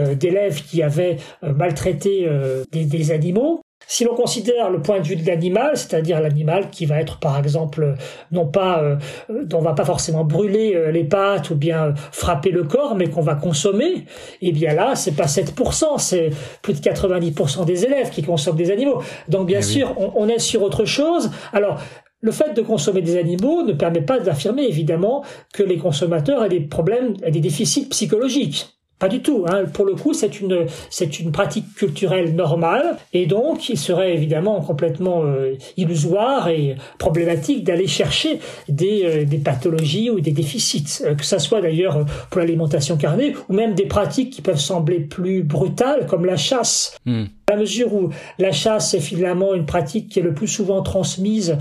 euh, 0.00 0.03
d'élèves 0.12 0.62
qui 0.62 0.82
avaient 0.82 1.16
euh, 1.42 1.54
maltraité 1.54 2.26
euh, 2.28 2.64
des, 2.72 3.10
animaux. 3.10 3.60
Si 3.86 4.04
l'on 4.04 4.14
considère 4.14 4.70
le 4.70 4.80
point 4.80 5.00
de 5.00 5.06
vue 5.06 5.16
de 5.16 5.26
l'animal, 5.26 5.76
c'est-à-dire 5.76 6.20
l'animal 6.20 6.70
qui 6.70 6.84
va 6.84 7.00
être 7.00 7.18
par 7.18 7.38
exemple 7.38 7.96
non 8.32 8.46
pas 8.46 8.96
dont 9.28 9.58
on 9.58 9.60
va 9.60 9.74
pas 9.74 9.84
forcément 9.84 10.24
brûler 10.24 10.90
les 10.90 11.04
pattes 11.04 11.50
ou 11.50 11.54
bien 11.54 11.92
frapper 12.10 12.50
le 12.50 12.64
corps, 12.64 12.94
mais 12.96 13.08
qu'on 13.08 13.20
va 13.20 13.34
consommer, 13.34 13.92
et 13.92 14.04
eh 14.40 14.52
bien 14.52 14.72
là 14.72 14.94
c'est 14.94 15.14
pas 15.14 15.26
7%, 15.26 15.98
c'est 15.98 16.30
plus 16.62 16.72
de 16.72 16.78
90% 16.78 17.66
des 17.66 17.84
élèves 17.84 18.08
qui 18.08 18.22
consomment 18.22 18.56
des 18.56 18.70
animaux. 18.70 19.02
Donc 19.28 19.46
bien 19.46 19.58
eh 19.58 19.62
sûr 19.62 19.94
on, 19.98 20.12
on 20.16 20.28
est 20.28 20.38
sur 20.38 20.62
autre 20.62 20.86
chose. 20.86 21.30
Alors 21.52 21.78
le 22.24 22.32
fait 22.32 22.54
de 22.54 22.62
consommer 22.62 23.02
des 23.02 23.18
animaux 23.18 23.62
ne 23.64 23.74
permet 23.74 24.00
pas 24.00 24.18
d'affirmer 24.18 24.62
évidemment 24.62 25.22
que 25.52 25.62
les 25.62 25.76
consommateurs 25.76 26.42
aient 26.42 26.48
des 26.48 26.62
problèmes, 26.62 27.14
aient 27.22 27.30
des 27.30 27.40
déficits 27.40 27.86
psychologiques. 27.90 28.78
Pas 29.04 29.10
du 29.10 29.20
tout. 29.20 29.44
Hein. 29.46 29.64
Pour 29.70 29.84
le 29.84 29.96
coup, 29.96 30.14
c'est 30.14 30.40
une 30.40 30.64
c'est 30.88 31.20
une 31.20 31.30
pratique 31.30 31.74
culturelle 31.74 32.34
normale 32.34 32.96
et 33.12 33.26
donc 33.26 33.68
il 33.68 33.76
serait 33.76 34.14
évidemment 34.14 34.62
complètement 34.62 35.24
euh, 35.24 35.56
illusoire 35.76 36.48
et 36.48 36.76
problématique 36.96 37.64
d'aller 37.64 37.86
chercher 37.86 38.40
des, 38.66 39.02
euh, 39.04 39.24
des 39.26 39.36
pathologies 39.36 40.08
ou 40.08 40.20
des 40.20 40.30
déficits, 40.30 41.02
euh, 41.04 41.14
que 41.16 41.24
ça 41.26 41.38
soit 41.38 41.60
d'ailleurs 41.60 42.06
pour 42.30 42.40
l'alimentation 42.40 42.96
carnée 42.96 43.34
ou 43.50 43.52
même 43.52 43.74
des 43.74 43.84
pratiques 43.84 44.30
qui 44.30 44.40
peuvent 44.40 44.56
sembler 44.56 45.00
plus 45.00 45.42
brutales 45.42 46.06
comme 46.06 46.24
la 46.24 46.38
chasse. 46.38 46.96
Hmm. 47.04 47.24
À 47.46 47.56
la 47.56 47.58
mesure 47.58 47.92
où 47.92 48.08
la 48.38 48.52
chasse 48.52 48.94
est 48.94 49.00
finalement 49.00 49.52
une 49.52 49.66
pratique 49.66 50.08
qui 50.08 50.20
est 50.20 50.22
le 50.22 50.32
plus 50.32 50.48
souvent 50.48 50.80
transmise 50.80 51.58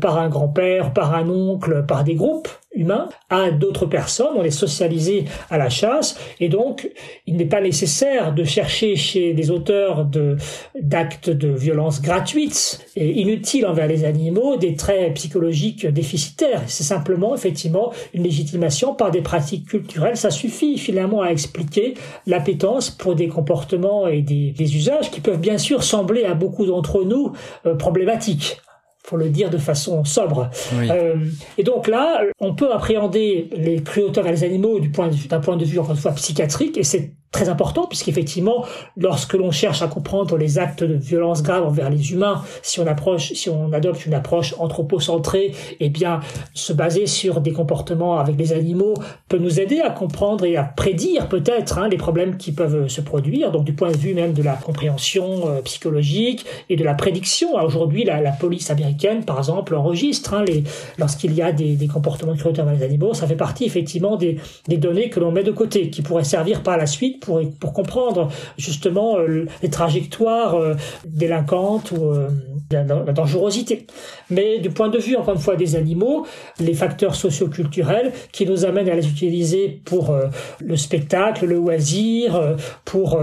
par 0.00 0.16
un 0.16 0.30
grand-père, 0.30 0.94
par 0.94 1.14
un 1.14 1.28
oncle, 1.28 1.84
par 1.86 2.04
des 2.04 2.14
groupes, 2.14 2.48
humain 2.76 3.08
à 3.30 3.50
d'autres 3.50 3.86
personnes, 3.86 4.34
on 4.36 4.44
est 4.44 4.50
socialisé 4.50 5.24
à 5.50 5.58
la 5.58 5.68
chasse, 5.68 6.18
et 6.40 6.48
donc 6.48 6.90
il 7.26 7.36
n'est 7.36 7.46
pas 7.46 7.60
nécessaire 7.60 8.34
de 8.34 8.44
chercher 8.44 8.96
chez 8.96 9.34
des 9.34 9.50
auteurs 9.50 10.04
de 10.04 10.36
d'actes 10.80 11.30
de 11.30 11.48
violence 11.48 12.00
gratuites 12.00 12.86
et 12.96 13.20
inutiles 13.20 13.66
envers 13.66 13.88
les 13.88 14.04
animaux 14.04 14.56
des 14.56 14.74
traits 14.74 15.14
psychologiques 15.14 15.86
déficitaires. 15.86 16.62
C'est 16.66 16.84
simplement 16.84 17.34
effectivement 17.34 17.92
une 18.14 18.22
légitimation 18.22 18.94
par 18.94 19.10
des 19.10 19.22
pratiques 19.22 19.66
culturelles. 19.68 20.16
Ça 20.16 20.30
suffit 20.30 20.78
finalement 20.78 21.22
à 21.22 21.30
expliquer 21.30 21.94
l'appétence 22.26 22.90
pour 22.90 23.14
des 23.14 23.28
comportements 23.28 24.06
et 24.06 24.22
des, 24.22 24.50
des, 24.50 24.76
usages 24.76 25.10
qui 25.10 25.20
peuvent 25.20 25.40
bien 25.40 25.58
sûr 25.58 25.82
sembler 25.82 26.24
à 26.24 26.34
beaucoup 26.34 26.66
d'entre 26.66 27.04
nous 27.04 27.32
euh, 27.66 27.74
problématiques 27.74 28.58
pour 29.06 29.16
le 29.16 29.30
dire 29.30 29.48
de 29.50 29.58
façon 29.58 30.04
sobre. 30.04 30.50
Euh, 30.74 31.14
et 31.56 31.62
donc 31.62 31.86
là, 31.86 32.22
on 32.40 32.54
peut 32.54 32.72
appréhender 32.72 33.48
les 33.52 33.82
cruautés 33.82 34.20
vers 34.20 34.32
les 34.32 34.44
animaux 34.44 34.80
du 34.80 34.90
point 34.90 35.08
d'un 35.28 35.40
point 35.40 35.56
de 35.56 35.64
vue 35.64 35.78
encore 35.78 35.92
une 35.92 36.00
fois 36.00 36.12
psychiatrique, 36.12 36.76
et 36.76 36.82
c'est 36.82 37.12
très 37.30 37.48
important 37.48 37.86
puisqu'effectivement, 37.86 38.64
lorsque 38.96 39.34
l'on 39.34 39.50
cherche 39.50 39.82
à 39.82 39.88
comprendre 39.88 40.36
les 40.36 40.58
actes 40.58 40.84
de 40.84 40.94
violence 40.94 41.42
grave 41.42 41.64
envers 41.64 41.90
les 41.90 42.12
humains, 42.12 42.42
si 42.62 42.80
on 42.80 42.86
approche, 42.86 43.32
si 43.34 43.50
on 43.50 43.72
adopte 43.72 44.06
une 44.06 44.14
approche 44.14 44.54
anthropocentrée, 44.58 45.52
eh 45.80 45.88
bien, 45.88 46.20
se 46.54 46.72
baser 46.72 47.06
sur 47.06 47.40
des 47.40 47.52
comportements 47.52 48.18
avec 48.18 48.36
les 48.38 48.52
animaux 48.52 48.94
peut 49.28 49.38
nous 49.38 49.60
aider 49.60 49.80
à 49.80 49.90
comprendre 49.90 50.44
et 50.44 50.56
à 50.56 50.64
prédire 50.64 51.28
peut-être 51.28 51.78
hein, 51.78 51.88
les 51.88 51.96
problèmes 51.96 52.36
qui 52.36 52.52
peuvent 52.52 52.88
se 52.88 53.00
produire. 53.00 53.52
Donc, 53.52 53.64
du 53.64 53.72
point 53.72 53.90
de 53.90 53.96
vue 53.96 54.14
même 54.14 54.32
de 54.32 54.42
la 54.42 54.54
compréhension 54.54 55.48
euh, 55.48 55.62
psychologique 55.62 56.46
et 56.68 56.76
de 56.76 56.84
la 56.84 56.94
prédiction. 56.94 57.54
Aujourd'hui, 57.54 58.04
la, 58.04 58.20
la, 58.20 58.32
police 58.32 58.70
américaine, 58.70 59.24
par 59.24 59.38
exemple, 59.38 59.74
enregistre 59.74 60.34
hein, 60.34 60.44
les, 60.44 60.64
lorsqu'il 60.98 61.32
y 61.34 61.42
a 61.42 61.52
des, 61.52 61.74
des 61.74 61.88
comportements 61.88 62.34
cruels 62.34 62.60
envers 62.60 62.74
les 62.74 62.82
animaux. 62.82 63.14
Ça 63.14 63.26
fait 63.26 63.36
partie 63.36 63.64
effectivement 63.64 64.16
des, 64.16 64.38
des 64.68 64.76
données 64.76 65.10
que 65.10 65.20
l'on 65.20 65.32
met 65.32 65.42
de 65.42 65.52
côté, 65.52 65.90
qui 65.90 66.02
pourraient 66.02 66.24
servir 66.24 66.62
par 66.62 66.76
la 66.76 66.86
suite 66.86 67.15
pour, 67.20 67.40
pour 67.60 67.72
comprendre 67.72 68.28
justement 68.58 69.18
euh, 69.18 69.46
les 69.62 69.70
trajectoires 69.70 70.54
euh, 70.54 70.74
délinquantes 71.04 71.92
ou 71.92 72.04
euh, 72.04 72.28
la, 72.70 72.84
dangerosité. 72.84 73.86
Mais 74.30 74.58
du 74.58 74.70
point 74.70 74.88
de 74.88 74.98
vue, 74.98 75.16
encore 75.16 75.34
une 75.34 75.40
fois, 75.40 75.56
des 75.56 75.76
animaux, 75.76 76.26
les 76.58 76.74
facteurs 76.74 77.14
socioculturels 77.14 78.12
qui 78.32 78.46
nous 78.46 78.64
amènent 78.64 78.88
à 78.88 78.94
les 78.94 79.08
utiliser 79.08 79.80
pour 79.84 80.16
le 80.60 80.76
spectacle, 80.76 81.46
le 81.46 81.56
loisir, 81.56 82.56
pour 82.84 83.20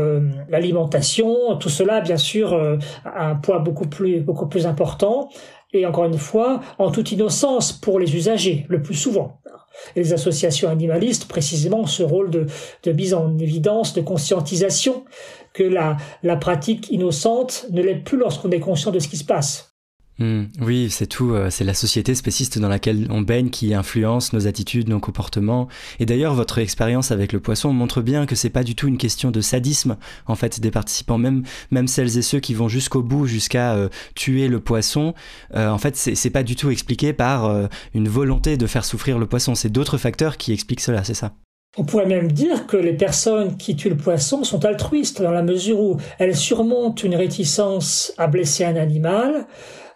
l'alimentation, 0.50 1.58
tout 1.60 1.70
cela, 1.70 2.00
bien 2.00 2.18
sûr, 2.18 2.54
a 3.06 3.30
un 3.30 3.36
poids 3.36 3.60
beaucoup 3.60 3.88
plus, 3.88 4.22
beaucoup 4.22 4.48
plus 4.48 4.66
important 4.66 5.30
et 5.74 5.86
encore 5.86 6.06
une 6.06 6.18
fois, 6.18 6.62
en 6.78 6.92
toute 6.92 7.12
innocence 7.12 7.74
pour 7.74 8.00
les 8.00 8.16
usagers, 8.16 8.66
le 8.70 8.82
plus 8.82 8.96
souvent 8.96 9.40
les 9.96 10.14
associations 10.14 10.70
animalistes, 10.70 11.26
précisément, 11.26 11.86
ce 11.86 12.04
rôle 12.04 12.30
de, 12.30 12.48
mise 12.92 13.14
en 13.14 13.38
évidence, 13.38 13.94
de 13.94 14.02
conscientisation, 14.02 15.06
que 15.54 15.64
la 15.64 16.36
pratique 16.38 16.90
innocente 16.90 17.66
ne 17.72 17.82
l'est 17.82 17.96
plus 17.96 18.18
lorsqu'on 18.18 18.52
est 18.52 18.60
conscient 18.60 18.92
de 18.92 19.00
ce 19.00 19.08
qui 19.08 19.18
se 19.18 19.26
passe. 19.26 19.73
Hmm. 20.20 20.44
oui, 20.62 20.90
c'est 20.92 21.08
tout. 21.08 21.32
Euh, 21.32 21.50
c'est 21.50 21.64
la 21.64 21.74
société 21.74 22.14
spéciste 22.14 22.60
dans 22.60 22.68
laquelle 22.70 23.08
on 23.10 23.22
baigne 23.22 23.50
qui 23.50 23.74
influence 23.74 24.32
nos 24.32 24.46
attitudes, 24.46 24.88
nos 24.88 25.00
comportements. 25.00 25.68
Et 26.00 26.06
d'ailleurs, 26.06 26.36
votre 26.36 26.60
expérience 26.60 27.12
avec 27.12 27.34
le 27.34 27.40
poisson 27.40 27.74
montre 27.74 28.02
bien 28.02 28.28
que 28.28 28.36
c'est 28.36 28.52
pas 28.52 28.64
du 28.64 28.76
tout 28.76 28.88
une 28.88 29.00
question 29.00 29.32
de 29.32 29.42
sadisme, 29.42 29.98
en 30.28 30.36
fait, 30.36 30.60
des 30.60 30.70
participants, 30.70 31.18
même, 31.18 31.44
celles 31.88 32.18
et 32.18 32.22
ceux 32.22 32.40
qui 32.40 32.54
vont 32.54 32.68
jusqu'au 32.68 33.02
bout, 33.02 33.26
jusqu'à 33.26 33.74
euh, 33.74 33.90
tuer 34.14 34.48
le 34.48 34.60
poisson. 34.60 35.16
Euh, 35.56 35.70
en 35.70 35.80
fait, 35.80 35.96
c'est 35.96 36.30
pas 36.30 36.44
du 36.44 36.56
tout 36.56 36.70
expliqué 36.70 37.14
par 37.14 37.68
une 37.94 38.08
volonté 38.08 38.58
de 38.58 38.68
faire 38.68 38.86
souffrir 38.86 39.18
le 39.18 39.26
poisson. 39.26 39.56
C'est 39.56 39.70
d'autres 39.70 39.98
facteurs 39.98 40.38
qui 40.38 40.54
expliquent 40.54 40.82
cela, 40.82 41.04
c'est 41.04 41.14
ça. 41.14 41.34
On 41.76 41.86
pourrait 41.86 42.06
même 42.06 42.32
dire 42.32 42.68
que 42.68 42.78
les 42.78 42.94
personnes 42.94 43.58
qui 43.58 43.76
tuent 43.76 43.90
le 43.90 43.98
poisson 43.98 44.44
sont 44.44 44.64
altruistes 44.64 45.24
dans 45.24 45.32
la 45.32 45.42
mesure 45.42 45.80
où 45.80 45.98
elles 46.20 46.36
surmontent 46.36 47.04
une 47.04 47.16
réticence 47.16 48.14
à 48.20 48.28
blesser 48.28 48.64
un 48.64 48.76
animal, 48.76 49.48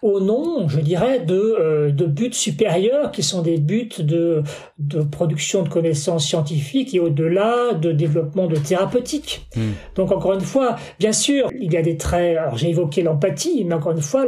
au 0.01 0.19
nom, 0.19 0.67
je 0.67 0.79
dirais, 0.79 1.19
de, 1.19 1.35
euh, 1.35 1.91
de 1.91 2.05
buts 2.05 2.33
supérieurs 2.33 3.11
qui 3.11 3.23
sont 3.23 3.41
des 3.41 3.57
buts 3.57 3.89
de, 3.99 4.43
de 4.79 5.01
production 5.01 5.63
de 5.63 5.69
connaissances 5.69 6.27
scientifiques 6.27 6.93
et 6.93 6.99
au-delà 6.99 7.73
de 7.73 7.91
développement 7.91 8.45
de 8.45 8.57
thérapeutique. 8.57 9.47
Hmm. 9.55 9.71
Donc 9.95 10.11
encore 10.11 10.33
une 10.33 10.41
fois, 10.41 10.75
bien 10.99 11.13
sûr, 11.13 11.49
il 11.59 11.73
y 11.73 11.77
a 11.77 11.81
des 11.81 11.97
traits, 11.97 12.37
alors 12.37 12.57
j'ai 12.57 12.69
évoqué 12.69 13.01
l'empathie, 13.01 13.63
mais 13.65 13.73
encore 13.73 13.93
une 13.93 14.03
fois, 14.03 14.25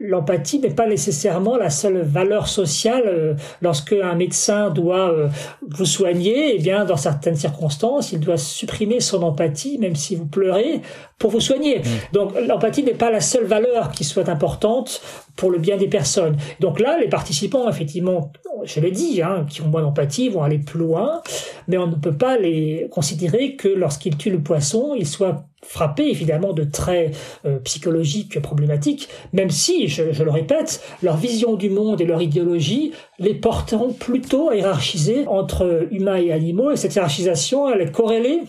l'empathie 0.00 0.58
n'est 0.58 0.70
pas 0.70 0.86
nécessairement 0.86 1.58
la 1.58 1.68
seule 1.68 2.00
valeur 2.00 2.48
sociale 2.48 3.02
euh, 3.06 3.34
lorsque 3.60 3.92
un 3.92 4.14
médecin 4.14 4.70
doit 4.70 5.12
euh, 5.12 5.28
vous 5.68 5.84
soigner, 5.84 6.52
et 6.52 6.56
eh 6.56 6.62
bien 6.62 6.86
dans 6.86 6.96
certaines 6.96 7.36
circonstances, 7.36 8.12
il 8.12 8.20
doit 8.20 8.38
supprimer 8.38 9.00
son 9.00 9.22
empathie, 9.22 9.76
même 9.76 9.96
si 9.96 10.16
vous 10.16 10.26
pleurez, 10.26 10.80
pour 11.18 11.30
vous 11.30 11.40
soigner. 11.40 11.80
Hmm. 11.80 12.14
Donc 12.14 12.32
l'empathie 12.48 12.82
n'est 12.84 12.94
pas 12.94 13.10
la 13.10 13.20
seule 13.20 13.44
valeur 13.44 13.90
qui 13.90 14.04
soit 14.04 14.30
importante 14.30 15.02
pour 15.40 15.50
le 15.50 15.58
bien 15.58 15.78
des 15.78 15.88
personnes. 15.88 16.36
Donc 16.60 16.78
là, 16.80 16.98
les 17.00 17.08
participants, 17.08 17.66
effectivement, 17.66 18.30
je 18.64 18.78
l'ai 18.78 18.90
dit, 18.90 19.22
hein, 19.22 19.46
qui 19.48 19.62
ont 19.62 19.68
moins 19.68 19.80
d'empathie, 19.80 20.28
vont 20.28 20.42
aller 20.42 20.58
plus 20.58 20.78
loin, 20.78 21.22
mais 21.66 21.78
on 21.78 21.86
ne 21.86 21.94
peut 21.94 22.16
pas 22.16 22.36
les 22.36 22.88
considérer 22.90 23.56
que 23.56 23.68
lorsqu'ils 23.68 24.18
tuent 24.18 24.28
le 24.28 24.42
poisson, 24.42 24.94
ils 24.94 25.06
soient 25.06 25.46
frappés 25.62 26.08
évidemment 26.10 26.52
de 26.52 26.64
traits 26.64 27.16
euh, 27.46 27.58
psychologiques 27.60 28.38
problématiques, 28.42 29.08
même 29.32 29.48
si, 29.48 29.88
je, 29.88 30.12
je, 30.12 30.22
le 30.22 30.30
répète, 30.30 30.82
leur 31.02 31.16
vision 31.16 31.54
du 31.54 31.70
monde 31.70 32.02
et 32.02 32.04
leur 32.04 32.20
idéologie 32.20 32.92
les 33.18 33.34
porteront 33.34 33.94
plutôt 33.94 34.50
à 34.50 34.56
hiérarchiser 34.56 35.26
entre 35.26 35.88
humains 35.90 36.16
et 36.16 36.32
animaux, 36.32 36.70
et 36.70 36.76
cette 36.76 36.94
hiérarchisation, 36.94 37.72
elle 37.72 37.80
est 37.80 37.92
corrélée 37.92 38.42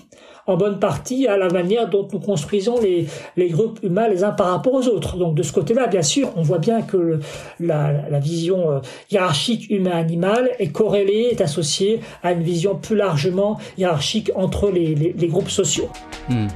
en 0.48 0.58
bonne 0.58 0.80
partie 0.80 1.28
à 1.28 1.38
la 1.38 1.50
manière 1.50 1.89
dont 1.89 2.08
nous 2.12 2.20
construisons 2.20 2.80
les, 2.80 3.08
les 3.38 3.50
groupes 3.50 3.80
humains 3.84 4.08
les 4.08 4.24
uns 4.24 4.32
par 4.32 4.48
rapport 4.48 4.74
aux 4.74 4.88
autres. 4.88 5.18
Donc 5.18 5.36
de 5.36 5.44
ce 5.44 5.54
côté-là, 5.54 5.88
bien 5.88 6.02
sûr, 6.02 6.32
on 6.36 6.42
voit 6.42 6.60
bien 6.60 6.82
que 6.82 7.20
la, 7.60 8.20
vision 8.20 8.72
euh, 8.72 8.80
hiérarchique 9.10 9.70
humain-animal 9.70 10.52
est 10.60 10.72
corrélée, 10.72 11.30
est 11.32 11.42
associée 11.42 12.02
à 12.24 12.32
une 12.32 12.44
vision 12.44 12.76
plus 12.76 12.96
largement 12.96 13.60
hiérarchique 13.78 14.32
entre 14.36 14.70
les, 14.70 14.96
les, 14.96 15.28
groupes 15.28 15.50
sociaux. 15.50 15.89
Hmm. 16.30 16.48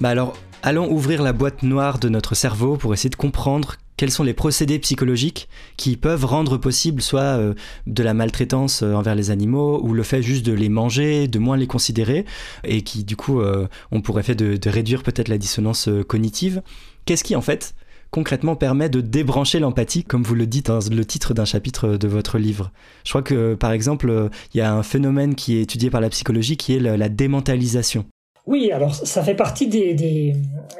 Bah 0.00 0.10
alors, 0.10 0.34
allons 0.62 0.88
ouvrir 0.90 1.22
la 1.22 1.32
boîte 1.32 1.62
noire 1.64 1.98
de 1.98 2.08
notre 2.08 2.34
cerveau 2.34 2.76
pour 2.76 2.94
essayer 2.94 3.10
de 3.10 3.16
comprendre 3.16 3.76
quels 3.98 4.10
sont 4.12 4.22
les 4.22 4.32
procédés 4.32 4.78
psychologiques 4.78 5.48
qui 5.76 5.96
peuvent 5.96 6.24
rendre 6.24 6.56
possible 6.56 7.02
soit 7.02 7.20
euh, 7.20 7.54
de 7.86 8.02
la 8.02 8.14
maltraitance 8.14 8.82
euh, 8.82 8.94
envers 8.94 9.16
les 9.16 9.30
animaux 9.30 9.80
ou 9.82 9.92
le 9.92 10.04
fait 10.04 10.22
juste 10.22 10.46
de 10.46 10.52
les 10.52 10.68
manger, 10.68 11.26
de 11.26 11.38
moins 11.38 11.56
les 11.56 11.66
considérer 11.66 12.24
et 12.64 12.82
qui 12.82 13.02
du 13.04 13.16
coup 13.16 13.40
euh, 13.40 13.66
ont 13.90 14.00
pour 14.00 14.18
effet 14.20 14.36
de, 14.36 14.58
réduire 14.70 15.02
peut-être 15.02 15.28
la 15.28 15.36
dissonance 15.36 15.88
cognitive. 16.06 16.62
Qu'est-ce 17.06 17.24
qui 17.24 17.34
en 17.34 17.40
fait 17.40 17.74
concrètement 18.10 18.54
permet 18.54 18.88
de 18.88 19.00
débrancher 19.00 19.58
l'empathie, 19.58 20.04
comme 20.04 20.22
vous 20.22 20.36
le 20.36 20.46
dites 20.46 20.66
dans 20.66 20.78
le 20.78 21.04
titre 21.04 21.34
d'un 21.34 21.44
chapitre 21.44 21.96
de 21.96 22.08
votre 22.08 22.38
livre? 22.38 22.70
Je 23.04 23.10
crois 23.10 23.22
que, 23.22 23.54
par 23.54 23.72
exemple, 23.72 24.30
il 24.54 24.58
y 24.58 24.60
a 24.60 24.72
un 24.72 24.82
phénomène 24.82 25.34
qui 25.34 25.56
est 25.56 25.62
étudié 25.62 25.90
par 25.90 26.00
la 26.00 26.10
psychologie 26.10 26.56
qui 26.56 26.74
est 26.74 26.80
la 26.80 27.08
démentalisation. 27.08 28.04
Oui, 28.48 28.72
alors 28.72 28.94
ça 28.94 29.22
fait 29.22 29.34
partie 29.34 29.66
des, 29.66 29.92
des, 29.92 30.34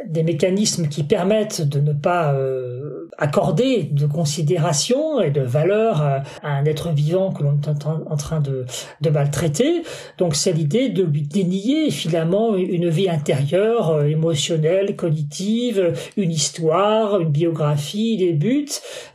des 0.07 0.23
mécanismes 0.23 0.89
qui 0.89 1.03
permettent 1.03 1.61
de 1.61 1.81
ne 1.81 1.93
pas 1.93 2.33
euh, 2.33 3.11
accorder 3.19 3.91
de 3.93 4.07
considération 4.07 5.21
et 5.21 5.31
de 5.31 5.43
valeur 5.43 6.01
à, 6.01 6.23
un 6.43 6.64
être 6.64 6.93
vivant 6.93 7.31
que 7.31 7.43
l'on 7.43 7.59
est 7.61 7.69
en, 7.69 8.16
train 8.16 8.41
de, 8.41 8.64
de 9.03 9.11
maltraiter. 9.11 9.83
Donc 10.16 10.35
c'est 10.35 10.53
l'idée 10.55 10.89
de 10.89 11.03
lui 11.03 11.21
dénier 11.21 11.91
finalement 11.91 12.57
une 12.57 12.89
vie 12.89 13.11
intérieure, 13.11 13.91
euh, 13.91 14.05
émotionnelle, 14.05 14.97
cognitive, 14.97 15.93
une 16.16 16.31
histoire, 16.31 17.21
une 17.21 17.29
biographie, 17.29 18.16
des 18.16 18.33
buts, 18.33 18.64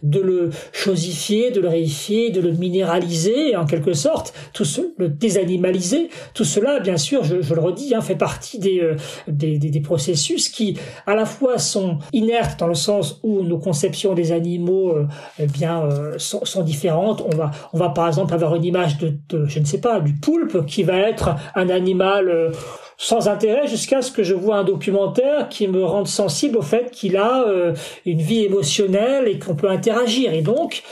de 0.04 0.20
le 0.20 0.50
chosifier, 0.74 1.50
de 1.50 1.60
le 1.60 1.70
réifier, 1.70 2.30
de 2.30 2.40
le 2.40 2.52
minéraliser 2.52 3.56
en 3.56 3.66
quelque 3.66 3.94
sorte, 3.94 4.36
tout 4.54 4.66
ce, 4.66 4.94
le 5.00 5.10
désanimaliser. 5.10 6.10
Tout 6.36 6.46
cela, 6.46 6.80
bien 6.80 6.98
sûr, 6.98 7.24
je, 7.24 7.42
je 7.42 7.56
le 7.56 7.62
redis, 7.62 7.96
hein, 7.96 8.02
fait 8.02 8.16
partie 8.16 8.43
euh, 8.66 8.96
des, 9.28 9.58
des, 9.58 9.80
processus 9.82 10.50
qui 10.50 10.78
à 11.06 11.16
la 11.16 11.26
fois 11.26 11.58
sont 11.58 12.00
inertes 12.12 12.60
dans 12.60 12.68
le 12.68 12.76
sens 12.76 13.20
où 13.24 13.42
nos 13.44 13.58
conceptions 13.58 14.14
des 14.14 14.32
animaux 14.32 14.96
eh 15.40 15.48
bien 15.48 15.88
sont, 16.18 16.46
sont, 16.46 16.64
différentes. 16.64 17.22
On 17.22 17.36
va 17.36 17.52
on 17.74 17.78
va 17.78 17.90
par 17.90 18.08
exemple 18.08 18.34
avoir 18.34 18.56
une 18.56 18.64
image 18.64 18.98
de, 18.98 19.46
je 19.48 19.60
ne 19.60 19.66
sais 19.66 19.82
pas 19.82 20.00
du 20.00 20.14
poulpe 20.14 20.66
qui 20.66 20.84
va 20.84 20.98
être 20.98 21.36
un 21.56 21.70
animal 21.70 22.54
sans 22.98 23.28
intérêt 23.28 23.68
jusqu'à 23.68 24.02
ce 24.02 24.12
que 24.12 24.24
je 24.24 24.34
vois 24.34 24.58
un 24.58 24.64
documentaire 24.64 25.50
qui 25.50 25.68
me 25.68 25.84
rende 25.84 26.08
sensible 26.08 26.58
au 26.58 26.62
fait 26.62 26.92
qu'il 26.92 27.18
a 27.18 27.44
euh, 27.48 27.74
une 28.06 28.22
vie 28.22 28.46
émotionnelle 28.46 29.28
et 29.28 29.40
qu'on 29.40 29.56
peut 29.56 29.70
interagir. 29.70 30.34
Et 30.34 30.42
donc, 30.42 30.84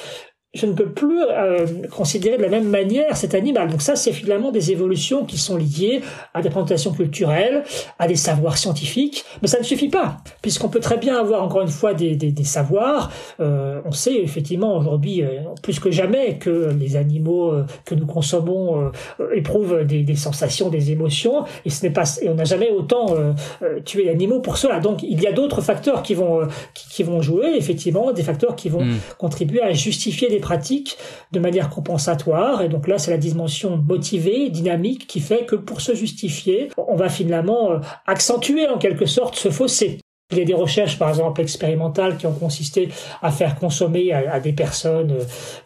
je 0.54 0.66
ne 0.66 0.74
peux 0.74 0.90
plus 0.90 1.22
euh, 1.30 1.66
considérer 1.90 2.36
de 2.36 2.42
la 2.42 2.50
même 2.50 2.68
manière 2.68 3.16
cet 3.16 3.36
animal. 3.36 3.70
Donc 3.70 3.82
ça, 3.82 3.96
c'est 3.96 4.12
finalement 4.12 4.52
des 4.52 4.72
évolutions 4.72 5.24
qui 5.24 5.38
sont 5.38 5.56
liées 5.56 6.02
à 6.34 6.42
des 6.42 6.50
présentations 6.50 6.92
culturelles, 6.92 7.64
à 8.00 8.08
des 8.08 8.18
savoirs 8.18 8.58
scientifiques, 8.58 9.24
mais 9.42 9.48
ça 9.48 9.60
ne 9.60 9.64
suffit 9.64 9.88
pas, 9.88 10.18
puisqu'on 10.42 10.68
peut 10.68 10.82
très 10.82 10.98
bien 10.98 11.18
avoir 11.18 11.42
encore 11.42 11.62
une 11.62 11.70
fois 11.70 11.94
des, 11.94 12.18
des, 12.18 12.34
des 12.34 12.44
savoirs. 12.44 13.12
Euh, 13.40 13.80
on 13.86 13.94
sait 13.94 14.16
effectivement 14.16 14.78
aujourd'hui, 14.78 15.24
euh, 15.24 15.40
plus 15.64 15.80
que 15.80 15.90
jamais, 15.90 16.38
que 16.38 16.76
les 16.78 16.98
animaux 16.98 17.54
euh, 17.54 17.66
que 17.86 17.96
nous 17.96 18.06
consommons 18.06 18.92
éprouvent 19.34 19.86
des, 19.86 20.04
des, 20.04 20.16
sensations, 20.16 20.68
des 20.68 20.92
émotions, 20.92 21.46
et 21.64 21.70
ce 21.70 21.86
n'est 21.86 21.94
pas, 21.94 22.04
et 22.22 22.28
on 22.28 22.36
n'a 22.36 22.44
jamais 22.44 22.72
autant 22.72 23.16
tué 23.86 24.06
d'animaux 24.06 24.42
pour 24.42 24.58
cela. 24.58 24.80
Donc 24.80 25.02
il 25.04 25.22
y 25.22 25.28
a 25.28 25.32
d'autres 25.32 25.62
facteurs 25.62 26.04
qui 26.04 26.14
vont 26.14 26.42
qui, 26.74 26.90
qui, 26.90 27.04
vont 27.04 27.22
jouer, 27.22 27.54
effectivement, 27.56 28.12
des 28.12 28.24
facteurs 28.24 28.56
qui 28.56 28.70
vont 28.70 28.84
mmh. 28.84 28.98
contribuer 29.18 29.62
à 29.62 29.72
justifier 29.72 30.30
des 30.30 30.41
pratique 30.42 30.98
de 31.32 31.40
manière 31.40 31.70
compensatoire. 31.70 32.62
Et 32.62 32.70
donc 32.70 32.88
là, 32.88 32.98
c'est 32.98 33.12
la 33.12 33.18
dimension 33.18 33.78
motivée, 33.78 34.50
dynamique, 34.50 35.08
qui 35.08 35.22
fait 35.22 35.46
que 35.46 35.56
pour 35.56 35.80
se 35.80 35.96
justifier, 35.96 36.70
on 36.78 36.96
va 36.96 37.08
finalement 37.08 37.72
euh, 37.72 37.80
accentuer 38.08 38.68
en 38.68 38.78
quelque 38.78 39.06
sorte 39.06 39.36
ce 39.36 39.50
fossé. 39.50 40.00
Il 40.32 40.38
y 40.38 40.42
a 40.42 40.46
des 40.46 40.54
recherches, 40.54 40.98
par 40.98 41.10
exemple, 41.10 41.42
expérimentales 41.42 42.16
qui 42.18 42.26
ont 42.26 42.34
consisté 42.34 42.90
à 43.22 43.32
faire 43.32 43.56
consommer 43.56 44.14
à, 44.14 44.40
des 44.40 44.54
personnes 44.54 45.14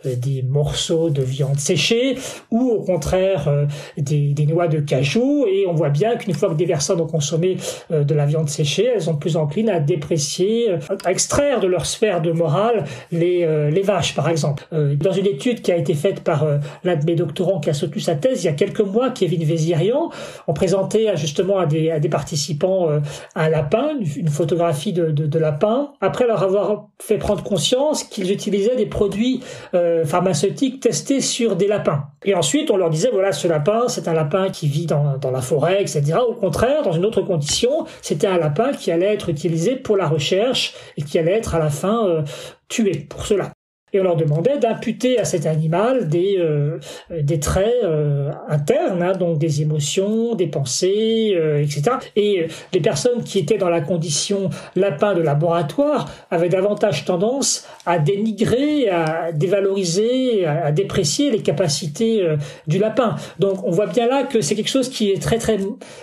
euh, 0.05 0.16
des 0.16 0.41
morceaux 0.41 1.09
de 1.09 1.22
viande 1.22 1.59
séchée 1.59 2.18
ou 2.49 2.72
au 2.72 2.82
contraire 2.82 3.47
euh, 3.47 3.66
des, 3.97 4.34
noix 4.47 4.68
de 4.68 4.80
cajou. 4.80 5.45
Et 5.47 5.66
on 5.68 5.74
voit 5.74 5.89
bien 5.89 6.16
qu'une 6.16 6.34
fois 6.34 6.49
que 6.49 6.55
des 6.55 6.66
personnes 6.66 6.99
ont 6.99 7.07
consommé 7.07 7.57
euh, 7.91 8.03
de 8.03 8.13
la 8.16 8.26
viande 8.26 8.49
séchée, 8.49 8.89
elles 8.95 9.03
sont 9.03 9.18
plus 9.18 9.38
enclines 9.38 9.70
à 9.70 9.80
déprécier, 9.80 10.72
à 11.03 11.11
extraire 11.11 11.59
de 11.59 11.68
leur 11.68 11.86
sphère 11.86 12.22
de 12.22 12.32
morale 12.32 12.86
les, 13.11 13.45
vaches, 13.84 14.16
par 14.16 14.30
exemple. 14.30 14.68
Dans 14.72 15.11
une 15.11 15.28
étude 15.28 15.61
qui 15.61 15.72
a 15.72 15.78
été 15.78 15.93
faite 15.93 16.22
par 16.22 16.47
l'un 16.84 16.95
de 16.95 17.05
mes 17.05 17.16
doctorants 17.16 17.59
qui 17.59 17.70
a 17.70 17.74
soutenu 17.74 18.01
sa 18.01 18.16
thèse 18.16 18.43
il 18.43 18.47
y 18.47 18.49
a 18.49 18.53
quelques 18.53 18.82
mois, 18.82 19.11
Kevin 19.11 19.43
Vézirian, 19.43 20.09
on 20.47 20.53
présentait 20.53 21.16
justement 21.16 21.59
à 21.59 21.66
des 21.68 22.09
participants 22.09 22.88
un 23.36 23.49
lapin, 23.49 23.89
une 24.16 24.30
photo 24.30 24.55
de, 24.56 25.39
lapins, 25.39 25.91
après 26.01 26.28
leur 26.28 26.43
avoir 26.43 26.88
fait 26.99 27.18
prendre 27.18 27.43
conscience 27.43 28.03
qu'ils 28.03 28.32
utilisaient 28.32 28.76
des 28.76 28.86
produits 28.86 29.41
euh, 29.74 30.06
pharmaceutiques 30.06 30.80
testés 30.80 31.22
sur 31.22 31.56
des 31.56 31.68
lapins. 31.68 32.06
Et 32.24 32.36
ensuite, 32.36 32.72
on 32.72 32.78
leur 32.78 32.89
disait, 32.89 33.10
voilà, 33.12 33.32
ce 33.32 33.47
lapin, 33.47 33.88
c'est 33.88 34.08
un 34.08 34.14
lapin 34.14 34.49
qui 34.49 34.68
vit 34.68 34.86
dans, 34.86 35.18
dans 35.18 35.32
la 35.32 35.41
forêt, 35.41 35.82
etc. 35.82 36.18
Au 36.28 36.34
contraire, 36.34 36.84
dans 36.84 36.93
une 36.93 37.06
autre 37.06 37.22
condition, 37.22 37.86
c'était 38.01 38.28
un 38.28 38.38
lapin 38.38 38.72
qui 38.72 38.91
allait 38.91 39.14
être 39.14 39.30
utilisé 39.30 39.76
pour 39.76 39.97
la 39.97 40.08
recherche 40.08 40.74
et 40.97 41.01
qui 41.01 41.20
allait 41.20 41.34
être 41.34 41.56
à 41.56 41.60
la 41.60 41.70
fin 41.70 42.08
euh, 42.08 42.22
tué 42.68 43.06
pour 43.10 43.26
cela 43.26 43.55
et 43.96 44.00
on 44.02 44.04
leur 44.04 44.18
demandait 44.18 44.58
d'imputer 44.58 45.18
à 45.20 45.24
cet 45.24 45.46
animal 45.46 46.10
des, 46.10 46.36
euh, 46.38 46.80
des 47.10 47.39
traits 47.39 47.74
euh, 47.84 48.30
internes, 48.50 49.02
hein, 49.02 49.14
donc 49.14 49.38
des 49.38 49.62
émotions, 49.62 50.36
des 50.36 50.48
pensées, 50.48 51.34
euh, 51.36 51.62
etc. 51.62 51.84
Et 52.18 52.48
les 52.74 52.82
personnes 52.82 53.24
qui 53.24 53.39
étaient 53.39 53.58
dans 53.58 53.70
la 53.70 53.80
condition 53.80 54.50
lapin 54.76 55.14
de 55.14 55.22
laboratoire 55.22 56.10
avaient 56.30 56.50
davantage 56.50 57.06
tendance 57.06 57.66
à 57.86 57.98
dénigrer, 57.98 58.89
à 58.89 59.32
dévaloriser, 59.32 60.46
à, 60.46 60.74
déprécier 60.74 61.32
les 61.32 61.41
capacités 61.41 62.28
du 62.68 62.80
lapin. 62.80 63.16
Donc 63.39 63.64
on 63.64 63.72
voit 63.72 63.88
bien 63.88 64.08
là 64.08 64.24
que 64.24 64.41
c'est 64.41 64.56
quelque 64.56 64.70
chose 64.70 64.89
qui 64.89 65.12
est 65.12 65.22
très 65.22 65.38
très, 65.38 65.58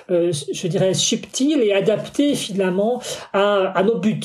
je 0.08 0.66
dirais, 0.66 0.94
subtil 0.94 1.60
et 1.62 1.72
adapté 1.72 2.34
finalement 2.34 3.02
à, 3.32 3.82
nos 3.84 3.98
buts. 3.98 4.20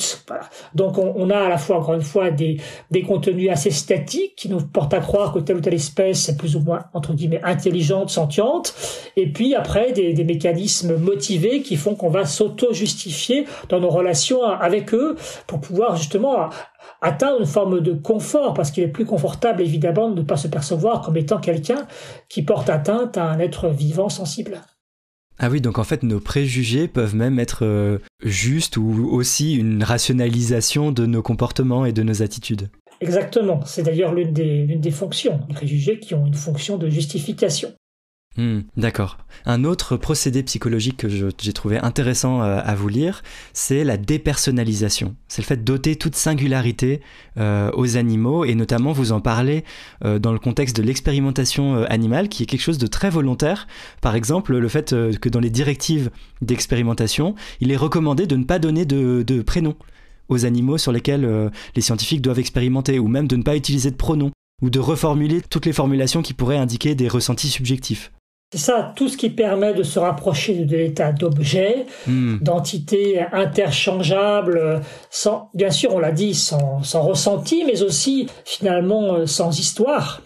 Donc 0.74 0.98
on, 0.98 1.12
on, 1.16 1.30
a 1.30 1.38
à 1.38 1.48
la 1.48 1.58
fois, 1.58 1.78
encore 1.78 1.94
une 1.94 2.00
fois, 2.00 2.30
des, 2.30 2.58
des 2.90 3.02
contenus 3.02 3.50
assez 3.58 3.72
statiques 3.72 4.36
qui 4.36 4.48
nous 4.48 4.60
portent 4.60 4.94
à 4.94 5.00
croire 5.00 5.32
que 5.32 5.40
telle 5.40 5.56
ou 5.56 5.60
telle 5.60 5.74
espèce 5.74 6.28
est 6.28 6.36
plus 6.36 6.54
ou 6.54 6.60
moins 6.60 6.84
entre 6.94 7.12
guillemets 7.12 7.40
intelligente, 7.42 8.08
sentiente, 8.08 8.74
et 9.16 9.32
puis 9.32 9.56
après 9.56 9.92
des, 9.92 10.24
mécanismes 10.24 10.96
motivés 10.96 11.62
qui 11.62 11.76
font 11.76 11.96
qu'on 11.96 12.08
va 12.08 12.24
s'auto-justifier 12.24 13.46
dans 13.68 13.80
nos 13.80 13.88
relations 13.88 14.44
avec 14.44 14.94
eux 14.94 15.16
pour 15.48 15.60
pouvoir 15.60 15.96
justement 15.96 16.50
atteindre 17.00 17.40
une 17.40 17.46
forme 17.46 17.80
de 17.80 17.92
confort, 17.92 18.54
parce 18.54 18.70
qu'il 18.70 18.84
est 18.84 18.88
plus 18.88 19.06
confortable 19.06 19.60
évidemment 19.60 20.08
de 20.10 20.20
ne 20.20 20.26
pas 20.26 20.36
se 20.36 20.46
percevoir 20.46 21.00
comme 21.00 21.16
étant 21.16 21.38
quelqu'un 21.38 21.86
qui 22.28 22.42
porte 22.42 22.70
atteinte 22.70 23.16
à 23.16 23.24
un 23.24 23.40
être 23.40 23.68
vivant 23.68 24.08
sensible. 24.08 24.60
Ah 25.40 25.48
oui, 25.50 25.60
donc 25.60 25.78
en 25.78 25.84
fait, 25.84 26.02
nos 26.02 26.18
préjugés 26.18 26.88
peuvent 26.88 27.14
même 27.14 27.38
être 27.38 27.64
euh, 27.64 27.98
justes 28.24 28.76
ou 28.76 29.08
aussi 29.12 29.54
une 29.54 29.84
rationalisation 29.84 30.90
de 30.90 31.06
nos 31.06 31.22
comportements 31.22 31.86
et 31.86 31.92
de 31.92 32.02
nos 32.02 32.22
attitudes. 32.22 32.70
Exactement. 33.00 33.60
C'est 33.64 33.82
d'ailleurs 33.82 34.14
l'une 34.14 34.32
des, 34.32 34.64
l'une 34.66 34.80
des 34.80 34.90
fonctions, 34.90 35.40
les 35.48 35.54
préjugés 35.54 35.98
qui 35.98 36.14
ont 36.14 36.26
une 36.26 36.34
fonction 36.34 36.78
de 36.78 36.88
justification. 36.88 37.72
Hmm, 38.38 38.60
d'accord. 38.76 39.18
Un 39.46 39.64
autre 39.64 39.96
procédé 39.96 40.44
psychologique 40.44 40.98
que 40.98 41.08
j'ai 41.08 41.52
trouvé 41.52 41.78
intéressant 41.78 42.40
euh, 42.40 42.60
à 42.62 42.76
vous 42.76 42.86
lire, 42.86 43.24
c'est 43.52 43.82
la 43.82 43.96
dépersonnalisation. 43.96 45.16
C'est 45.26 45.42
le 45.42 45.46
fait 45.46 45.64
d'ôter 45.64 45.96
toute 45.96 46.14
singularité 46.14 47.00
euh, 47.36 47.72
aux 47.74 47.96
animaux, 47.96 48.44
et 48.44 48.54
notamment 48.54 48.92
vous 48.92 49.10
en 49.10 49.20
parlez 49.20 49.64
euh, 50.04 50.20
dans 50.20 50.32
le 50.32 50.38
contexte 50.38 50.76
de 50.76 50.82
l'expérimentation 50.82 51.82
animale, 51.86 52.28
qui 52.28 52.44
est 52.44 52.46
quelque 52.46 52.60
chose 52.60 52.78
de 52.78 52.86
très 52.86 53.10
volontaire. 53.10 53.66
Par 54.00 54.14
exemple, 54.14 54.56
le 54.56 54.68
fait 54.68 54.90
que 55.20 55.28
dans 55.28 55.40
les 55.40 55.50
directives 55.50 56.10
d'expérimentation, 56.40 57.34
il 57.60 57.72
est 57.72 57.76
recommandé 57.76 58.28
de 58.28 58.36
ne 58.36 58.44
pas 58.44 58.60
donner 58.60 58.84
de, 58.84 59.24
de 59.24 59.42
prénom 59.42 59.74
aux 60.28 60.46
animaux 60.46 60.78
sur 60.78 60.92
lesquels 60.92 61.50
les 61.74 61.82
scientifiques 61.82 62.22
doivent 62.22 62.38
expérimenter, 62.38 62.98
ou 62.98 63.08
même 63.08 63.28
de 63.28 63.36
ne 63.36 63.42
pas 63.42 63.56
utiliser 63.56 63.90
de 63.90 63.96
pronoms, 63.96 64.30
ou 64.62 64.70
de 64.70 64.78
reformuler 64.78 65.40
toutes 65.48 65.66
les 65.66 65.72
formulations 65.72 66.22
qui 66.22 66.34
pourraient 66.34 66.56
indiquer 66.56 66.94
des 66.94 67.08
ressentis 67.08 67.48
subjectifs. 67.48 68.12
C'est 68.50 68.58
ça, 68.58 68.94
tout 68.96 69.08
ce 69.08 69.18
qui 69.18 69.28
permet 69.28 69.74
de 69.74 69.82
se 69.82 69.98
rapprocher 69.98 70.64
de 70.64 70.74
l'état 70.74 71.12
d'objet, 71.12 71.84
hmm. 72.06 72.38
d'entité 72.38 73.20
interchangeable, 73.20 74.80
sans, 75.10 75.50
bien 75.52 75.70
sûr, 75.70 75.94
on 75.94 75.98
l'a 75.98 76.12
dit, 76.12 76.34
sans, 76.34 76.82
sans 76.82 77.02
ressenti, 77.02 77.64
mais 77.66 77.82
aussi 77.82 78.26
finalement 78.46 79.16
euh, 79.16 79.26
sans 79.26 79.58
histoire 79.58 80.22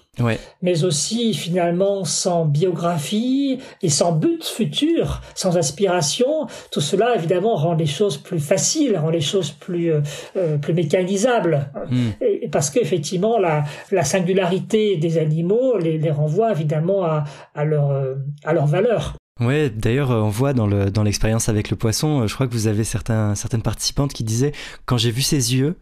mais 0.61 0.85
aussi 0.85 1.33
finalement 1.33 2.05
sans 2.05 2.45
biographie 2.45 3.59
et 3.81 3.89
sans 3.89 4.13
but 4.13 4.45
futur, 4.45 5.23
sans 5.35 5.57
aspiration. 5.57 6.47
Tout 6.71 6.83
cela 6.83 7.17
évidemment 7.17 7.55
rend 7.55 7.73
les 7.73 7.87
choses 7.87 8.19
plus 8.19 8.39
faciles, 8.39 8.99
rend 8.99 9.09
les 9.09 9.23
choses 9.23 9.51
plus 9.53 9.91
euh, 9.91 10.01
euh 10.37 10.59
plus 10.59 10.75
mécanisables, 10.75 11.71
hmm. 11.91 12.11
et, 12.21 12.49
parce 12.49 12.69
qu'effectivement 12.69 13.39
la, 13.39 13.65
la 13.91 14.05
singularité 14.05 14.99
des 14.99 15.17
animaux 15.17 15.79
les, 15.79 15.97
les 15.97 16.11
renvoie 16.11 16.53
évidemment 16.53 17.05
à, 17.05 17.25
à 17.55 17.65
leur 17.65 17.91
euh, 17.91 18.17
à 18.45 18.53
leur 18.53 18.67
valeur. 18.67 19.17
Ouais, 19.41 19.71
d'ailleurs, 19.71 20.11
on 20.11 20.29
voit 20.29 20.53
dans 20.53 20.67
le 20.67 20.91
dans 20.91 21.03
l'expérience 21.03 21.49
avec 21.49 21.71
le 21.71 21.77
poisson, 21.77 22.27
je 22.27 22.35
crois 22.35 22.47
que 22.47 22.53
vous 22.53 22.67
avez 22.67 22.85
certains 22.85 23.35
certaines 23.35 23.63
participantes 23.63 24.13
qui 24.13 24.25
disaient 24.25 24.53
quand 24.85 24.99
j'ai 24.99 25.11
vu 25.11 25.23
ses 25.23 25.55
yeux, 25.55 25.77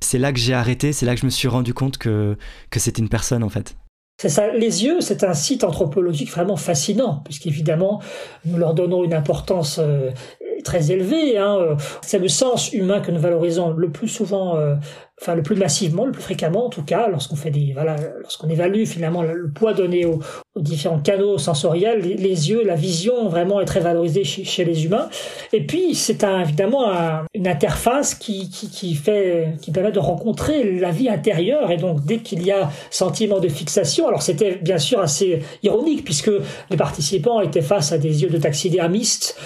c'est 0.00 0.18
là 0.18 0.32
que 0.32 0.38
j'ai 0.38 0.54
arrêté, 0.54 0.92
c'est 0.92 1.06
là 1.06 1.14
que 1.14 1.20
je 1.20 1.26
me 1.26 1.30
suis 1.30 1.48
rendu 1.48 1.74
compte 1.74 1.98
que, 1.98 2.36
que 2.70 2.80
c'était 2.80 3.00
une 3.00 3.08
personne 3.08 3.42
en 3.42 3.48
fait. 3.48 3.76
C'est 4.18 4.30
ça. 4.30 4.50
Les 4.50 4.82
yeux, 4.82 5.02
c'est 5.02 5.24
un 5.24 5.34
site 5.34 5.62
anthropologique 5.62 6.30
vraiment 6.30 6.56
fascinant, 6.56 7.20
puisqu'évidemment, 7.24 8.00
nous 8.46 8.56
leur 8.56 8.72
donnons 8.72 9.04
une 9.04 9.12
importance 9.12 9.78
euh, 9.78 10.10
très 10.62 10.90
élevée. 10.90 11.38
Hein. 11.38 11.76
C'est 12.02 12.18
le 12.18 12.28
sens 12.28 12.72
humain 12.72 13.00
que 13.00 13.10
nous 13.10 13.20
valorisons 13.20 13.70
le 13.70 13.90
plus 13.90 14.08
souvent 14.08 14.56
euh, 14.56 14.74
enfin 15.20 15.34
le 15.34 15.42
plus 15.42 15.56
massivement, 15.56 16.04
le 16.04 16.12
plus 16.12 16.22
fréquemment 16.22 16.66
en 16.66 16.68
tout 16.68 16.82
cas, 16.82 17.08
lorsqu'on 17.08 17.36
fait 17.36 17.50
des 17.50 17.72
voilà, 17.72 17.96
lorsqu'on 18.20 18.50
évalue 18.50 18.84
finalement 18.84 19.22
le 19.22 19.50
poids 19.50 19.72
donné 19.72 20.04
aux, 20.04 20.20
différents 20.56 20.98
canaux 20.98 21.38
sensoriels, 21.38 22.00
les, 22.00 22.50
yeux, 22.50 22.64
la 22.64 22.74
vision 22.74 23.28
vraiment 23.28 23.60
est 23.60 23.66
très 23.66 23.80
valorisée 23.80 24.24
chez, 24.24 24.64
les 24.64 24.84
humains. 24.84 25.08
Et 25.52 25.66
puis 25.66 25.94
c'est 25.94 26.24
un, 26.24 26.40
évidemment 26.40 26.90
une 27.34 27.48
interface 27.48 28.14
qui, 28.14 28.50
qui, 28.50 28.70
qui 28.70 28.94
fait 28.94 29.52
qui 29.60 29.70
permet 29.70 29.92
de 29.92 29.98
rencontrer 29.98 30.78
la 30.78 30.90
vie 30.90 31.08
intérieure 31.08 31.70
et 31.70 31.76
donc 31.76 32.04
dès 32.04 32.18
qu'il 32.18 32.42
y 32.42 32.50
a 32.50 32.70
sentiment 32.90 33.40
de 33.40 33.48
fixation, 33.48 34.08
alors 34.08 34.22
c'était 34.22 34.56
bien 34.56 34.78
sûr 34.78 35.00
assez 35.00 35.40
ironique 35.62 36.04
puisque 36.04 36.30
les 36.70 36.76
participants 36.76 37.40
étaient 37.40 37.62
face 37.62 37.92
à 37.92 37.98
des 37.98 38.22
yeux 38.22 38.30
de 38.30 38.38
taxidermistes 38.38 39.38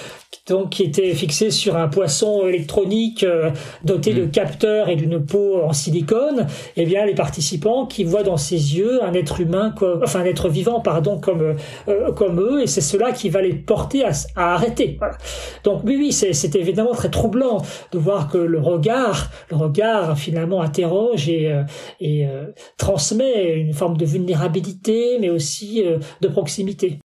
donc 0.49 0.70
qui 0.70 0.82
était 0.82 1.12
fixé 1.14 1.51
sur 1.51 1.76
un 1.76 1.88
poisson 1.88 2.47
électronique 2.47 3.24
euh, 3.24 3.51
doté 3.84 4.12
de 4.12 4.24
mm. 4.24 4.30
capteurs 4.30 4.88
et 4.88 4.97
d'une 4.97 5.24
peau 5.24 5.62
en 5.62 5.72
silicone, 5.72 6.47
eh 6.76 6.86
bien 6.86 7.05
les 7.07 7.14
participants 7.14 7.86
qui 7.86 8.05
voient 8.05 8.22
dans 8.22 8.36
ses 8.36 8.76
yeux 8.76 9.03
un 9.05 9.12
être 9.14 9.41
humain, 9.41 9.72
comme, 9.76 10.03
enfin 10.03 10.20
un 10.20 10.24
être 10.24 10.49
vivant, 10.49 10.80
pardon, 10.80 11.18
comme 11.18 11.57
euh, 11.88 12.12
comme 12.12 12.41
eux, 12.41 12.62
et 12.62 12.66
c'est 12.66 12.80
cela 12.80 13.12
qui 13.12 13.28
va 13.28 13.43
les 13.43 13.55
porter 13.55 14.05
à, 14.05 14.11
à 14.36 14.55
arrêter. 14.55 14.97
Voilà. 14.99 15.16
Donc 15.64 15.82
oui, 15.84 15.97
oui, 15.99 16.12
c'est 16.12 16.55
évidemment 16.57 16.93
très 16.93 17.11
troublant 17.11 17.62
de 17.93 17.99
voir 17.99 18.28
que 18.28 18.38
le 18.38 18.59
regard, 18.59 19.30
le 19.51 19.57
regard 19.57 20.18
finalement 20.18 20.62
interroge 20.62 21.28
et, 21.28 21.55
et 22.01 22.26
transmet 22.76 23.55
une 23.55 23.72
forme 23.72 23.97
de 23.97 24.05
vulnérabilité, 24.05 25.18
mais 25.20 25.30
aussi 25.30 25.84
de 26.20 26.28
proximité. 26.28 26.99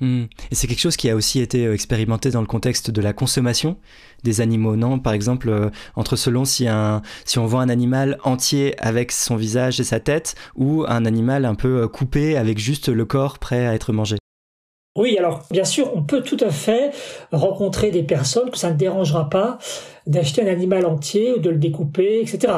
Hmm. 0.00 0.24
Et 0.50 0.54
c'est 0.54 0.66
quelque 0.66 0.80
chose 0.80 0.96
qui 0.96 1.10
a 1.10 1.14
aussi 1.14 1.40
été 1.40 1.66
euh, 1.66 1.74
expérimenté 1.74 2.30
dans 2.30 2.40
le 2.40 2.46
contexte 2.46 2.90
de 2.90 3.00
la 3.00 3.12
consommation 3.12 3.76
des 4.24 4.40
animaux, 4.40 4.74
non? 4.74 4.98
Par 4.98 5.12
exemple, 5.12 5.48
euh, 5.48 5.70
entre 5.94 6.16
selon 6.16 6.44
si, 6.44 6.66
on 6.68 7.46
voit 7.46 7.60
un 7.60 7.68
animal 7.68 8.18
entier 8.24 8.74
avec 8.78 9.12
son 9.12 9.36
visage 9.36 9.78
et 9.80 9.84
sa 9.84 10.00
tête 10.00 10.34
ou 10.56 10.84
un 10.88 11.04
animal 11.04 11.44
un 11.44 11.54
peu 11.54 11.82
euh, 11.82 11.88
coupé 11.88 12.36
avec 12.36 12.58
juste 12.58 12.88
le 12.88 13.04
corps 13.04 13.38
prêt 13.38 13.66
à 13.66 13.74
être 13.74 13.92
mangé. 13.92 14.16
Oui, 14.96 15.16
alors 15.16 15.42
bien 15.50 15.64
sûr, 15.64 15.90
on 15.94 16.02
peut 16.02 16.22
tout 16.22 16.36
à 16.40 16.50
fait 16.50 16.90
rencontrer 17.30 17.90
des 17.90 18.02
personnes 18.02 18.50
que 18.50 18.58
ça 18.58 18.70
ne 18.70 18.76
dérangera 18.76 19.30
pas 19.30 19.58
d'acheter 20.06 20.42
un 20.42 20.46
animal 20.46 20.84
entier 20.86 21.32
ou 21.32 21.38
de 21.38 21.50
le 21.50 21.56
découper, 21.56 22.20
etc. 22.20 22.52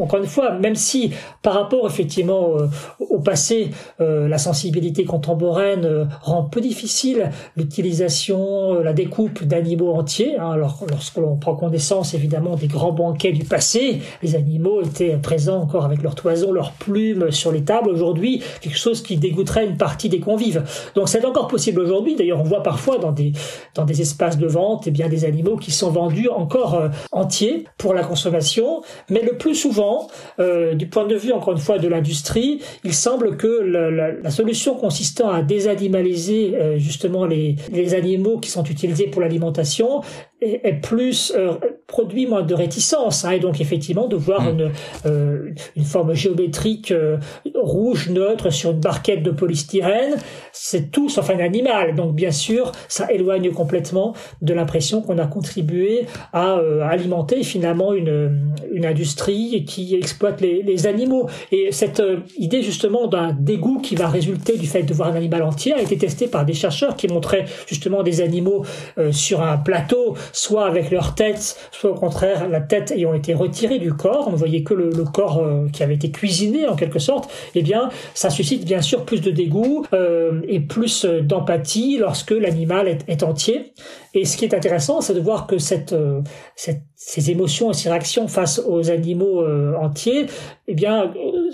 Encore 0.00 0.20
une 0.20 0.26
fois, 0.26 0.52
même 0.52 0.74
si 0.74 1.12
par 1.42 1.54
rapport 1.54 1.86
effectivement 1.86 2.56
euh, 2.56 2.66
au 3.10 3.18
passé, 3.18 3.70
euh, 4.00 4.28
la 4.28 4.38
sensibilité 4.38 5.04
contemporaine 5.04 5.84
euh, 5.84 6.04
rend 6.22 6.42
peu 6.44 6.60
difficile 6.60 7.30
l'utilisation, 7.56 8.80
la 8.80 8.92
découpe 8.92 9.44
d'animaux 9.44 9.94
entiers. 9.94 10.36
Hein. 10.38 10.50
Alors 10.50 10.84
lorsque 10.90 11.16
l'on 11.16 11.36
prend 11.36 11.54
connaissance 11.54 12.14
évidemment 12.14 12.56
des 12.56 12.68
grands 12.68 12.92
banquets 12.92 13.32
du 13.32 13.44
passé, 13.44 14.00
les 14.22 14.36
animaux 14.36 14.82
étaient 14.82 15.16
présents 15.16 15.60
encore 15.60 15.84
avec 15.84 16.02
leurs 16.02 16.14
toisons, 16.14 16.52
leurs 16.52 16.72
plumes 16.72 17.30
sur 17.30 17.50
les 17.50 17.62
tables. 17.62 17.88
Aujourd'hui, 17.88 18.42
quelque 18.60 18.78
chose 18.78 19.02
qui 19.02 19.16
dégoûterait 19.16 19.66
une 19.66 19.76
partie 19.76 20.08
des 20.08 20.20
convives. 20.20 20.62
Donc 20.94 21.08
c'est 21.08 21.24
encore 21.24 21.48
possible 21.48 21.80
aujourd'hui. 21.80 22.16
D'ailleurs, 22.16 22.40
on 22.40 22.44
voit 22.44 22.62
parfois 22.62 22.98
dans 22.98 23.12
des 23.12 23.32
dans 23.74 23.84
des 23.84 24.02
espaces 24.02 24.38
de 24.38 24.46
vente, 24.46 24.86
eh 24.86 24.90
bien 24.90 25.08
des 25.08 25.24
animaux 25.24 25.56
qui 25.56 25.70
sont 25.70 25.90
vendus 25.90 26.28
encore 26.28 26.57
euh, 26.66 26.88
entier 27.12 27.64
pour 27.76 27.94
la 27.94 28.02
consommation, 28.02 28.82
mais 29.08 29.22
le 29.22 29.36
plus 29.36 29.54
souvent, 29.54 30.08
euh, 30.38 30.74
du 30.74 30.86
point 30.86 31.06
de 31.06 31.14
vue 31.14 31.32
encore 31.32 31.52
une 31.52 31.60
fois 31.60 31.78
de 31.78 31.88
l'industrie, 31.88 32.60
il 32.84 32.94
semble 32.94 33.36
que 33.36 33.46
la, 33.46 34.30
solution 34.30 34.74
consistant 34.74 35.30
à 35.30 35.42
désanimaliser 35.42 36.54
euh, 36.54 36.78
justement 36.78 37.24
les, 37.24 37.56
les 37.72 37.94
animaux 37.94 38.38
qui 38.38 38.50
sont 38.50 38.64
utilisés 38.64 39.06
pour 39.06 39.20
l'alimentation 39.20 40.02
est, 40.40 40.80
plus 40.80 41.32
euh, 41.36 41.54
produit 41.86 42.26
moins 42.26 42.42
de 42.42 42.54
réticence 42.54 43.24
hein, 43.24 43.32
et 43.32 43.40
donc 43.40 43.60
effectivement 43.60 44.06
de 44.06 44.16
voir 44.16 44.42
mm. 44.42 44.48
une, 44.48 44.70
euh, 45.06 45.50
une 45.76 45.84
forme 45.84 46.14
géométrique 46.14 46.92
euh, 46.92 47.16
rouge 47.54 48.08
neutre 48.08 48.50
sur 48.50 48.70
une 48.70 48.80
barquette 48.80 49.22
de 49.22 49.30
polystyrène 49.30 50.14
c'est 50.52 50.90
tout 50.90 51.08
sauf 51.08 51.30
un 51.30 51.40
animal 51.40 51.96
donc 51.96 52.14
bien 52.14 52.30
sûr 52.30 52.72
ça 52.88 53.10
éloigne 53.12 53.50
complètement 53.50 54.14
de 54.40 54.54
l'impression 54.54 55.02
qu'on 55.02 55.18
a 55.18 55.26
contribué 55.26 56.06
à, 56.32 56.60
alimenter 56.88 57.42
finalement 57.42 57.92
une, 57.92 58.52
une 58.72 58.86
industrie 58.86 59.64
qui 59.64 59.94
exploite 59.94 60.40
les, 60.40 60.62
les 60.62 60.86
animaux 60.86 61.28
et 61.52 61.72
cette 61.72 62.02
idée 62.36 62.62
justement 62.62 63.06
d'un 63.06 63.32
dégoût 63.32 63.80
qui 63.80 63.96
va 63.96 64.08
résulter 64.08 64.56
du 64.56 64.66
fait 64.66 64.82
de 64.82 64.94
voir 64.94 65.08
un 65.08 65.14
animal 65.14 65.42
entier 65.42 65.72
a 65.72 65.82
été 65.82 65.96
testée 65.98 66.28
par 66.28 66.44
des 66.44 66.54
chercheurs 66.54 66.96
qui 66.96 67.08
montraient 67.08 67.44
justement 67.66 68.02
des 68.02 68.20
animaux 68.20 68.64
sur 69.10 69.42
un 69.42 69.56
plateau 69.56 70.14
soit 70.32 70.66
avec 70.66 70.90
leur 70.90 71.14
tête, 71.14 71.56
soit 71.70 71.90
au 71.90 71.94
contraire 71.94 72.48
la 72.48 72.60
tête 72.60 72.90
ayant 72.92 73.14
été 73.14 73.34
retirée 73.34 73.78
du 73.78 73.92
corps, 73.92 74.28
on 74.28 74.32
ne 74.32 74.36
voyait 74.36 74.62
que 74.62 74.74
le, 74.74 74.90
corps 75.04 75.38
euh, 75.38 75.66
qui 75.72 75.82
avait 75.82 75.94
été 75.94 76.10
cuisiné 76.10 76.66
en 76.66 76.76
quelque 76.76 76.98
sorte, 76.98 77.30
eh 77.54 77.62
bien 77.62 77.88
ça 78.14 78.30
suscite 78.30 78.64
bien 78.64 78.80
sûr 78.80 79.04
plus 79.04 79.20
de 79.20 79.30
dégoût 79.30 79.84
euh, 79.92 80.40
et 80.48 80.60
plus 80.60 81.04
d'empathie 81.04 81.98
lorsque 81.98 82.30
l'animal 82.30 82.88
est, 82.88 83.22
entier. 83.22 83.72
Et 84.14 84.24
ce 84.24 84.36
qui 84.36 84.44
est 84.44 84.54
intéressant, 84.54 85.00
c'est 85.00 85.14
de 85.14 85.20
voir 85.20 85.46
que 85.46 85.58
cette, 85.58 85.92
euh, 85.92 86.20
cette, 86.56 86.82
ces 86.96 87.30
émotions 87.30 87.70
et 87.70 87.74
ces 87.74 87.90
réactions 87.90 88.28
face 88.28 88.60
aux 88.64 88.90
animaux 88.90 89.44
entiers, 89.76 90.26
eh 90.66 90.74
bien, 90.74 91.12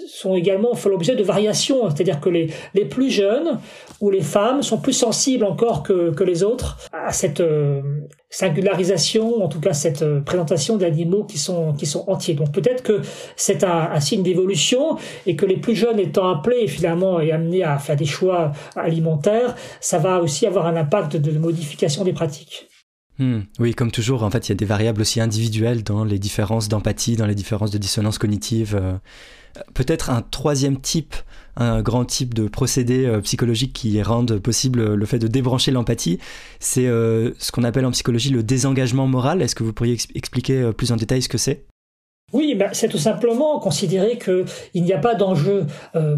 sont 0.08 0.34
également 0.34 0.72
l'objet 0.86 1.16
de 1.16 1.22
variations. 1.22 1.88
C'est-à-dire 1.90 2.20
que 2.20 2.28
les, 2.28 2.50
les 2.74 2.84
plus 2.84 3.10
jeunes 3.10 3.58
ou 4.00 4.10
les 4.10 4.22
femmes 4.22 4.62
sont 4.62 4.78
plus 4.78 4.92
sensibles 4.92 5.44
encore 5.44 5.82
que, 5.82 6.10
que 6.10 6.24
les 6.24 6.42
autres 6.42 6.78
à 6.92 7.12
cette 7.12 7.42
singularisation, 8.34 9.44
en 9.44 9.48
tout 9.48 9.60
cas 9.60 9.72
cette 9.72 10.02
euh, 10.02 10.20
présentation 10.20 10.76
d'animaux 10.76 11.24
qui 11.24 11.38
sont 11.38 11.72
qui 11.72 11.86
sont 11.86 12.04
entiers. 12.08 12.34
Donc 12.34 12.50
peut-être 12.52 12.82
que 12.82 13.00
c'est 13.36 13.62
un, 13.62 14.00
signe 14.00 14.22
d'évolution 14.22 14.98
et 15.26 15.36
que 15.36 15.46
les 15.46 15.56
plus 15.56 15.76
jeunes 15.76 16.00
étant 16.00 16.28
appelés 16.28 16.66
finalement 16.66 17.20
et 17.20 17.30
amenés 17.30 17.62
à 17.62 17.78
faire 17.78 17.96
des 17.96 18.04
choix 18.04 18.52
alimentaires, 18.74 19.54
ça 19.80 19.98
va 19.98 20.20
aussi 20.20 20.46
avoir 20.46 20.66
un 20.66 20.76
impact 20.76 21.16
de, 21.16 21.38
modification 21.38 22.04
des 22.04 22.12
pratiques. 22.12 22.66
Hmm. 23.18 23.40
Oui, 23.60 23.74
comme 23.74 23.92
toujours, 23.92 24.24
en 24.24 24.30
fait, 24.30 24.48
il 24.48 24.50
y 24.50 24.52
a 24.52 24.56
des 24.56 24.64
variables 24.64 25.00
aussi 25.00 25.20
individuelles 25.20 25.84
dans 25.84 26.04
les 26.04 26.18
différences 26.18 26.68
d'empathie, 26.68 27.16
dans 27.16 27.26
les 27.26 27.34
différences 27.36 27.70
de 27.70 27.78
dissonance 27.78 28.18
cognitive. 28.18 28.76
Euh. 28.80 28.94
Peut-être 29.74 30.10
un 30.10 30.22
troisième 30.22 30.80
type 30.80 31.14
un 31.56 31.82
grand 31.82 32.04
type 32.04 32.34
de 32.34 32.48
procédé 32.48 33.06
euh, 33.06 33.20
psychologique 33.20 33.72
qui 33.72 34.00
rendent 34.02 34.38
possible 34.38 34.94
le 34.94 35.06
fait 35.06 35.18
de 35.18 35.28
débrancher 35.28 35.70
l'empathie. 35.70 36.18
C'est 36.60 36.86
euh, 36.86 37.32
ce 37.38 37.52
qu'on 37.52 37.64
appelle 37.64 37.86
en 37.86 37.90
psychologie 37.92 38.30
le 38.30 38.42
désengagement 38.42 39.06
moral. 39.06 39.42
Est-ce 39.42 39.54
que 39.54 39.62
vous 39.62 39.72
pourriez 39.72 39.96
expliquer 40.14 40.60
euh, 40.60 40.72
plus 40.72 40.92
en 40.92 40.96
détail 40.96 41.22
ce 41.22 41.28
que 41.28 41.38
c'est? 41.38 41.64
Oui, 42.32 42.56
ben, 42.56 42.70
c'est 42.72 42.88
tout 42.88 42.98
simplement 42.98 43.60
considérer 43.60 44.18
qu'il 44.18 44.82
n'y 44.82 44.92
a 44.92 44.98
pas 44.98 45.14
d'enjeu 45.14 45.66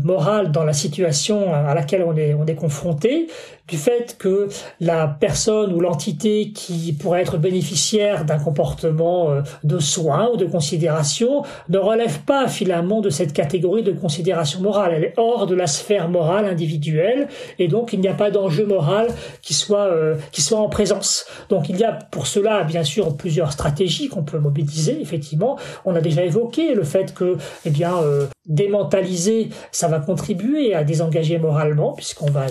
moral 0.02 0.50
dans 0.50 0.64
la 0.64 0.72
situation 0.72 1.52
à 1.52 1.74
laquelle 1.74 2.04
on 2.04 2.46
est 2.46 2.54
confronté, 2.54 3.26
du 3.68 3.76
fait 3.76 4.16
que 4.18 4.48
la 4.80 5.08
personne 5.08 5.72
ou 5.72 5.80
l'entité 5.80 6.52
qui 6.52 6.92
pourrait 6.92 7.22
être 7.22 7.36
bénéficiaire 7.36 8.24
d'un 8.24 8.38
comportement 8.38 9.30
euh, 9.30 9.42
de 9.64 9.78
soin 9.78 10.30
ou 10.32 10.36
de 10.36 10.46
considération 10.46 11.42
ne 11.68 11.78
relève 11.78 12.20
pas 12.20 12.46
finalement 12.48 13.00
de 13.00 13.10
cette 13.10 13.32
catégorie 13.32 13.82
de 13.82 13.92
considération 13.92 14.60
morale. 14.60 14.92
Elle 14.94 15.04
est 15.04 15.14
hors 15.16 15.46
de 15.46 15.54
la 15.54 15.66
sphère 15.66 16.08
morale 16.08 16.44
individuelle 16.44 17.28
et 17.58 17.66
donc 17.66 17.92
il 17.92 18.00
n'y 18.00 18.08
a 18.08 18.14
pas 18.14 18.30
d'enjeu 18.30 18.66
moral 18.66 19.08
qui 19.42 19.54
soit 19.54 19.86
euh, 19.86 20.14
qui 20.30 20.42
soit 20.42 20.60
en 20.60 20.68
présence. 20.68 21.26
Donc 21.48 21.68
il 21.68 21.76
y 21.76 21.84
a 21.84 21.92
pour 21.92 22.26
cela 22.26 22.62
bien 22.62 22.84
sûr 22.84 23.16
plusieurs 23.16 23.52
stratégies 23.52 24.08
qu'on 24.08 24.22
peut 24.22 24.38
mobiliser. 24.38 25.00
Effectivement, 25.00 25.58
on 25.84 25.94
a 25.96 26.00
déjà 26.00 26.24
évoqué 26.24 26.74
le 26.74 26.84
fait 26.84 27.14
que 27.14 27.36
eh 27.64 27.70
bien 27.70 27.96
euh, 27.96 28.26
démentaliser 28.46 29.48
ça 29.72 29.88
va 29.88 29.98
contribuer 29.98 30.74
à 30.74 30.84
désengager 30.84 31.38
moralement 31.38 31.92
puisqu'on 31.94 32.30
va 32.30 32.46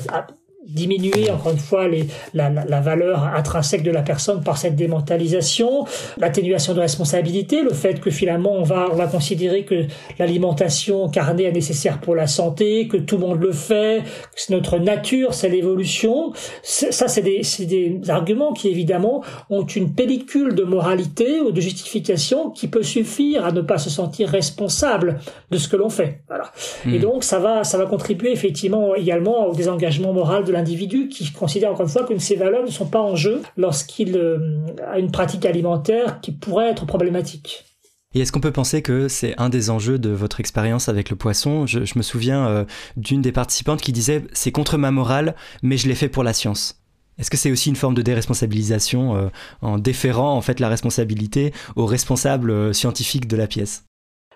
diminuer 0.68 1.30
encore 1.30 1.51
une 1.51 1.59
fois 1.59 1.88
les, 1.88 2.07
la, 2.34 2.49
la, 2.49 2.82
valeur 2.82 3.24
intrinsèque 3.24 3.84
de 3.84 3.91
la 3.91 4.01
personne 4.01 4.43
par 4.43 4.57
cette 4.57 4.76
démentalisation, 4.76 5.86
l'atténuation 6.18 6.74
de 6.74 6.80
responsabilité, 6.80 7.61
le 7.61 7.72
fait 7.72 7.99
que 7.99 8.09
finalement 8.09 8.53
on 8.53 8.63
va, 8.63 8.88
on 8.91 8.95
va 8.95 9.07
considérer 9.07 9.63
que 9.63 9.86
l'alimentation 10.20 11.09
carnée 11.09 11.43
est 11.43 11.51
nécessaire 11.51 11.99
pour 11.99 12.16
la 12.16 12.28
santé, 12.28 12.88
que 12.88 12.97
tout 12.97 13.18
le 13.18 13.28
monde 13.28 13.39
le 13.39 13.51
fait, 13.51 14.01
que 14.03 14.41
c'est 14.41 14.53
notre 14.53 14.80
nature, 14.80 15.34
c'est 15.34 15.49
l'évolution. 15.49 16.34
Ça, 16.63 17.07
c'est 17.07 17.22
des, 17.22 17.41
des 17.66 18.09
arguments 18.09 18.53
qui 18.53 18.70
évidemment 18.70 19.24
ont 19.49 19.66
une 19.66 19.93
pellicule 19.93 20.55
de 20.55 20.63
moralité 20.63 21.41
ou 21.41 21.51
de 21.51 21.61
justification 21.61 22.49
qui 22.49 22.68
peut 22.68 22.84
suffire 22.84 23.45
à 23.45 23.51
ne 23.51 23.61
pas 23.61 23.78
se 23.78 23.89
sentir 23.89 24.30
responsable 24.30 25.20
de 25.51 25.57
ce 25.57 25.68
que 25.68 25.76
l'on 25.76 25.89
fait. 25.89 26.22
Voilà. 26.28 26.51
Et 26.86 26.97
hmm. 26.97 27.01
donc 27.01 27.24
ça 27.24 27.39
va, 27.39 27.63
ça 27.63 27.78
va 27.78 27.86
contribuer 27.86 28.32
effectivement 28.32 28.95
également 28.95 29.47
au 29.47 29.53
désengagement 29.53 30.13
moral 30.13 30.43
de 30.43 30.55
l'individu 30.56 31.10
qui 31.10 31.32
considère 31.32 31.72
encore 31.72 31.86
une 31.86 31.91
fois 31.91 32.06
que 32.06 32.18
ces 32.18 32.36
valeurs 32.36 32.64
ne 32.64 32.72
sont 32.72 32.88
pas 32.88 33.01
en 33.01 33.16
jeu 33.16 33.41
lorsqu'il 33.58 34.16
euh, 34.16 34.66
a 34.88 34.99
une 34.99 35.12
pratique 35.12 35.45
alimentaire 35.45 36.22
qui 36.22 36.32
pourrait 36.32 36.70
être 36.70 36.86
problématique. 36.86 37.66
Et 38.14 38.22
est-ce 38.22 38.32
qu'on 38.32 38.39
peut 38.39 38.53
penser 38.53 38.82
que 38.82 39.10
c'est 39.10 39.36
un 39.38 39.49
des 39.49 39.70
enjeux 39.70 39.99
de 39.99 40.10
votre 40.10 40.39
expérience 40.39 40.88
avec 40.88 41.10
le 41.10 41.18
poisson? 41.18 41.66
Je, 41.66 41.80
me 41.97 42.01
souviens 42.01 42.47
euh, 42.47 42.66
d'une 42.95 43.22
des 43.22 43.34
participantes 43.34 43.82
qui 43.82 43.91
disait 43.91 44.24
c'est 44.32 44.53
contre 44.53 44.78
ma 44.78 44.91
morale, 44.91 45.36
mais 45.62 45.76
je 45.76 45.89
l'ai 45.89 45.95
fait 45.95 46.08
pour 46.08 46.24
la 46.24 46.32
science. 46.32 46.82
Est-ce 47.18 47.30
que 47.30 47.38
c'est 47.38 47.51
aussi 47.51 47.70
une 47.70 47.76
forme 47.76 47.93
de 47.93 48.01
déresponsabilisation 48.01 49.18
euh, 49.18 49.28
en 49.62 49.78
déférant 49.78 50.36
en 50.36 50.41
fait 50.41 50.62
la 50.62 50.70
responsabilité 50.70 51.53
aux 51.76 51.86
responsables 51.86 52.74
scientifiques 52.74 53.28
de 53.28 53.36
la 53.36 53.47
pièce? 53.47 53.84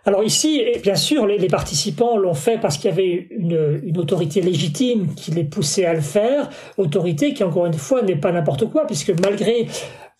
Alors 0.05 0.23
ici, 0.23 0.63
bien 0.81 0.95
sûr, 0.95 1.27
les, 1.27 1.47
participants 1.47 2.17
l'ont 2.17 2.33
fait 2.33 2.57
parce 2.57 2.77
qu'il 2.77 2.89
y 2.89 2.93
avait 2.93 3.27
une, 3.31 3.81
une, 3.83 3.97
autorité 3.97 4.41
légitime 4.41 5.13
qui 5.13 5.31
les 5.31 5.43
poussait 5.43 5.85
à 5.85 5.93
le 5.93 6.01
faire, 6.01 6.49
autorité 6.77 7.33
qui, 7.33 7.43
encore 7.43 7.65
une 7.65 7.73
fois, 7.73 8.01
n'est 8.01 8.15
pas 8.15 8.31
n'importe 8.31 8.69
quoi, 8.69 8.87
puisque 8.87 9.11
malgré 9.21 9.67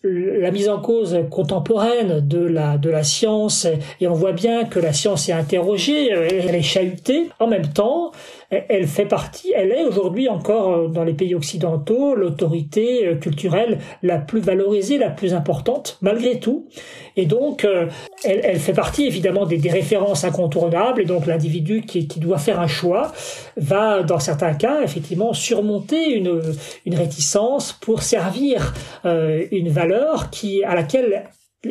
la 0.02 0.50
mise 0.50 0.68
en 0.68 0.80
cause 0.80 1.18
contemporaine 1.30 2.26
de 2.26 2.38
la, 2.38 2.78
de 2.78 2.88
la 2.88 3.04
science, 3.04 3.66
et 4.00 4.08
on 4.08 4.14
voit 4.14 4.32
bien 4.32 4.64
que 4.64 4.78
la 4.78 4.94
science 4.94 5.28
est 5.28 5.32
interrogée, 5.32 6.08
elle 6.08 6.54
est 6.54 6.62
chahutée, 6.62 7.28
en 7.38 7.46
même 7.46 7.68
temps, 7.68 8.12
elle 8.50 8.88
fait 8.88 9.06
partie, 9.06 9.52
elle 9.54 9.70
est 9.70 9.84
aujourd'hui 9.84 10.28
encore 10.28 10.72
euh, 10.72 10.88
dans 10.88 11.04
les 11.04 11.12
pays 11.12 11.34
occidentaux 11.34 12.16
l'autorité 12.16 13.06
euh, 13.06 13.14
culturelle 13.14 13.78
la 14.02 14.18
plus 14.18 14.40
valorisée, 14.40 14.98
la 14.98 15.10
plus 15.10 15.34
importante, 15.34 15.98
malgré 16.02 16.40
tout. 16.40 16.66
Et 17.16 17.26
donc, 17.26 17.64
euh, 17.64 17.86
elle, 18.24 18.58
fait 18.58 18.72
partie 18.72 19.06
évidemment 19.06 19.46
des, 19.46 19.70
références 19.70 20.24
incontournables. 20.24 21.00
Et 21.00 21.04
donc, 21.04 21.26
l'individu 21.26 21.82
qui, 21.82 22.06
doit 22.18 22.38
faire 22.38 22.60
un 22.60 22.66
choix 22.66 23.12
va, 23.56 24.02
dans 24.02 24.18
certains 24.18 24.54
cas, 24.54 24.82
effectivement, 24.82 25.32
surmonter 25.32 26.12
une, 26.12 26.42
réticence 26.92 27.72
pour 27.72 28.02
servir 28.02 28.74
une 29.04 29.68
valeur 29.68 30.30
qui 30.30 30.64
à 30.64 30.74
laquelle 30.74 31.24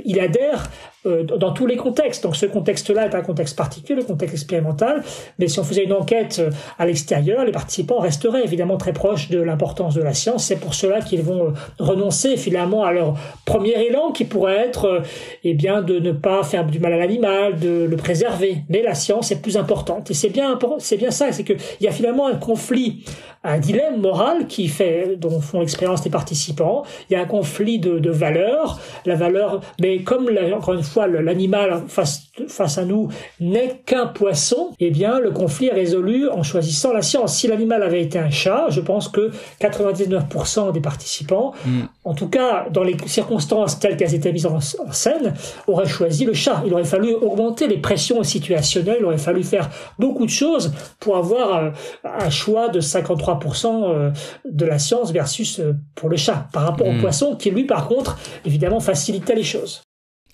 il 0.05 0.19
adhère 0.19 0.69
euh, 1.05 1.23
dans 1.23 1.53
tous 1.53 1.65
les 1.65 1.77
contextes. 1.77 2.23
Donc 2.23 2.35
ce 2.35 2.45
contexte-là 2.45 3.05
est 3.05 3.15
un 3.15 3.21
contexte 3.21 3.55
particulier, 3.55 4.01
le 4.01 4.05
contexte 4.05 4.35
expérimental, 4.35 5.01
mais 5.37 5.47
si 5.47 5.57
on 5.57 5.63
faisait 5.63 5.85
une 5.85 5.93
enquête 5.93 6.39
euh, 6.39 6.51
à 6.77 6.85
l'extérieur, 6.85 7.45
les 7.45 7.53
participants 7.53 7.99
resteraient 7.99 8.43
évidemment 8.43 8.75
très 8.75 8.91
proches 8.91 9.29
de 9.29 9.39
l'importance 9.39 9.95
de 9.95 10.01
la 10.01 10.13
science. 10.13 10.43
C'est 10.43 10.57
pour 10.57 10.73
cela 10.73 10.99
qu'ils 10.99 11.21
vont 11.21 11.47
euh, 11.47 11.51
renoncer 11.79 12.35
finalement 12.35 12.83
à 12.83 12.91
leur 12.91 13.15
premier 13.45 13.81
élan 13.81 14.11
qui 14.11 14.25
pourrait 14.25 14.57
être 14.57 15.03
eh 15.45 15.53
bien 15.53 15.81
de 15.81 15.99
ne 15.99 16.11
pas 16.11 16.43
faire 16.43 16.65
du 16.65 16.79
mal 16.79 16.91
à 16.91 16.97
l'animal, 16.97 17.57
de 17.57 17.85
le 17.89 17.95
préserver. 17.95 18.63
Mais 18.67 18.81
la 18.81 18.93
science 18.93 19.31
est 19.31 19.41
plus 19.41 19.55
importante 19.55 20.11
et 20.11 20.13
c'est 20.13 20.27
bien 20.27 20.59
c'est 20.79 20.97
bien 20.97 21.11
ça, 21.11 21.31
c'est 21.31 21.45
que 21.45 21.53
il 21.79 21.85
y 21.85 21.87
a 21.87 21.91
finalement 21.91 22.27
un 22.27 22.35
conflit 22.35 23.05
un 23.43 23.57
dilemme 23.57 24.01
moral 24.01 24.47
qui 24.47 24.67
fait, 24.67 25.15
dont 25.15 25.39
font 25.39 25.61
l'expérience 25.61 26.03
les 26.03 26.11
participants. 26.11 26.83
Il 27.09 27.13
y 27.13 27.15
a 27.15 27.21
un 27.21 27.25
conflit 27.25 27.79
de, 27.79 28.09
valeurs, 28.09 28.79
la 29.05 29.15
valeur, 29.15 29.61
mais 29.79 29.99
comme 29.99 30.29
encore 30.53 30.73
une 30.73 30.83
fois 30.83 30.88
l'animal 30.97 31.83
face, 31.87 32.23
face 32.47 32.77
à 32.77 32.85
nous 32.85 33.09
n'est 33.39 33.81
qu'un 33.85 34.07
poisson, 34.07 34.71
eh 34.79 34.91
bien 34.91 35.19
le 35.19 35.31
conflit 35.31 35.67
est 35.67 35.73
résolu 35.73 36.29
en 36.29 36.43
choisissant 36.43 36.93
la 36.93 37.01
science. 37.01 37.35
Si 37.35 37.47
l'animal 37.47 37.83
avait 37.83 38.01
été 38.01 38.19
un 38.19 38.29
chat, 38.29 38.67
je 38.69 38.81
pense 38.81 39.07
que 39.07 39.31
99% 39.61 40.71
des 40.71 40.81
participants, 40.81 41.53
mm. 41.65 41.81
en 42.03 42.13
tout 42.13 42.27
cas 42.27 42.67
dans 42.71 42.83
les 42.83 42.97
circonstances 43.05 43.79
telles 43.79 43.97
qu'elles 43.97 44.15
étaient 44.15 44.31
mises 44.31 44.45
en, 44.45 44.59
scène, 44.59 45.33
auraient 45.67 45.87
choisi 45.87 46.25
le 46.25 46.33
chat. 46.33 46.63
Il 46.65 46.73
aurait 46.73 46.83
fallu 46.83 47.13
augmenter 47.13 47.67
les 47.67 47.77
pressions 47.77 48.23
situationnelles, 48.23 48.97
il 48.99 49.05
aurait 49.05 49.17
fallu 49.17 49.43
faire 49.43 49.69
beaucoup 49.97 50.25
de 50.25 50.31
choses 50.31 50.73
pour 50.99 51.17
avoir 51.17 51.55
euh, 51.55 51.69
un 52.03 52.29
choix 52.29 52.69
de 52.69 52.81
53% 52.81 53.67
euh, 53.67 54.11
de 54.45 54.65
la 54.65 54.79
science 54.79 55.11
versus 55.11 55.59
euh, 55.59 55.73
pour 55.95 56.09
le 56.09 56.17
chat, 56.17 56.47
par 56.53 56.63
rapport 56.63 56.87
au 56.87 56.93
hmm. 56.93 57.01
poisson 57.01 57.35
qui 57.35 57.51
lui 57.51 57.65
par 57.65 57.87
contre 57.87 58.17
évidemment 58.45 58.79
facilitait 58.79 59.35
les 59.35 59.43
choses. 59.43 59.81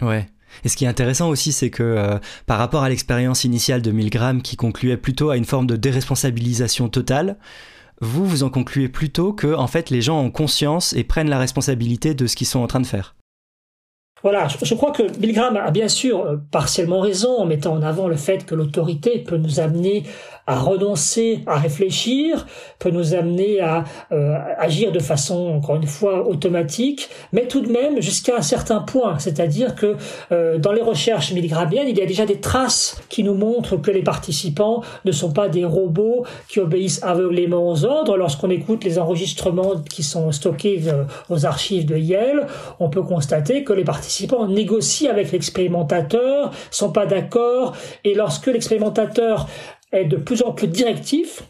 Ouais. 0.02 0.28
Et 0.64 0.70
ce 0.70 0.78
qui 0.78 0.86
est 0.86 0.88
intéressant 0.88 1.30
aussi, 1.30 1.52
c'est 1.52 1.70
que 1.70 1.84
euh, 1.84 2.18
par 2.46 2.58
rapport 2.58 2.84
à 2.84 2.90
l'expérience 2.90 3.44
initiale 3.44 3.82
de 3.82 3.92
Milgram 3.92 4.42
qui 4.42 4.56
concluait 4.56 4.98
plutôt 4.98 5.30
à 5.30 5.38
une 5.38 5.46
forme 5.46 5.68
de 5.68 5.76
déresponsabilisation 5.76 6.90
totale, 6.90 7.38
vous, 8.02 8.26
vous 8.26 8.44
en 8.44 8.50
concluez 8.50 8.90
plutôt 8.90 9.34
que 9.34 9.54
en 9.54 9.68
fait 9.68 9.90
les 9.90 10.02
gens 10.02 10.20
ont 10.20 10.32
conscience 10.32 10.94
et 10.94 11.04
prennent 11.04 11.30
la 11.30 11.40
responsabilité 11.40 12.14
de 12.14 12.28
ce 12.28 12.36
qu'ils 12.36 12.48
sont 12.48 12.60
en 12.60 12.68
train 12.68 12.82
de 12.82 12.88
faire. 12.88 13.16
Voilà, 14.24 14.48
je, 14.48 14.74
crois 14.74 14.92
que 14.92 15.04
Milgram 15.20 15.56
a 15.56 15.70
bien 15.70 15.88
sûr 15.88 16.40
partiellement 16.50 17.00
raison 17.00 17.38
en 17.38 17.46
mettant 17.46 17.74
en 17.74 17.84
avant 17.84 18.08
le 18.08 18.16
fait 18.16 18.44
que 18.44 18.56
l'autorité 18.56 19.20
peut 19.20 19.38
nous 19.38 19.60
amener 19.60 20.04
à 20.48 20.60
renoncer 20.60 21.40
à 21.48 21.58
réfléchir, 21.58 22.46
peut 22.80 22.92
nous 22.92 23.16
amener 23.16 23.62
à 23.62 23.84
euh, 24.12 24.38
agir 24.58 24.92
de 24.92 25.00
façon, 25.00 25.48
encore 25.56 25.76
une 25.76 25.88
fois, 25.88 26.28
automatique, 26.28 27.10
mais 27.34 27.48
tout 27.48 27.62
de 27.62 27.72
même 27.72 28.02
jusqu'à 28.02 28.38
un 28.38 28.42
certain 28.42 28.80
point. 28.80 29.18
C'est-à-dire 29.18 29.76
que 29.76 29.96
euh, 30.32 30.58
dans 30.60 30.72
les 30.72 30.82
recherches 30.82 31.32
milligramiennes, 31.32 31.88
il 31.88 31.98
y 31.98 32.02
a 32.02 32.06
déjà 32.06 32.26
des 32.26 32.40
traces 32.40 33.02
qui 33.10 33.24
nous 33.24 33.34
montrent 33.34 33.78
que 33.78 33.92
les 33.92 34.04
participants 34.04 34.84
ne 35.04 35.12
sont 35.12 35.32
pas 35.32 35.50
des 35.50 35.66
robots 35.66 36.26
qui 36.48 36.60
obéissent 36.60 37.02
aveuglément 37.04 37.68
aux 37.68 37.84
ordres. 37.86 38.18
Lorsqu'on 38.18 38.50
écoute 38.50 38.84
les 38.84 39.00
enregistrements 39.00 39.82
qui 39.90 40.04
sont 40.04 40.32
stockés 40.32 40.84
euh, 40.88 41.06
aux 41.30 41.46
archives 41.46 41.86
de 41.86 41.98
Yale, 41.98 42.48
on 42.80 42.90
peut 42.90 43.04
constater 43.04 43.64
que 43.64 43.74
les 43.74 43.84
participants 43.84 44.48
négocient 44.48 45.10
avec 45.10 45.32
l'expérimentateur, 45.32 46.52
sont 46.70 46.92
pas 46.92 47.06
d'accord, 47.06 47.76
et 48.04 48.14
lorsque 48.14 48.48
l'expérimentateur 48.48 49.48
est 49.92 50.06
de 50.06 50.18
plus 50.18 50.42
en 50.44 50.52
plus 50.52 50.68
directif, 50.68 51.44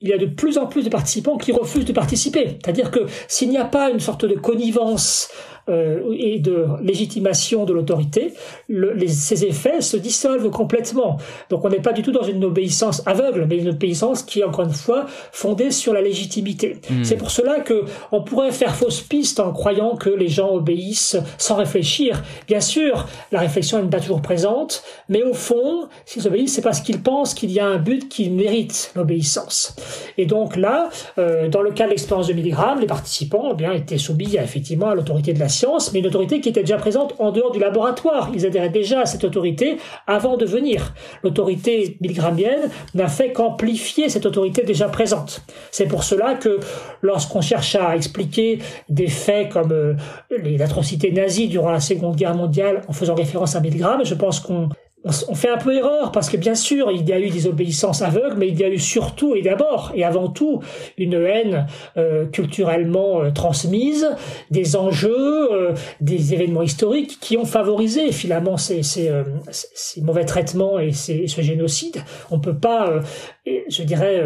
il 0.00 0.08
y 0.08 0.12
a 0.12 0.18
de 0.18 0.26
plus 0.26 0.58
en 0.58 0.66
plus 0.66 0.82
de 0.82 0.88
participants 0.88 1.38
qui 1.38 1.52
refusent 1.52 1.84
de 1.84 1.92
participer. 1.92 2.58
C'est-à-dire 2.62 2.90
que 2.90 3.06
s'il 3.28 3.50
n'y 3.50 3.58
a 3.58 3.64
pas 3.64 3.90
une 3.90 4.00
sorte 4.00 4.24
de 4.24 4.34
connivence 4.34 5.28
euh, 5.68 6.14
et 6.18 6.40
de 6.40 6.66
légitimation 6.82 7.64
de 7.64 7.72
l'autorité, 7.72 8.34
le, 8.68 8.96
ces 9.06 9.44
effets 9.44 9.80
se 9.80 9.96
dissolvent 9.96 10.50
complètement. 10.50 11.18
Donc 11.50 11.64
on 11.64 11.68
n'est 11.68 11.80
pas 11.80 11.92
du 11.92 12.02
tout 12.02 12.10
dans 12.10 12.24
une 12.24 12.44
obéissance 12.44 13.02
aveugle, 13.06 13.46
mais 13.48 13.58
une 13.58 13.68
obéissance 13.68 14.22
qui 14.22 14.40
est 14.40 14.44
encore 14.44 14.64
une 14.64 14.72
fois 14.72 15.06
fondée 15.30 15.70
sur 15.70 15.92
la 15.92 16.00
légitimité. 16.00 16.78
Hmm. 16.90 17.04
C'est 17.04 17.16
pour 17.16 17.30
cela 17.30 17.60
que 17.60 17.84
on 18.10 18.22
pourrait 18.22 18.50
faire 18.50 18.74
fausse 18.74 19.00
piste 19.00 19.38
en 19.38 19.52
croyant 19.52 19.94
que 19.94 20.10
les 20.10 20.28
gens 20.28 20.50
obéissent 20.50 21.16
sans 21.38 21.56
réfléchir. 21.56 22.22
Bien 22.48 22.60
sûr, 22.60 23.06
la 23.30 23.38
réflexion 23.38 23.80
n'est 23.80 23.88
pas 23.88 24.00
toujours 24.00 24.22
présente, 24.22 24.82
mais 25.08 25.22
au 25.22 25.34
fond, 25.34 25.88
s'ils 26.06 26.26
obéissent, 26.26 26.54
c'est 26.54 26.62
parce 26.62 26.80
qu'ils 26.80 27.02
pensent 27.02 27.34
qu'il 27.34 27.52
y 27.52 27.60
a 27.60 27.66
un 27.66 27.78
but 27.78 28.08
qui 28.08 28.30
mérite 28.30 28.92
l'obéissance. 28.96 29.76
Et 30.18 30.26
donc 30.26 30.56
là, 30.56 30.90
euh, 31.18 31.48
dans 31.48 31.62
le 31.62 31.70
cas 31.70 31.84
de 31.84 31.90
l'expérience 31.90 32.26
de 32.26 32.32
Milgram, 32.32 32.80
les 32.80 32.86
participants 32.86 33.50
eh 33.52 33.54
bien 33.54 33.72
étaient 33.72 33.98
soumis 33.98 34.36
effectivement 34.36 34.88
à 34.88 34.94
l'autorité 34.94 35.32
de 35.32 35.38
la 35.38 35.48
science, 35.52 35.92
mais 35.92 36.00
une 36.00 36.06
autorité 36.06 36.40
qui 36.40 36.48
était 36.48 36.60
déjà 36.60 36.76
présente 36.76 37.14
en 37.18 37.30
dehors 37.30 37.52
du 37.52 37.60
laboratoire. 37.60 38.30
Ils 38.34 38.46
adhéraient 38.46 38.68
déjà 38.68 39.00
à 39.00 39.06
cette 39.06 39.24
autorité 39.24 39.76
avant 40.06 40.36
de 40.36 40.44
venir. 40.44 40.94
L'autorité 41.22 41.96
milgramienne 42.00 42.70
n'a 42.94 43.08
fait 43.08 43.32
qu'amplifier 43.32 44.08
cette 44.08 44.26
autorité 44.26 44.62
déjà 44.62 44.88
présente. 44.88 45.42
C'est 45.70 45.86
pour 45.86 46.04
cela 46.04 46.34
que 46.34 46.58
lorsqu'on 47.02 47.40
cherche 47.40 47.74
à 47.76 47.94
expliquer 47.96 48.58
des 48.88 49.08
faits 49.08 49.50
comme 49.50 49.72
euh, 49.72 49.94
les 50.42 50.60
atrocités 50.62 51.12
nazies 51.12 51.48
durant 51.48 51.70
la 51.70 51.80
Seconde 51.80 52.16
Guerre 52.16 52.34
mondiale 52.34 52.82
en 52.88 52.92
faisant 52.92 53.14
référence 53.14 53.54
à 53.56 53.60
Milgram, 53.60 54.00
je 54.04 54.14
pense 54.14 54.40
qu'on 54.40 54.68
on 55.04 55.34
fait 55.34 55.48
un 55.48 55.58
peu 55.58 55.74
erreur 55.74 56.12
parce 56.12 56.30
que 56.30 56.36
bien 56.36 56.54
sûr 56.54 56.90
il 56.92 57.08
y 57.08 57.12
a 57.12 57.18
eu 57.18 57.28
des 57.30 57.46
obéissances 57.46 58.02
aveugles, 58.02 58.36
mais 58.36 58.48
il 58.48 58.58
y 58.58 58.64
a 58.64 58.68
eu 58.68 58.78
surtout 58.78 59.34
et 59.34 59.42
d'abord 59.42 59.92
et 59.94 60.04
avant 60.04 60.28
tout 60.28 60.60
une 60.96 61.14
haine 61.14 61.66
euh, 61.96 62.26
culturellement 62.26 63.22
euh, 63.22 63.30
transmise, 63.30 64.08
des 64.50 64.76
enjeux, 64.76 65.52
euh, 65.52 65.74
des 66.00 66.34
événements 66.34 66.62
historiques 66.62 67.18
qui 67.20 67.36
ont 67.36 67.44
favorisé 67.44 68.12
finalement 68.12 68.56
ces, 68.56 68.82
ces, 68.82 69.10
ces 69.50 70.00
mauvais 70.02 70.24
traitements 70.24 70.78
et 70.78 70.92
ces, 70.92 71.26
ce 71.26 71.40
génocide. 71.40 72.02
On 72.30 72.38
peut 72.38 72.56
pas, 72.56 73.00
je 73.46 73.82
dirais 73.82 74.22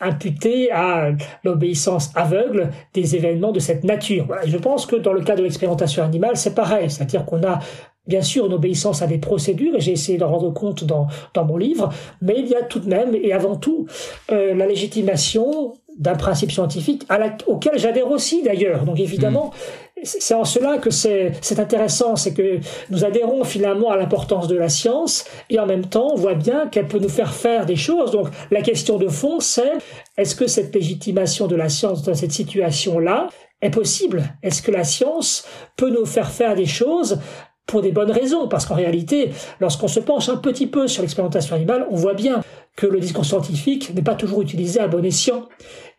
imputer 0.00 0.70
à 0.70 1.10
l'obéissance 1.42 2.10
aveugle 2.14 2.70
des 2.92 3.16
événements 3.16 3.52
de 3.52 3.60
cette 3.60 3.84
nature. 3.84 4.28
je 4.44 4.58
pense 4.58 4.86
que 4.86 4.96
dans 4.96 5.12
le 5.12 5.22
cas 5.22 5.36
de 5.36 5.42
l'expérimentation 5.42 6.04
animale, 6.04 6.36
c'est 6.36 6.54
pareil, 6.54 6.90
c'est-à-dire 6.90 7.24
qu'on 7.24 7.42
a 7.42 7.60
bien 8.06 8.22
sûr 8.22 8.46
une 8.46 8.54
obéissance 8.54 9.02
à 9.02 9.06
des 9.06 9.18
procédures, 9.18 9.76
et 9.76 9.80
j'ai 9.80 9.92
essayé 9.92 10.18
d'en 10.18 10.28
rendre 10.28 10.52
compte 10.52 10.84
dans, 10.84 11.06
dans 11.34 11.44
mon 11.44 11.56
livre, 11.56 11.90
mais 12.22 12.36
il 12.38 12.48
y 12.48 12.54
a 12.54 12.62
tout 12.62 12.80
de 12.80 12.88
même, 12.88 13.14
et 13.14 13.32
avant 13.32 13.56
tout, 13.56 13.86
euh, 14.30 14.54
la 14.54 14.66
légitimation 14.66 15.74
d'un 15.98 16.14
principe 16.14 16.52
scientifique 16.52 17.04
à 17.08 17.18
la, 17.18 17.36
auquel 17.46 17.78
j'adhère 17.78 18.10
aussi 18.10 18.42
d'ailleurs. 18.42 18.84
Donc 18.84 19.00
évidemment, 19.00 19.52
mm. 19.96 20.00
c'est 20.04 20.34
en 20.34 20.44
cela 20.44 20.78
que 20.78 20.90
c'est 20.90 21.32
intéressant, 21.58 22.16
c'est 22.16 22.34
que 22.34 22.60
nous 22.90 23.04
adhérons 23.04 23.44
finalement 23.44 23.90
à 23.90 23.96
l'importance 23.96 24.46
de 24.46 24.56
la 24.56 24.68
science 24.68 25.24
et 25.48 25.58
en 25.58 25.66
même 25.66 25.86
temps 25.86 26.08
on 26.12 26.16
voit 26.16 26.34
bien 26.34 26.68
qu'elle 26.68 26.86
peut 26.86 26.98
nous 26.98 27.08
faire 27.08 27.32
faire 27.32 27.66
des 27.66 27.76
choses. 27.76 28.10
Donc 28.10 28.28
la 28.50 28.60
question 28.60 28.98
de 28.98 29.08
fond 29.08 29.40
c'est 29.40 29.72
est-ce 30.18 30.36
que 30.36 30.46
cette 30.46 30.74
légitimation 30.74 31.46
de 31.46 31.56
la 31.56 31.68
science 31.68 32.02
dans 32.02 32.14
cette 32.14 32.32
situation-là 32.32 33.28
est 33.62 33.70
possible? 33.70 34.22
Est-ce 34.42 34.60
que 34.60 34.70
la 34.70 34.84
science 34.84 35.46
peut 35.76 35.90
nous 35.90 36.04
faire 36.04 36.30
faire 36.30 36.54
des 36.54 36.66
choses 36.66 37.20
pour 37.66 37.82
des 37.82 37.92
bonnes 37.92 38.10
raisons, 38.10 38.48
parce 38.48 38.64
qu'en 38.66 38.74
réalité, 38.74 39.30
lorsqu'on 39.60 39.88
se 39.88 40.00
penche 40.00 40.28
un 40.28 40.36
petit 40.36 40.66
peu 40.66 40.86
sur 40.86 41.02
l'expérimentation 41.02 41.56
animale, 41.56 41.86
on 41.90 41.96
voit 41.96 42.14
bien 42.14 42.42
que 42.76 42.86
le 42.86 43.00
discours 43.00 43.24
scientifique 43.24 43.92
n'est 43.94 44.02
pas 44.02 44.14
toujours 44.14 44.42
utilisé 44.42 44.80
à 44.80 44.86
bon 44.86 45.04
escient 45.04 45.48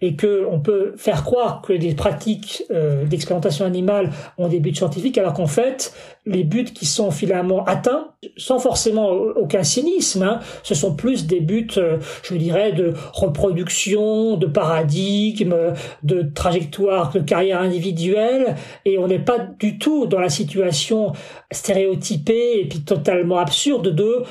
et 0.02 0.16
que 0.16 0.46
on 0.50 0.60
peut 0.60 0.94
faire 0.98 1.24
croire 1.24 1.62
que 1.62 1.74
des 1.74 1.94
pratiques 1.94 2.64
euh, 2.72 3.06
d'expérimentation 3.06 3.66
animale 3.66 4.12
ont 4.38 4.48
des 4.48 4.60
buts 4.60 4.76
scientifiques 4.76 5.18
alors 5.18 5.34
qu'en 5.34 5.48
fait 5.48 5.94
les 6.26 6.44
buts 6.44 6.66
qui 6.66 6.86
sont 6.86 7.12
finalement 7.12 7.64
atteints 7.66 8.10
sans 8.36 8.60
forcément 8.60 9.10
aucun 9.10 9.64
cynisme 9.64 10.24
hein, 10.24 10.40
ce 10.64 10.76
sont 10.76 10.96
plus 10.96 11.26
des 11.26 11.40
buts 11.40 11.68
euh, 11.78 11.98
je 12.24 12.36
dirais 12.36 12.74
de 12.74 12.94
reproduction 13.14 14.38
de 14.38 14.46
paradigme 14.46 15.56
de 16.04 16.22
trajectoire 16.34 17.12
de 17.12 17.20
carrière 17.20 17.62
individuelle. 17.62 18.56
Et 18.86 18.98
on 18.98 19.08
n'est 19.08 19.20
pas 19.20 19.40
du 19.40 19.78
tout 19.78 20.08
dans 20.08 20.20
la 20.20 20.30
situation 20.30 21.14
stéréotypée 21.52 22.60
et 22.60 22.68
puis 22.68 22.82
totalement 22.82 23.38
absurde 23.38 23.94
de 23.94 24.24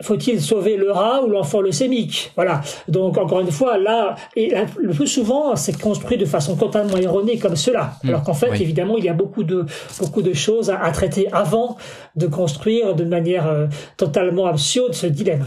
faut-il 0.00 0.40
sauver 0.40 0.76
le 0.76 0.92
rat 0.92 1.22
ou 1.24 1.30
l'enfant 1.30 1.60
leucémique? 1.60 2.32
Voilà. 2.36 2.60
Donc 2.86 3.18
encore 3.18 3.40
une 3.40 3.50
fois, 3.50 3.78
là, 3.78 4.14
et 4.36 4.54
le 4.76 4.92
plus 4.92 5.08
souvent, 5.08 5.56
c'est 5.56 5.78
construit 5.80 6.16
de 6.16 6.24
façon 6.24 6.56
totalement 6.56 6.96
erronée 6.96 7.38
comme 7.38 7.56
cela. 7.56 7.94
Hmm. 8.02 8.08
Alors 8.08 8.22
qu'en 8.22 8.34
fait, 8.34 8.60
évidemment, 8.60 8.96
il 8.96 9.04
y 9.04 9.08
a 9.08 9.14
beaucoup 9.14 9.44
de 9.44 9.66
beaucoup 10.00 10.22
de 10.22 10.32
choses 10.32 10.70
à, 10.70 10.90
traiter 10.92 11.28
avant 11.32 11.76
de 12.16 12.26
construire 12.26 12.94
de 12.94 13.04
manière 13.04 13.46
euh, 13.46 13.66
totalement 13.96 14.46
absurde 14.46 14.94
ce 14.94 15.06
dilemme. 15.06 15.44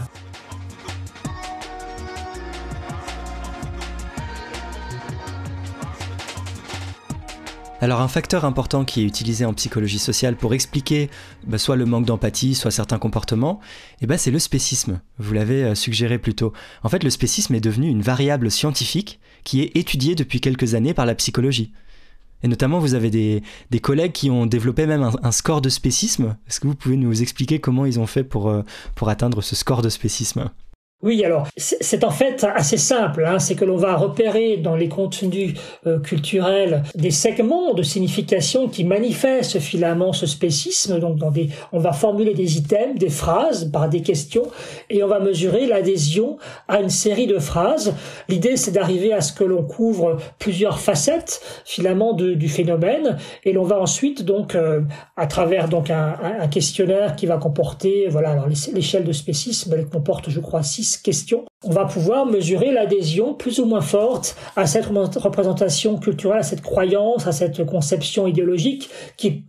Alors 7.82 8.00
un 8.00 8.06
facteur 8.06 8.44
important 8.44 8.84
qui 8.84 9.00
est 9.00 9.04
utilisé 9.04 9.44
en 9.44 9.54
psychologie 9.54 9.98
sociale 9.98 10.36
pour 10.36 10.54
expliquer 10.54 11.10
bah, 11.48 11.58
soit 11.58 11.74
le 11.74 11.84
manque 11.84 12.04
d'empathie, 12.04 12.54
soit 12.54 12.70
certains 12.70 13.00
comportements, 13.00 13.58
eh 14.00 14.06
ben, 14.06 14.16
c'est 14.16 14.30
le 14.30 14.38
spécisme. 14.38 15.00
Vous 15.18 15.34
l'avez 15.34 15.64
euh, 15.64 15.74
suggéré 15.74 16.20
plus 16.20 16.36
tôt. 16.36 16.52
En 16.84 16.88
fait, 16.88 17.02
le 17.02 17.10
spécisme 17.10 17.56
est 17.56 17.60
devenu 17.60 17.88
une 17.88 18.00
variable 18.00 18.52
scientifique 18.52 19.18
qui 19.42 19.62
est 19.62 19.76
étudiée 19.76 20.14
depuis 20.14 20.40
quelques 20.40 20.76
années 20.76 20.94
par 20.94 21.06
la 21.06 21.16
psychologie. 21.16 21.72
Et 22.44 22.48
notamment, 22.48 22.78
vous 22.78 22.94
avez 22.94 23.10
des, 23.10 23.42
collègues 23.80 24.12
qui 24.12 24.30
ont 24.30 24.46
développé 24.46 24.86
même 24.86 25.10
un, 25.20 25.32
score 25.32 25.60
de 25.60 25.68
spécisme. 25.68 26.36
Est-ce 26.46 26.60
que 26.60 26.68
vous 26.68 26.76
pouvez 26.76 26.96
nous 26.96 27.20
expliquer 27.20 27.58
comment 27.58 27.84
ils 27.84 27.98
ont 27.98 28.06
fait 28.06 28.22
pour, 28.22 28.48
euh, 28.48 28.62
pour 28.94 29.08
atteindre 29.08 29.42
ce 29.42 29.56
score 29.56 29.82
de 29.82 29.88
spécisme? 29.88 30.50
Oui, 31.02 31.24
alors 31.24 31.48
c'est 31.56 32.04
en 32.04 32.10
fait 32.10 32.46
assez 32.54 32.76
simple, 32.76 33.24
hein, 33.26 33.40
c'est 33.40 33.56
que 33.56 33.64
l'on 33.64 33.76
va 33.76 33.96
repérer 33.96 34.56
dans 34.56 34.76
les 34.76 34.88
contenus 34.88 35.54
euh, 35.84 35.98
culturels 35.98 36.84
des 36.94 37.10
segments 37.10 37.74
de 37.74 37.82
signification 37.82 38.68
qui 38.68 38.84
manifestent 38.84 39.58
finalement 39.58 40.12
ce 40.12 40.26
spécisme. 40.26 41.00
Donc, 41.00 41.16
dans 41.16 41.32
des, 41.32 41.48
on 41.72 41.80
va 41.80 41.92
formuler 41.92 42.34
des 42.34 42.56
items, 42.56 42.96
des 42.96 43.08
phrases 43.08 43.68
par 43.72 43.88
des 43.88 44.02
questions, 44.02 44.44
et 44.90 45.02
on 45.02 45.08
va 45.08 45.18
mesurer 45.18 45.66
l'adhésion 45.66 46.38
à 46.68 46.80
une 46.80 46.90
série 46.90 47.26
de 47.26 47.40
phrases. 47.40 47.94
L'idée, 48.28 48.56
c'est 48.56 48.70
d'arriver 48.70 49.12
à 49.12 49.20
ce 49.20 49.32
que 49.32 49.42
l'on 49.42 49.64
couvre 49.64 50.18
plusieurs 50.38 50.78
facettes 50.78 51.42
finalement 51.64 52.12
du 52.12 52.48
phénomène, 52.48 53.18
et 53.44 53.52
l'on 53.52 53.64
va 53.64 53.80
ensuite 53.80 54.22
donc 54.22 54.54
euh, 54.54 54.82
à 55.16 55.26
travers 55.26 55.68
donc 55.68 55.90
un, 55.90 56.14
un, 56.40 56.46
questionnaire 56.46 57.16
qui 57.16 57.26
va 57.26 57.38
comporter 57.38 58.06
voilà 58.08 58.30
alors 58.30 58.46
l'échelle 58.46 59.04
de 59.04 59.12
spécisme, 59.12 59.74
elle 59.76 59.86
comporte 59.86 60.30
je 60.30 60.40
crois 60.40 60.62
six 60.62 60.91
on 61.64 61.70
va 61.70 61.84
pouvoir 61.84 62.26
mesurer 62.26 62.72
l'adhésion 62.72 63.34
plus 63.34 63.60
ou 63.60 63.64
moins 63.64 63.80
forte 63.80 64.36
à 64.56 64.66
cette 64.66 64.86
représentation 64.86 65.98
culturelle, 65.98 66.40
à 66.40 66.42
cette 66.42 66.62
croyance, 66.62 67.26
à 67.26 67.32
cette 67.32 67.64
conception 67.64 68.26
idéologique 68.26 68.90
qui 69.16 69.44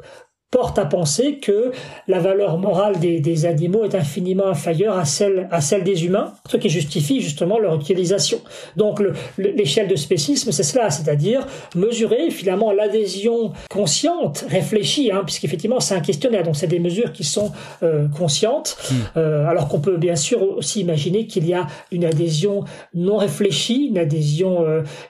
porte 0.53 0.77
à 0.77 0.85
penser 0.85 1.39
que 1.39 1.71
la 2.07 2.19
valeur 2.19 2.59
morale 2.59 2.99
des, 2.99 3.45
animaux 3.47 3.85
est 3.85 3.95
infiniment 3.95 4.45
inférieure 4.45 4.95
à 4.95 5.03
celle, 5.03 5.47
à 5.49 5.61
celle 5.61 5.83
des 5.83 6.05
humains, 6.05 6.31
ce 6.47 6.57
qui 6.57 6.69
justifie 6.69 7.21
justement 7.21 7.57
leur 7.57 7.73
utilisation. 7.73 8.39
Donc 8.77 9.01
l'échelle 9.39 9.87
de 9.87 9.95
spécisme, 9.95 10.51
c'est 10.51 10.61
cela, 10.61 10.91
c'est-à-dire 10.91 11.47
mesurer 11.75 12.29
finalement 12.29 12.71
l'adhésion 12.71 13.51
consciente, 13.71 14.45
réfléchie, 14.47 15.09
hein, 15.11 15.23
puisqu'effectivement 15.25 15.79
c'est 15.79 15.95
un 15.95 16.01
questionnaire, 16.01 16.43
donc 16.43 16.55
c'est 16.55 16.67
des 16.67 16.79
mesures 16.79 17.11
qui 17.13 17.23
sont 17.23 17.51
euh, 17.81 18.07
conscientes, 18.07 18.77
hmm. 18.91 18.95
euh, 19.17 19.47
alors 19.47 19.67
qu'on 19.67 19.79
peut 19.79 19.97
bien 19.97 20.15
sûr 20.15 20.43
aussi 20.55 20.81
imaginer 20.81 21.25
qu'il 21.25 21.47
y 21.47 21.55
a 21.55 21.65
une 21.91 22.05
adhésion 22.05 22.63
non 22.93 23.17
réfléchie, 23.17 23.87
une 23.87 23.97
adhésion 23.97 24.63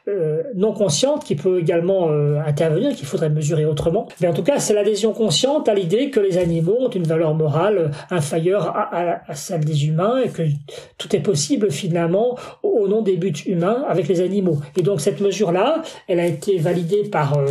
euh, 0.08 0.44
non 0.56 0.72
consciente 0.72 1.26
qui 1.26 1.36
peut 1.36 1.60
également 1.60 2.10
intervenir, 2.48 2.96
qu'il 2.96 3.06
faudrait 3.06 3.30
mesurer 3.30 3.66
autrement. 3.66 4.08
Mais 4.22 4.30
en 4.30 4.34
tout 4.34 4.44
cas, 4.44 4.60
c'est 4.60 4.74
l'adhésion 4.74 5.12
consciente 5.12 5.33
à 5.68 5.74
l'idée 5.74 6.10
que 6.10 6.20
les 6.20 6.38
animaux 6.38 6.78
ont 6.80 6.90
une 6.90 7.04
valeur 7.04 7.34
morale 7.34 7.92
inférieure 8.12 8.74
à, 8.76 9.36
celle 9.36 9.66
des 9.66 9.88
humains 9.88 10.22
et 10.24 10.30
que 10.30 10.44
tout 10.98 11.16
est 11.16 11.22
possible 11.22 11.72
finalement 11.72 12.38
au 12.62 12.88
nom 12.88 13.02
des 13.02 13.18
buts 13.18 13.34
humains 13.46 13.84
avec 13.88 14.08
les 14.08 14.22
animaux. 14.22 14.60
Et 14.78 14.84
donc 14.84 15.02
cette 15.02 15.22
mesure-là, 15.22 15.82
elle 16.08 16.20
a 16.20 16.26
été 16.26 16.58
validée 16.58 17.04
par 17.10 17.38
euh, 17.38 17.48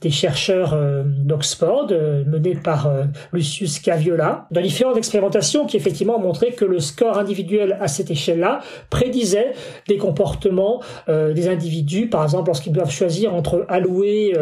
des 0.00 0.10
chercheurs 0.10 0.72
euh, 0.74 1.02
d'Oxford, 1.04 1.88
euh, 1.90 2.24
menés 2.24 2.56
par 2.56 2.90
Lucius 3.32 3.78
Caviola, 3.78 4.46
dans 4.50 4.60
différentes 4.60 4.96
expérimentations 4.96 5.66
qui 5.66 5.76
effectivement 5.76 6.16
ont 6.16 6.20
montré 6.20 6.52
que 6.52 6.64
le 6.64 6.80
score 6.80 7.18
individuel 7.18 7.78
à 7.80 7.88
cette 7.88 8.10
échelle-là 8.10 8.60
prédisait 8.88 9.52
des 9.88 9.98
comportements 9.98 10.80
des 11.08 11.48
individus, 11.48 12.08
par 12.08 12.22
exemple 12.24 12.48
lorsqu'ils 12.48 12.72
doivent 12.72 12.90
choisir 12.90 13.34
entre 13.34 13.64
allouer 13.68 14.34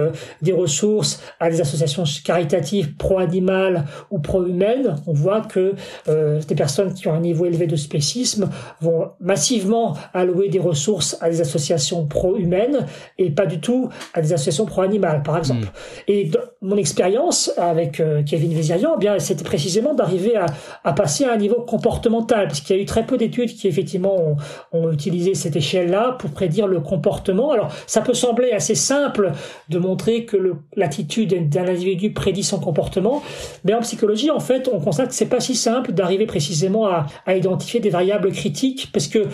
des 0.43 0.53
ressources 0.53 1.23
à 1.41 1.51
des 1.51 1.61
associations 1.61 2.05
caritatives 2.25 2.78
pro-animales 2.85 3.85
ou 4.11 4.19
pro-humaines, 4.19 4.97
on 5.07 5.13
voit 5.13 5.41
que 5.41 5.75
des 6.07 6.55
personnes 6.55 6.95
qui 6.95 7.09
ont 7.09 7.15
un 7.15 7.21
niveau 7.21 7.47
élevé 7.47 7.67
de 7.67 7.77
spécisme 7.77 8.51
vont 8.81 9.11
massivement 9.21 9.97
allouer 10.15 10.49
des 10.49 10.59
ressources 10.59 11.17
à 11.21 11.31
des 11.31 11.41
associations 11.41 12.07
pro-humaines 12.07 12.87
et 13.19 13.31
pas 13.31 13.47
du 13.47 13.61
tout 13.61 13.89
à 14.15 14.21
des 14.21 14.33
associations 14.33 14.67
pro-animales, 14.67 15.23
par 15.23 15.39
exemple. 15.39 15.67
Mm. 15.67 15.71
Et 16.09 16.31
mon 16.61 16.77
expérience 16.77 17.53
avec 17.57 18.01
euh, 18.01 18.23
Kevin 18.25 18.53
Vézirian, 18.53 18.95
eh 18.97 18.99
bien, 18.99 19.19
c'était 19.21 19.45
précisément 19.45 19.95
d'arriver 19.95 20.37
à, 20.37 20.47
à, 20.83 20.93
passer 20.93 21.25
à 21.25 21.33
un 21.33 21.37
niveau 21.37 21.61
comportemental, 21.63 22.49
parce 22.49 22.61
qu'il 22.61 22.75
y 22.75 22.79
a 22.79 22.83
eu 22.83 22.85
très 22.85 23.07
peu 23.07 23.17
d'études 23.17 23.55
qui 23.55 23.69
effectivement 23.69 24.17
ont, 24.17 24.37
ont 24.73 24.91
utilisé 24.91 25.35
cette 25.35 25.55
échelle-là 25.55 26.17
pour 26.19 26.31
prédire 26.31 26.67
le 26.67 26.81
comportement. 26.81 27.53
Alors, 27.53 27.71
ça 27.87 28.01
peut 28.01 28.15
sembler 28.15 28.51
assez 28.51 28.75
simple 28.75 29.33
de 29.69 29.79
montrer 29.79 30.25
que 30.25 30.37
l'attitude 30.75 31.49
d'un 31.49 31.69
individu 31.69 32.13
prédit 32.13 32.43
son 32.43 32.59
comportement, 32.59 33.23
mais 33.65 33.75
en 33.75 33.81
psychologie, 33.81 34.31
en 34.31 34.41
fait, 34.41 34.69
on 34.73 34.81
constate 34.81 35.09
que 35.09 35.15
c'est 35.15 35.27
pas 35.27 35.41
si 35.41 35.55
simple 35.55 35.93
d'arriver 35.93 36.27
précisément 36.27 36.87
à, 36.87 37.07
à 37.27 37.37
identifier 37.37 37.79
des 37.79 37.91
variables 37.91 38.33
critiques, 38.33 38.91
parce 38.93 39.07
que 39.07 39.27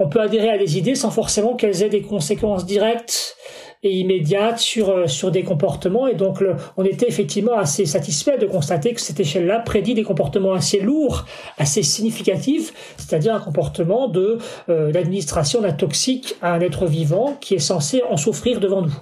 on 0.00 0.08
peut 0.08 0.20
adhérer 0.20 0.50
à 0.50 0.58
des 0.58 0.78
idées 0.78 0.96
sans 0.96 1.10
forcément 1.10 1.54
qu'elles 1.54 1.82
aient 1.84 1.88
des 1.88 2.02
conséquences 2.02 2.66
directes 2.66 3.36
et 3.82 3.98
immédiate 3.98 4.58
sur 4.58 4.90
euh, 4.90 5.06
sur 5.06 5.30
des 5.30 5.42
comportements 5.42 6.06
et 6.06 6.14
donc 6.14 6.42
on 6.76 6.84
était 6.84 7.08
effectivement 7.08 7.56
assez 7.56 7.86
satisfait 7.86 8.38
de 8.38 8.46
constater 8.46 8.94
que 8.94 9.00
cette 9.00 9.20
échelle-là 9.20 9.60
prédit 9.60 9.94
des 9.94 10.04
comportements 10.04 10.52
assez 10.52 10.80
lourds, 10.80 11.26
assez 11.58 11.82
significatifs, 11.82 12.72
c'est-à-dire 12.96 13.34
un 13.34 13.40
comportement 13.40 14.08
de 14.08 14.38
euh, 14.68 14.92
l'administration 14.92 15.60
d'un 15.60 15.72
toxique 15.72 16.36
à 16.42 16.52
un 16.52 16.60
être 16.60 16.86
vivant 16.86 17.36
qui 17.40 17.54
est 17.54 17.58
censé 17.58 18.02
en 18.08 18.16
souffrir 18.16 18.60
devant 18.60 18.82
nous. 18.82 18.94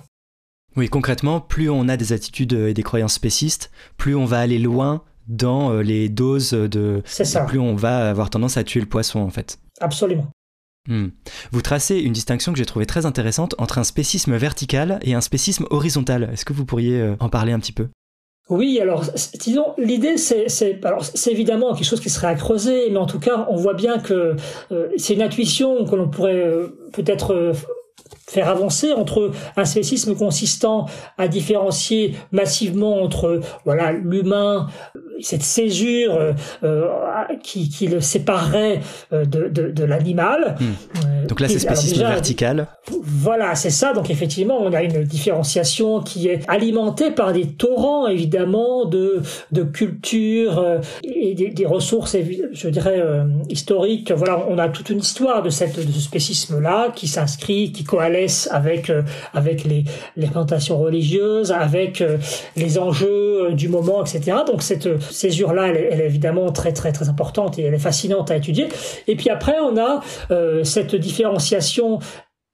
Oui, 0.76 0.88
concrètement, 0.88 1.40
plus 1.40 1.68
on 1.68 1.88
a 1.88 1.96
des 1.96 2.12
attitudes 2.12 2.52
et 2.52 2.74
des 2.74 2.82
croyances 2.82 3.14
spécistes, 3.14 3.70
plus 3.96 4.14
on 4.14 4.24
va 4.24 4.38
aller 4.38 4.58
loin 4.58 5.02
dans 5.26 5.72
euh, 5.72 5.82
les 5.82 6.08
doses 6.08 6.52
de... 6.52 7.02
C'est 7.04 7.24
ça. 7.24 7.44
Plus 7.44 7.58
on 7.58 7.74
va 7.74 8.08
avoir 8.08 8.30
tendance 8.30 8.56
à 8.56 8.64
tuer 8.64 8.80
le 8.80 8.86
poisson, 8.86 9.20
en 9.20 9.30
fait. 9.30 9.58
Absolument. 9.80 10.28
Hmm. 10.88 11.08
Vous 11.52 11.62
tracez 11.62 11.98
une 11.98 12.12
distinction 12.12 12.52
que 12.52 12.58
j'ai 12.58 12.64
trouvée 12.64 12.86
très 12.86 13.04
intéressante 13.06 13.54
entre 13.58 13.78
un 13.78 13.84
spécisme 13.84 14.36
vertical 14.36 14.98
et 15.02 15.14
un 15.14 15.20
spécisme 15.20 15.66
horizontal. 15.70 16.30
Est-ce 16.32 16.44
que 16.44 16.52
vous 16.52 16.64
pourriez 16.64 17.00
euh, 17.00 17.16
en 17.20 17.28
parler 17.28 17.52
un 17.52 17.60
petit 17.60 17.72
peu? 17.72 17.88
Oui, 18.48 18.80
alors 18.80 19.04
disons 19.38 19.74
l'idée 19.78 20.16
c'est 20.16 20.48
évidemment 21.28 21.72
quelque 21.72 21.86
chose 21.86 22.00
qui 22.00 22.10
serait 22.10 22.26
à 22.26 22.34
creuser, 22.34 22.90
mais 22.90 22.98
en 22.98 23.06
tout 23.06 23.20
cas 23.20 23.46
on 23.48 23.54
voit 23.54 23.74
bien 23.74 23.98
que 23.98 24.34
euh, 24.72 24.88
c'est 24.96 25.14
une 25.14 25.22
intuition 25.22 25.84
que 25.84 25.94
l'on 25.94 26.08
pourrait 26.08 26.34
euh, 26.34 26.66
peut-être 26.92 27.52
faire 28.28 28.48
avancer 28.48 28.92
entre 28.92 29.30
un 29.56 29.64
spécisme 29.64 30.16
consistant 30.16 30.86
à 31.16 31.28
différencier 31.28 32.16
massivement 32.32 33.02
entre 33.02 33.40
voilà 33.64 33.92
l'humain 33.92 34.66
cette 35.22 35.42
césure 35.42 36.14
euh, 36.14 36.32
euh, 36.64 36.86
qui, 37.42 37.68
qui, 37.68 37.86
le 37.86 38.00
séparerait 38.00 38.80
euh, 39.12 39.24
de, 39.24 39.48
de, 39.48 39.70
de 39.70 39.84
l'animal. 39.84 40.56
Hmm. 40.60 41.26
Donc 41.26 41.40
là, 41.40 41.48
c'est 41.48 41.58
spécisme 41.58 42.00
vertical. 42.00 42.66
Voilà, 43.02 43.54
c'est 43.54 43.70
ça. 43.70 43.92
Donc 43.92 44.10
effectivement, 44.10 44.58
on 44.60 44.72
a 44.72 44.82
une 44.82 45.04
différenciation 45.04 46.00
qui 46.00 46.28
est 46.28 46.42
alimentée 46.48 47.10
par 47.10 47.32
des 47.32 47.46
torrents, 47.46 48.06
évidemment, 48.08 48.84
de, 48.84 49.22
de 49.52 49.62
culture 49.62 50.80
et 51.04 51.34
des, 51.34 51.50
des, 51.50 51.66
ressources, 51.66 52.16
je 52.52 52.68
dirais, 52.68 53.02
historiques. 53.48 54.12
Voilà, 54.12 54.44
on 54.48 54.58
a 54.58 54.68
toute 54.68 54.90
une 54.90 54.98
histoire 54.98 55.42
de, 55.42 55.50
cette, 55.50 55.76
de 55.76 55.92
ce 55.92 56.00
spécisme-là 56.00 56.90
qui 56.94 57.06
s'inscrit, 57.06 57.72
qui 57.72 57.84
coalesce 57.84 58.48
avec, 58.50 58.90
avec 59.34 59.64
les, 59.64 59.84
les 60.16 60.26
représentations 60.26 60.78
religieuses, 60.78 61.52
avec 61.52 62.02
les 62.56 62.78
enjeux 62.78 63.52
du 63.52 63.68
moment, 63.68 64.04
etc. 64.04 64.38
Donc 64.46 64.62
cette 64.62 64.88
césure-là, 65.10 65.68
elle, 65.68 65.76
elle, 65.90 66.00
est 66.00 66.06
évidemment 66.06 66.50
très 66.52 66.72
très 66.72 66.92
très 66.92 67.08
importante 67.08 67.58
et 67.58 67.62
elle 67.62 67.74
est 67.74 67.78
fascinante 67.78 68.30
à 68.30 68.36
étudier. 68.36 68.68
Et 69.06 69.16
puis 69.16 69.30
après, 69.30 69.58
on 69.60 69.76
a 69.76 70.00
euh, 70.30 70.64
cette 70.64 70.94
différenciation 70.94 71.98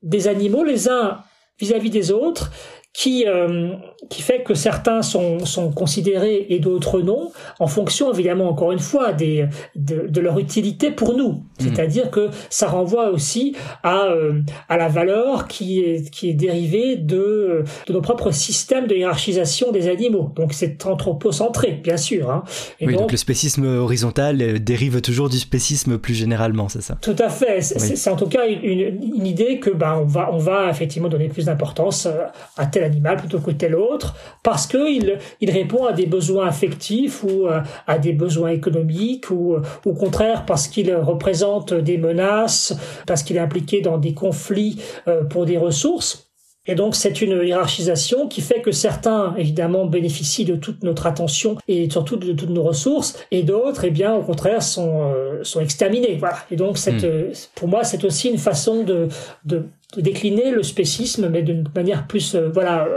des 0.02 0.28
animaux 0.28 0.64
les 0.64 0.88
uns 0.88 1.18
vis-à-vis 1.58 1.90
des 1.90 2.10
autres 2.10 2.50
qui 2.92 3.26
euh, 3.26 3.74
qui 4.08 4.22
fait 4.22 4.42
que 4.42 4.54
certains 4.54 5.02
sont 5.02 5.44
sont 5.44 5.70
considérés 5.70 6.46
et 6.48 6.58
d'autres 6.58 7.00
non 7.00 7.32
en 7.58 7.66
fonction 7.66 8.12
évidemment 8.12 8.48
encore 8.48 8.72
une 8.72 8.78
fois 8.78 9.12
des 9.12 9.46
de, 9.74 10.06
de 10.08 10.20
leur 10.20 10.38
utilité 10.38 10.90
pour 10.90 11.16
nous. 11.16 11.32
Mmh. 11.32 11.42
c'est-à-dire 11.58 12.10
que 12.10 12.28
ça 12.50 12.68
renvoie 12.68 13.10
aussi 13.10 13.56
à 13.82 14.04
euh, 14.06 14.40
à 14.68 14.76
la 14.76 14.88
valeur 14.88 15.48
qui 15.48 15.80
est 15.80 16.10
qui 16.10 16.30
est 16.30 16.34
dérivée 16.34 16.96
de 16.96 17.64
de 17.86 17.92
nos 17.92 18.00
propres 18.00 18.30
systèmes 18.30 18.86
de 18.86 18.94
hiérarchisation 18.94 19.72
des 19.72 19.88
animaux. 19.88 20.32
Donc 20.36 20.52
c'est 20.52 20.86
anthropocentré 20.86 21.80
bien 21.82 21.96
sûr 21.96 22.30
hein. 22.30 22.44
Et 22.80 22.86
oui 22.86 22.96
donc, 22.96 23.10
le 23.10 23.18
spécisme 23.18 23.66
horizontal 23.66 24.40
euh, 24.40 24.58
dérive 24.58 25.00
toujours 25.00 25.28
du 25.28 25.38
spécisme 25.38 25.98
plus 25.98 26.14
généralement 26.14 26.68
c'est 26.68 26.82
ça? 26.82 26.96
Tout 27.00 27.16
à 27.18 27.28
fait. 27.28 27.60
C'est 27.62 28.10
en 28.10 28.16
tout 28.16 28.28
cas 28.28 28.46
une, 28.46 28.80
une 29.14 29.26
idée 29.26 29.58
que 29.58 29.70
ben 29.70 29.98
on 30.02 30.04
va 30.04 30.30
on 30.32 30.38
va 30.38 30.70
effectivement 30.70 31.08
donner 31.08 31.28
plus 31.28 31.46
d'importance 31.46 32.08
à 32.56 32.66
tel 32.66 32.84
animal 32.84 33.16
plutôt 33.16 33.40
que 33.40 33.50
tel 33.50 33.74
autre, 33.74 33.95
parce 34.42 34.66
qu'il 34.66 35.18
il 35.40 35.50
répond 35.50 35.86
à 35.86 35.92
des 35.92 36.06
besoins 36.06 36.46
affectifs 36.46 37.22
ou 37.24 37.46
euh, 37.46 37.60
à 37.86 37.98
des 37.98 38.12
besoins 38.12 38.50
économiques, 38.50 39.30
ou 39.30 39.54
euh, 39.54 39.62
au 39.84 39.92
contraire 39.92 40.44
parce 40.46 40.68
qu'il 40.68 40.94
représente 40.94 41.74
des 41.74 41.98
menaces, 41.98 42.76
parce 43.06 43.22
qu'il 43.22 43.36
est 43.36 43.40
impliqué 43.40 43.80
dans 43.80 43.98
des 43.98 44.14
conflits 44.14 44.80
euh, 45.08 45.24
pour 45.24 45.46
des 45.46 45.58
ressources. 45.58 46.26
Et 46.68 46.74
donc 46.74 46.96
c'est 46.96 47.22
une 47.22 47.42
hiérarchisation 47.42 48.28
qui 48.28 48.40
fait 48.40 48.60
que 48.60 48.72
certains 48.72 49.34
évidemment 49.36 49.86
bénéficient 49.86 50.44
de 50.44 50.56
toute 50.56 50.82
notre 50.82 51.06
attention 51.06 51.56
et 51.68 51.88
surtout 51.88 52.16
de 52.16 52.32
toutes 52.32 52.50
nos 52.50 52.62
ressources, 52.64 53.24
et 53.30 53.42
d'autres, 53.42 53.84
eh 53.84 53.90
bien 53.90 54.14
au 54.14 54.22
contraire, 54.22 54.62
sont 54.62 55.12
euh, 55.12 55.44
sont 55.44 55.60
exterminés. 55.60 56.16
Voilà. 56.18 56.38
Et 56.50 56.56
donc 56.56 56.78
cette, 56.78 57.04
hmm. 57.04 57.32
pour 57.54 57.68
moi, 57.68 57.84
c'est 57.84 58.04
aussi 58.04 58.28
une 58.28 58.38
façon 58.38 58.82
de, 58.82 59.08
de, 59.44 59.66
de 59.96 60.00
décliner 60.00 60.50
le 60.50 60.62
spécisme, 60.62 61.28
mais 61.28 61.42
d'une 61.42 61.64
manière 61.74 62.06
plus 62.06 62.34
euh, 62.34 62.48
voilà 62.52 62.88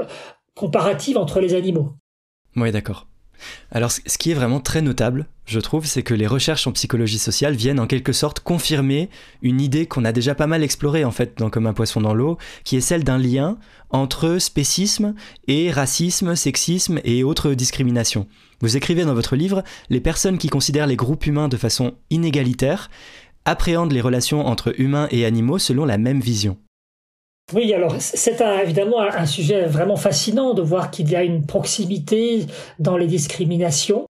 comparative 0.60 1.18
entre 1.18 1.40
les 1.40 1.56
animaux. 1.56 1.94
Oui, 2.58 2.72
d'accord. 2.72 3.08
Alors, 3.72 3.92
ce 3.92 4.18
qui 4.18 4.32
est 4.32 4.34
vraiment 4.34 4.60
très 4.60 4.82
notable, 4.82 5.28
je 5.46 5.62
trouve, 5.62 5.86
c'est 5.86 6.04
que 6.04 6.14
les 6.14 6.28
recherches 6.28 6.68
en 6.68 6.74
psychologie 6.74 7.18
sociale 7.18 7.56
viennent 7.56 7.80
en 7.80 7.88
quelque 7.88 8.12
sorte 8.12 8.42
confirmer 8.42 9.10
une 9.42 9.62
idée 9.62 9.86
qu'on 9.86 10.04
a 10.04 10.12
déjà 10.12 10.36
pas 10.36 10.48
mal 10.48 10.62
explorée 10.62 11.06
en 11.06 11.12
fait 11.12 11.38
dans 11.38 11.50
Comme 11.50 11.66
un 11.66 11.74
poisson 11.74 12.02
dans 12.02 12.14
l'eau, 12.14 12.38
qui 12.66 12.76
est 12.76 12.82
celle 12.82 13.06
d'un 13.06 13.18
lien 13.18 13.58
entre 13.90 14.38
spécisme 14.38 15.16
et 15.48 15.72
racisme, 15.72 16.36
sexisme 16.36 17.00
et 17.06 17.24
autres 17.24 17.54
discriminations. 17.54 18.28
Vous 18.60 18.76
écrivez 18.76 19.06
dans 19.06 19.14
votre 19.14 19.38
livre, 19.38 19.64
les 19.90 20.02
personnes 20.02 20.38
qui 20.38 20.50
considèrent 20.50 20.88
les 20.88 20.98
groupes 20.98 21.26
humains 21.26 21.48
de 21.48 21.56
façon 21.56 21.94
inégalitaire 22.10 22.90
appréhendent 23.46 23.94
les 23.94 24.02
relations 24.02 24.46
entre 24.46 24.78
humains 24.78 25.08
et 25.12 25.24
animaux 25.24 25.58
selon 25.58 25.86
la 25.86 25.98
même 25.98 26.20
vision. 26.20 26.58
Oui, 27.54 27.74
alors 27.74 27.96
c'est 28.00 28.42
évidemment 28.64 29.00
un 29.00 29.26
sujet 29.26 29.66
vraiment 29.66 29.96
fascinant 29.96 30.54
de 30.54 30.62
voir 30.62 30.92
qu'il 30.92 31.10
y 31.10 31.16
a 31.16 31.24
une 31.24 31.46
proximité 31.46 32.46
dans 32.78 32.98
les 32.98 33.08
discriminations. 33.08 34.06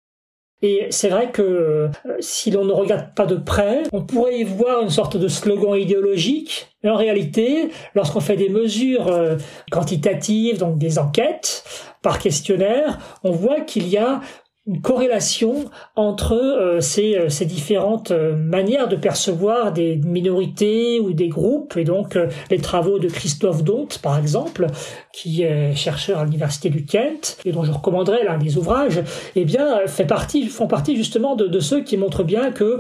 Et 0.63 0.87
c'est 0.89 1.11
vrai 1.11 1.31
que 1.31 1.43
euh, 1.43 1.89
si 2.21 2.51
l'on 2.51 2.65
ne 2.65 2.73
regarde 2.73 3.15
pas 3.15 3.27
de 3.27 3.37
près, 3.37 3.83
on 3.93 4.03
pourrait 4.03 4.39
y 4.39 4.45
voir 4.45 4.83
une 4.83 4.89
sorte 4.89 5.19
de 5.19 5.29
slogan 5.29 5.77
idéologique. 5.77 6.69
Mais 6.83 6.89
en 6.89 6.97
réalité, 6.97 7.71
lorsqu'on 7.95 8.21
fait 8.21 8.37
des 8.37 8.49
mesures 8.49 9.09
euh, 9.09 9.37
quantitatives, 9.71 10.59
donc 10.59 10.79
des 10.79 10.99
enquêtes 10.99 11.65
par 12.01 12.19
questionnaire, 12.19 12.99
on 13.25 13.33
voit 13.33 13.61
qu'il 13.61 13.89
y 13.89 13.99
a 13.99 14.21
une 14.67 14.81
corrélation 14.81 15.67
entre 15.95 16.33
euh, 16.33 16.81
ces, 16.81 17.17
euh, 17.17 17.29
ces, 17.29 17.45
différentes 17.45 18.13
euh, 18.13 18.35
manières 18.35 18.89
de 18.89 18.97
percevoir 18.97 19.73
des 19.73 19.97
minorités 19.97 21.01
ou 21.01 21.13
des 21.13 21.29
groupes 21.29 21.77
et 21.77 21.85
donc 21.85 22.19
les 22.51 22.59
travaux 22.59 22.99
de 22.99 23.09
Christophe 23.09 23.63
Dont 23.63 23.89
par 24.03 24.19
exemple 24.19 24.67
qui 25.13 25.43
est 25.43 25.75
chercheur 25.75 26.21
à 26.21 26.25
l'université 26.25 26.71
du 26.71 26.85
Kent 26.87 27.39
et 27.45 27.53
dont 27.53 27.65
je 27.65 27.73
recommanderais 27.73 28.25
l'un 28.25 28.39
des 28.39 28.57
ouvrages 28.57 29.03
eh 29.37 29.45
bien 29.45 29.87
fait 29.87 30.07
partie 30.07 30.47
font 30.47 30.67
partie 30.67 30.97
justement 30.97 31.37
de 31.37 31.61
ceux 31.61 31.83
qui 31.83 31.97
montrent 31.97 32.25
bien 32.25 32.51
que 32.51 32.79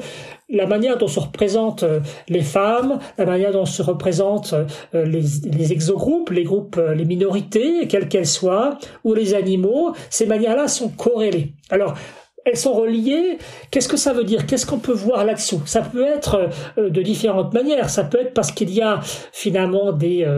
la 0.55 0.67
manière 0.67 0.97
dont 0.97 1.09
se 1.09 1.21
représentent 1.21 1.83
euh, 1.83 2.01
les 2.29 2.43
femmes, 2.43 2.99
la 3.19 3.27
manière 3.27 3.53
dont 3.53 3.67
se 3.67 3.83
représentent 3.83 4.55
euh, 4.95 5.05
les, 5.05 5.73
exogroupes, 5.73 6.31
les 6.31 6.45
groupes, 6.45 6.77
euh, 6.79 6.95
les 6.95 7.05
minorités, 7.05 7.87
quelles 7.89 8.09
qu'elles 8.09 8.27
soient, 8.27 8.79
ou 9.03 9.15
les 9.15 9.35
animaux, 9.35 9.95
ces 10.11 10.27
manières-là 10.27 10.69
sont 10.69 10.89
corrélées. 10.89 11.53
Alors, 11.71 11.95
elles 12.47 12.57
sont 12.57 12.75
reliées. 12.75 13.39
Qu'est-ce 13.71 13.89
que 13.89 13.97
ça 13.97 14.13
veut 14.13 14.25
dire? 14.25 14.47
Qu'est-ce 14.47 14.67
qu'on 14.67 14.79
peut 14.79 14.93
voir 14.93 15.25
là-dessous? 15.25 15.63
Ça 15.65 15.81
peut 15.81 16.05
être 16.05 16.51
de 16.77 17.01
différentes 17.01 17.55
manières. 17.55 17.89
Ça 17.89 18.05
peut 18.05 18.21
être 18.21 18.35
parce 18.35 18.53
qu'il 18.53 18.69
y 18.69 18.83
a 18.83 19.01
finalement 19.33 19.93
des, 19.93 20.29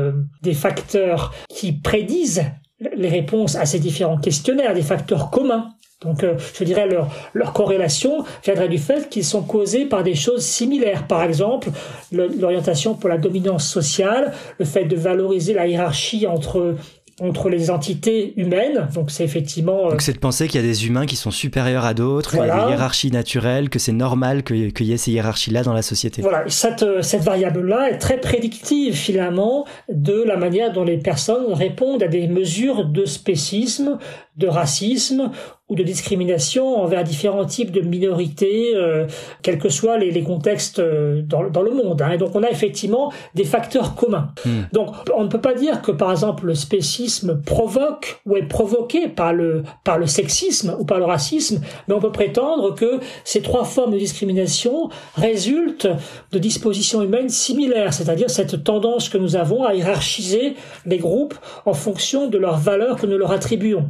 des 0.40 0.54
facteurs 0.54 1.34
qui 1.48 1.72
prédisent 1.72 2.44
les 2.78 3.08
réponses 3.08 3.56
à 3.56 3.66
ces 3.66 3.80
différents 3.80 4.18
questionnaires, 4.18 4.72
des 4.72 4.82
facteurs 4.82 5.30
communs. 5.30 5.72
Donc, 6.02 6.22
euh, 6.22 6.34
je 6.58 6.64
dirais 6.64 6.86
leur, 6.86 7.10
leur 7.32 7.54
corrélation 7.54 8.24
viendrait 8.44 8.68
du 8.68 8.76
fait 8.78 9.08
qu'ils 9.08 9.24
sont 9.24 9.42
causés 9.42 9.86
par 9.86 10.02
des 10.02 10.14
choses 10.14 10.44
similaires. 10.44 11.06
Par 11.06 11.22
exemple, 11.22 11.68
l'orientation 12.12 12.94
pour 12.94 13.08
la 13.08 13.16
dominance 13.16 13.66
sociale, 13.66 14.34
le 14.58 14.66
fait 14.66 14.84
de 14.84 14.96
valoriser 14.96 15.54
la 15.54 15.66
hiérarchie 15.66 16.26
entre 16.26 16.76
entre 17.20 17.48
les 17.48 17.70
entités 17.70 18.34
humaines. 18.38 18.88
Donc 18.94 19.10
c'est 19.10 19.24
effectivement. 19.24 19.86
Euh, 19.86 19.90
donc 19.90 20.02
c'est 20.02 20.12
de 20.12 20.18
penser 20.18 20.48
qu'il 20.48 20.60
y 20.60 20.64
a 20.64 20.66
des 20.66 20.86
humains 20.86 21.06
qui 21.06 21.16
sont 21.16 21.30
supérieurs 21.30 21.84
à 21.84 21.94
d'autres, 21.94 22.34
il 22.34 22.38
y 22.38 22.50
a 22.50 22.66
des 22.66 22.70
hiérarchies 22.72 23.10
naturelles, 23.10 23.70
que 23.70 23.78
c'est 23.78 23.92
normal 23.92 24.42
qu'il 24.42 24.86
y 24.86 24.92
ait 24.92 24.96
ces 24.96 25.12
hiérarchies-là 25.12 25.62
dans 25.62 25.72
la 25.72 25.82
société. 25.82 26.20
Voilà, 26.20 26.44
cette, 26.48 26.82
euh, 26.82 27.02
cette 27.02 27.22
variable-là 27.22 27.90
est 27.90 27.98
très 27.98 28.20
prédictive 28.20 28.94
finalement 28.94 29.64
de 29.88 30.22
la 30.22 30.36
manière 30.36 30.72
dont 30.72 30.84
les 30.84 30.98
personnes 30.98 31.52
répondent 31.52 32.02
à 32.02 32.08
des 32.08 32.28
mesures 32.28 32.84
de 32.84 33.06
spécisme, 33.06 33.98
de 34.36 34.48
racisme 34.48 35.30
ou 35.68 35.74
de 35.74 35.82
discrimination 35.82 36.80
envers 36.80 37.02
différents 37.02 37.44
types 37.44 37.72
de 37.72 37.80
minorités, 37.80 38.72
euh, 38.76 39.06
quels 39.42 39.58
que 39.58 39.68
soient 39.68 39.98
les, 39.98 40.12
les 40.12 40.22
contextes 40.22 40.78
euh, 40.78 41.22
dans, 41.22 41.50
dans, 41.50 41.62
le 41.62 41.72
monde. 41.72 42.02
Hein. 42.02 42.12
Et 42.12 42.18
donc 42.18 42.36
on 42.36 42.42
a 42.44 42.50
effectivement 42.50 43.12
des 43.34 43.42
facteurs 43.42 43.96
communs. 43.96 44.28
Hmm. 44.44 44.62
Donc 44.72 44.94
on 45.14 45.24
ne 45.24 45.28
peut 45.28 45.40
pas 45.40 45.54
dire 45.54 45.82
que 45.82 45.90
par 45.90 46.12
exemple 46.12 46.46
le 46.46 46.54
spécisme 46.54 47.42
provoque 47.42 48.20
ou 48.26 48.36
est 48.36 48.46
provoqué 48.46 49.08
par 49.08 49.32
le, 49.32 49.64
par 49.82 49.98
le 49.98 50.06
sexisme 50.06 50.76
ou 50.78 50.84
par 50.84 50.98
le 50.98 51.04
racisme, 51.04 51.60
mais 51.88 51.94
on 51.94 52.00
peut 52.00 52.12
prétendre 52.12 52.74
que 52.74 53.00
ces 53.24 53.42
trois 53.42 53.64
formes 53.64 53.92
de 53.92 53.98
discrimination 53.98 54.88
résultent 55.16 55.88
de 56.30 56.38
dispositions 56.38 57.02
humaines 57.02 57.28
similaires, 57.28 57.92
c'est-à-dire 57.92 58.30
cette 58.30 58.62
tendance 58.62 59.08
que 59.08 59.18
nous 59.18 59.34
avons 59.34 59.64
à 59.64 59.74
hiérarchiser 59.74 60.54
les 60.84 60.98
groupes 60.98 61.34
en 61.64 61.74
fonction 61.74 62.28
de 62.28 62.38
leurs 62.38 62.58
valeurs 62.58 62.96
que 62.96 63.06
nous 63.06 63.18
leur 63.18 63.32
attribuons. 63.32 63.88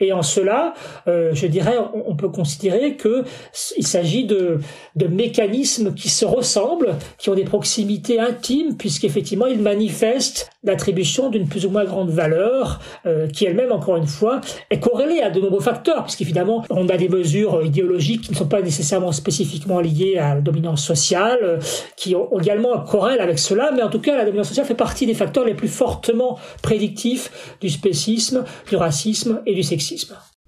Et 0.00 0.12
en 0.12 0.22
cela, 0.22 0.74
euh, 1.08 1.30
je 1.34 1.46
dirais, 1.46 1.76
on, 2.06 2.16
peut 2.16 2.28
considérer 2.28 2.96
que 2.96 3.24
il 3.76 3.86
s'agit 3.86 4.24
de, 4.24 4.58
de 4.96 5.06
mécanismes 5.06 5.94
qui 5.94 6.08
se 6.08 6.24
ressemblent, 6.24 6.94
qui 7.18 7.30
ont 7.30 7.34
des 7.34 7.44
proximités 7.44 8.20
intimes, 8.20 8.76
puisqu'effectivement, 8.76 9.46
ils 9.46 9.60
manifestent 9.60 10.50
l'attribution 10.64 11.28
d'une 11.28 11.48
plus 11.48 11.66
ou 11.66 11.70
moins 11.70 11.84
grande 11.84 12.10
valeur, 12.10 12.80
euh, 13.06 13.26
qui 13.28 13.44
elle-même, 13.44 13.72
encore 13.72 13.96
une 13.96 14.06
fois, 14.06 14.40
est 14.70 14.78
corrélée 14.78 15.20
à 15.20 15.30
de 15.30 15.40
nombreux 15.40 15.60
facteurs, 15.60 16.04
puisqu'évidemment, 16.04 16.64
on 16.70 16.88
a 16.88 16.96
des 16.96 17.08
mesures 17.08 17.62
idéologiques 17.64 18.22
qui 18.22 18.30
ne 18.32 18.36
sont 18.36 18.46
pas 18.46 18.62
nécessairement 18.62 19.12
spécifiquement 19.12 19.80
liées 19.80 20.18
à 20.18 20.36
la 20.36 20.40
dominance 20.40 20.84
sociale, 20.84 21.38
euh, 21.42 21.58
qui 21.96 22.14
ont 22.14 22.28
également 22.38 22.78
corrèlent 22.80 23.20
avec 23.20 23.38
cela, 23.38 23.72
mais 23.74 23.82
en 23.82 23.90
tout 23.90 24.00
cas, 24.00 24.16
la 24.16 24.24
dominance 24.24 24.48
sociale 24.48 24.66
fait 24.66 24.74
partie 24.74 25.06
des 25.06 25.14
facteurs 25.14 25.44
les 25.44 25.54
plus 25.54 25.68
fortement 25.68 26.38
prédictifs 26.62 27.56
du 27.60 27.68
spécisme, 27.68 28.44
du 28.68 28.76
racisme 28.76 29.40
et 29.46 29.54
du 29.54 29.62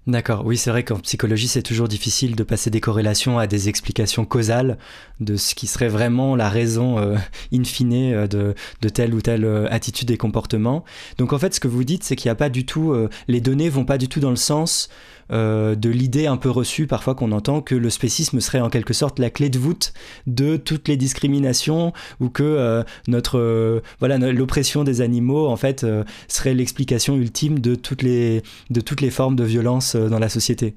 D'accord, 0.07 0.45
oui 0.45 0.55
c'est 0.55 0.69
vrai 0.69 0.83
qu'en 0.83 0.99
psychologie 0.99 1.47
c'est 1.47 1.63
toujours 1.63 1.87
difficile 1.87 2.35
de 2.35 2.43
passer 2.43 2.69
des 2.69 2.79
corrélations 2.79 3.39
à 3.39 3.47
des 3.47 3.69
explications 3.69 4.23
causales 4.23 4.77
de 5.19 5.35
ce 5.35 5.55
qui 5.55 5.65
serait 5.65 5.87
vraiment 5.87 6.35
la 6.35 6.47
raison 6.47 6.99
euh, 6.99 7.15
in 7.51 7.63
fine 7.63 8.13
euh, 8.13 8.27
de, 8.27 8.53
de, 8.81 8.89
telle 8.89 9.15
ou 9.15 9.21
telle 9.21 9.45
euh, 9.45 9.67
attitude 9.71 10.11
et 10.11 10.17
comportement. 10.17 10.83
Donc 11.17 11.33
en 11.33 11.39
fait 11.39 11.55
ce 11.55 11.59
que 11.59 11.67
vous 11.67 11.83
dites 11.83 12.03
c'est 12.03 12.15
qu'il 12.15 12.29
n'y 12.29 12.33
a 12.33 12.35
pas 12.35 12.49
du 12.49 12.67
tout, 12.67 12.95
les 13.27 13.41
données 13.41 13.69
vont 13.69 13.85
pas 13.85 13.97
du 13.97 14.07
tout 14.07 14.19
dans 14.19 14.29
le 14.29 14.35
sens 14.35 14.89
euh, 15.31 15.75
de 15.75 15.89
l'idée 15.89 16.27
un 16.27 16.37
peu 16.37 16.49
reçue 16.49 16.87
parfois 16.87 17.15
qu'on 17.15 17.31
entend 17.31 17.61
que 17.61 17.75
le 17.75 17.89
spécisme 17.89 18.39
serait 18.39 18.59
en 18.59 18.69
quelque 18.69 18.93
sorte 18.93 19.19
la 19.19 19.29
clé 19.29 19.49
de 19.49 19.57
voûte 19.57 19.93
de 20.27 20.57
toutes 20.57 20.87
les 20.87 20.97
discriminations 20.97 21.93
ou 22.19 22.29
que 22.29 22.43
euh, 22.43 22.83
notre 23.07 23.39
euh, 23.39 23.81
voilà 23.99 24.17
l'oppression 24.17 24.83
des 24.83 25.01
animaux 25.01 25.47
en 25.47 25.55
fait 25.55 25.85
serait 26.27 26.53
l'explication 26.53 27.15
ultime 27.15 27.59
de 27.59 27.75
toutes 27.75 28.03
les 28.03 28.43
de 28.69 28.81
toutes 28.81 29.01
les 29.01 29.09
formes 29.11 29.35
de 29.35 29.43
violence 29.43 29.95
dans 29.95 30.19
la 30.19 30.29
société. 30.29 30.75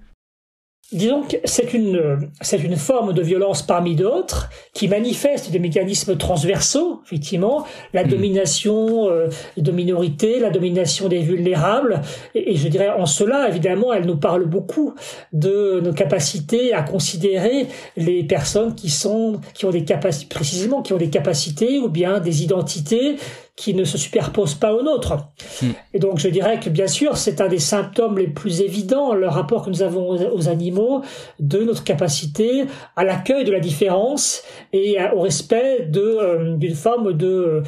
Disons 0.91 1.23
que 1.23 1.37
c'est 1.45 1.75
une, 1.75 2.31
c'est 2.41 2.63
une 2.63 2.77
forme 2.77 3.13
de 3.13 3.21
violence 3.21 3.61
parmi 3.61 3.95
d'autres 3.95 4.49
qui 4.73 4.89
manifeste 4.89 5.51
des 5.51 5.59
mécanismes 5.59 6.17
transversaux, 6.17 7.03
effectivement, 7.05 7.67
la 7.93 8.05
hmm. 8.05 8.09
domination 8.09 9.11
euh, 9.11 9.29
de 9.59 9.71
minorités, 9.71 10.41
la 10.41 10.49
domination 10.49 11.09
des 11.09 11.19
vulnérables, 11.19 12.01
et, 12.35 12.57
je 12.57 12.69
dirais 12.69 12.89
en 12.89 13.05
cela, 13.05 13.51
évidemment, 13.51 13.93
elle 13.93 14.07
nous 14.07 14.17
parle 14.17 14.47
beaucoup 14.47 14.95
de 15.35 15.81
nos 15.85 15.93
capacités 15.93 16.73
à 16.73 16.83
considérer 16.83 17.67
les 17.99 18.25
personnes 18.25 18.75
qui 18.75 18.89
sont, 18.89 19.43
qui 19.53 19.67
ont 19.67 19.71
des 19.71 19.85
capacités, 19.85 20.35
précisément, 20.35 20.81
qui 20.81 20.95
ont 20.95 20.99
des 20.99 21.11
capacités 21.11 21.79
ou 21.79 21.91
bien 21.91 22.19
des 22.19 22.43
identités 22.43 23.17
qui 23.59 23.75
ne 23.75 23.83
se 23.83 23.99
superposent 23.99 24.55
pas 24.55 24.73
aux 24.73 24.83
nôtres. 24.83 25.15
Hmm. 25.61 25.73
Et 25.93 25.99
donc 25.99 26.19
je 26.19 26.29
dirais 26.29 26.61
que 26.61 26.71
bien 26.71 26.87
sûr 26.87 27.17
c'est 27.17 27.41
un 27.41 27.49
des 27.49 27.59
symptômes 27.59 28.17
les 28.17 28.29
plus 28.29 28.61
évidents, 28.61 29.15
le 29.15 29.27
rapport 29.29 29.65
que 29.65 29.71
nous 29.71 29.83
avons 29.83 30.11
aux, 30.11 30.49
animaux, 30.49 31.03
de 31.41 31.65
notre 31.65 31.83
capacité 31.83 32.67
à 32.95 33.03
l'accueil 33.03 33.45
de 33.45 33.51
la 33.51 33.59
différence 33.59 34.45
et 34.73 34.97
au 35.15 35.21
respect 35.21 35.87
de 35.91 36.01
euh, 36.01 36.57
d'une 36.57 36.77
forme 36.77 37.15
de 37.15 37.63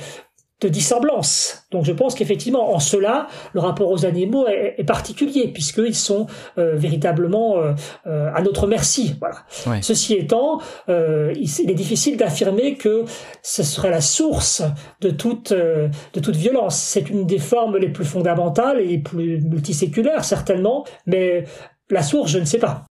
de 0.61 0.69
dissemblance. 0.69 1.65
Donc 1.71 1.85
je 1.85 1.93
pense 1.93 2.15
qu'effectivement, 2.15 2.75
en 2.75 2.79
cela, 2.79 3.29
le 3.53 3.61
rapport 3.61 3.91
aux 3.91 4.05
animaux 4.05 4.47
est, 4.47 4.75
est 4.79 4.85
particulier, 4.85 5.49
puisqu'ils 5.49 5.95
sont 5.95 6.27
euh, 6.59 6.75
véritablement 6.77 7.59
euh, 7.59 7.73
euh, 8.07 8.31
à 8.35 8.43
notre 8.43 8.67
merci. 8.67 9.17
Voilà. 9.21 9.81
Ceci 9.83 10.15
étant, 10.15 10.61
il, 10.89 11.71
est 11.71 11.75
difficile 11.75 12.17
d'affirmer 12.17 12.75
que 12.75 13.05
ce 13.43 13.63
serait 13.63 13.91
la 13.91 14.01
source 14.01 14.63
de 15.01 15.11
toute, 15.11 15.53
de 15.53 16.21
toute 16.21 16.37
violence. 16.37 16.77
C'est 16.77 17.09
une 17.09 17.27
des 17.27 17.39
formes 17.39 17.77
les 17.77 17.89
plus 17.89 18.05
fondamentales 18.05 18.81
et 18.81 18.87
les 18.87 18.99
plus 18.99 19.41
multiséculaires, 19.41 20.25
certainement, 20.25 20.85
mais 21.07 21.45
la 21.91 22.03
source, 22.03 22.31
je 22.31 22.39
ne 22.39 22.45
sais 22.45 22.59
pas. 22.59 22.85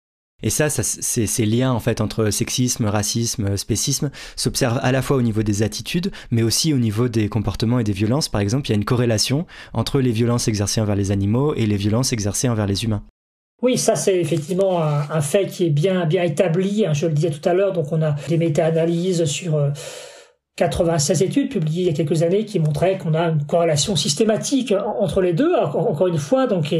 Et 0.43 0.51
ça, 0.51 0.69
ces 0.69 1.45
liens 1.47 1.71
entre 1.73 2.29
sexisme, 2.29 2.85
racisme, 2.85 3.57
spécisme 3.57 4.11
s'observent 4.35 4.79
à 4.83 4.91
la 4.91 5.01
fois 5.01 5.17
au 5.17 5.23
niveau 5.23 5.41
des 5.41 5.63
attitudes, 5.63 6.11
mais 6.29 6.43
aussi 6.43 6.75
au 6.75 6.77
niveau 6.77 7.07
des 7.07 7.27
comportements 7.27 7.79
et 7.79 7.83
des 7.83 7.91
violences. 7.91 8.29
Par 8.29 8.39
exemple, 8.39 8.67
il 8.67 8.69
y 8.69 8.73
a 8.73 8.75
une 8.75 8.85
corrélation 8.85 9.47
entre 9.73 9.99
les 9.99 10.11
violences 10.11 10.47
exercées 10.47 10.79
envers 10.79 10.95
les 10.95 11.09
animaux 11.09 11.55
et 11.55 11.65
les 11.65 11.77
violences 11.77 12.13
exercées 12.13 12.49
envers 12.49 12.67
les 12.67 12.83
humains. 12.83 13.01
Oui, 13.63 13.79
ça 13.79 13.95
c'est 13.95 14.19
effectivement 14.19 14.83
un, 14.83 15.21
fait 15.21 15.47
qui 15.47 15.65
est 15.65 15.71
bien 15.71 16.05
bien 16.05 16.21
établi. 16.21 16.85
Hein, 16.85 16.93
je 16.93 17.07
le 17.07 17.13
disais 17.13 17.31
tout 17.31 17.49
à 17.49 17.55
l'heure, 17.55 17.73
donc 17.73 17.91
on 17.91 18.03
a 18.03 18.15
des 18.29 18.37
méta-analyses 18.37 19.25
sur 19.25 19.59
96 20.57 21.19
euh, 21.19 21.25
études 21.25 21.49
publiées 21.49 21.81
il 21.81 21.87
y 21.87 21.89
a 21.89 21.93
quelques 21.93 22.21
années 22.21 22.45
qui 22.45 22.59
montraient 22.59 22.99
qu'on 22.99 23.15
a 23.15 23.29
une 23.29 23.43
corrélation 23.47 23.95
systématique 23.95 24.71
entre 24.71 25.21
les 25.21 25.33
deux. 25.33 25.55
encore 25.55 26.05
une 26.05 26.19
fois, 26.19 26.45
donc 26.45 26.71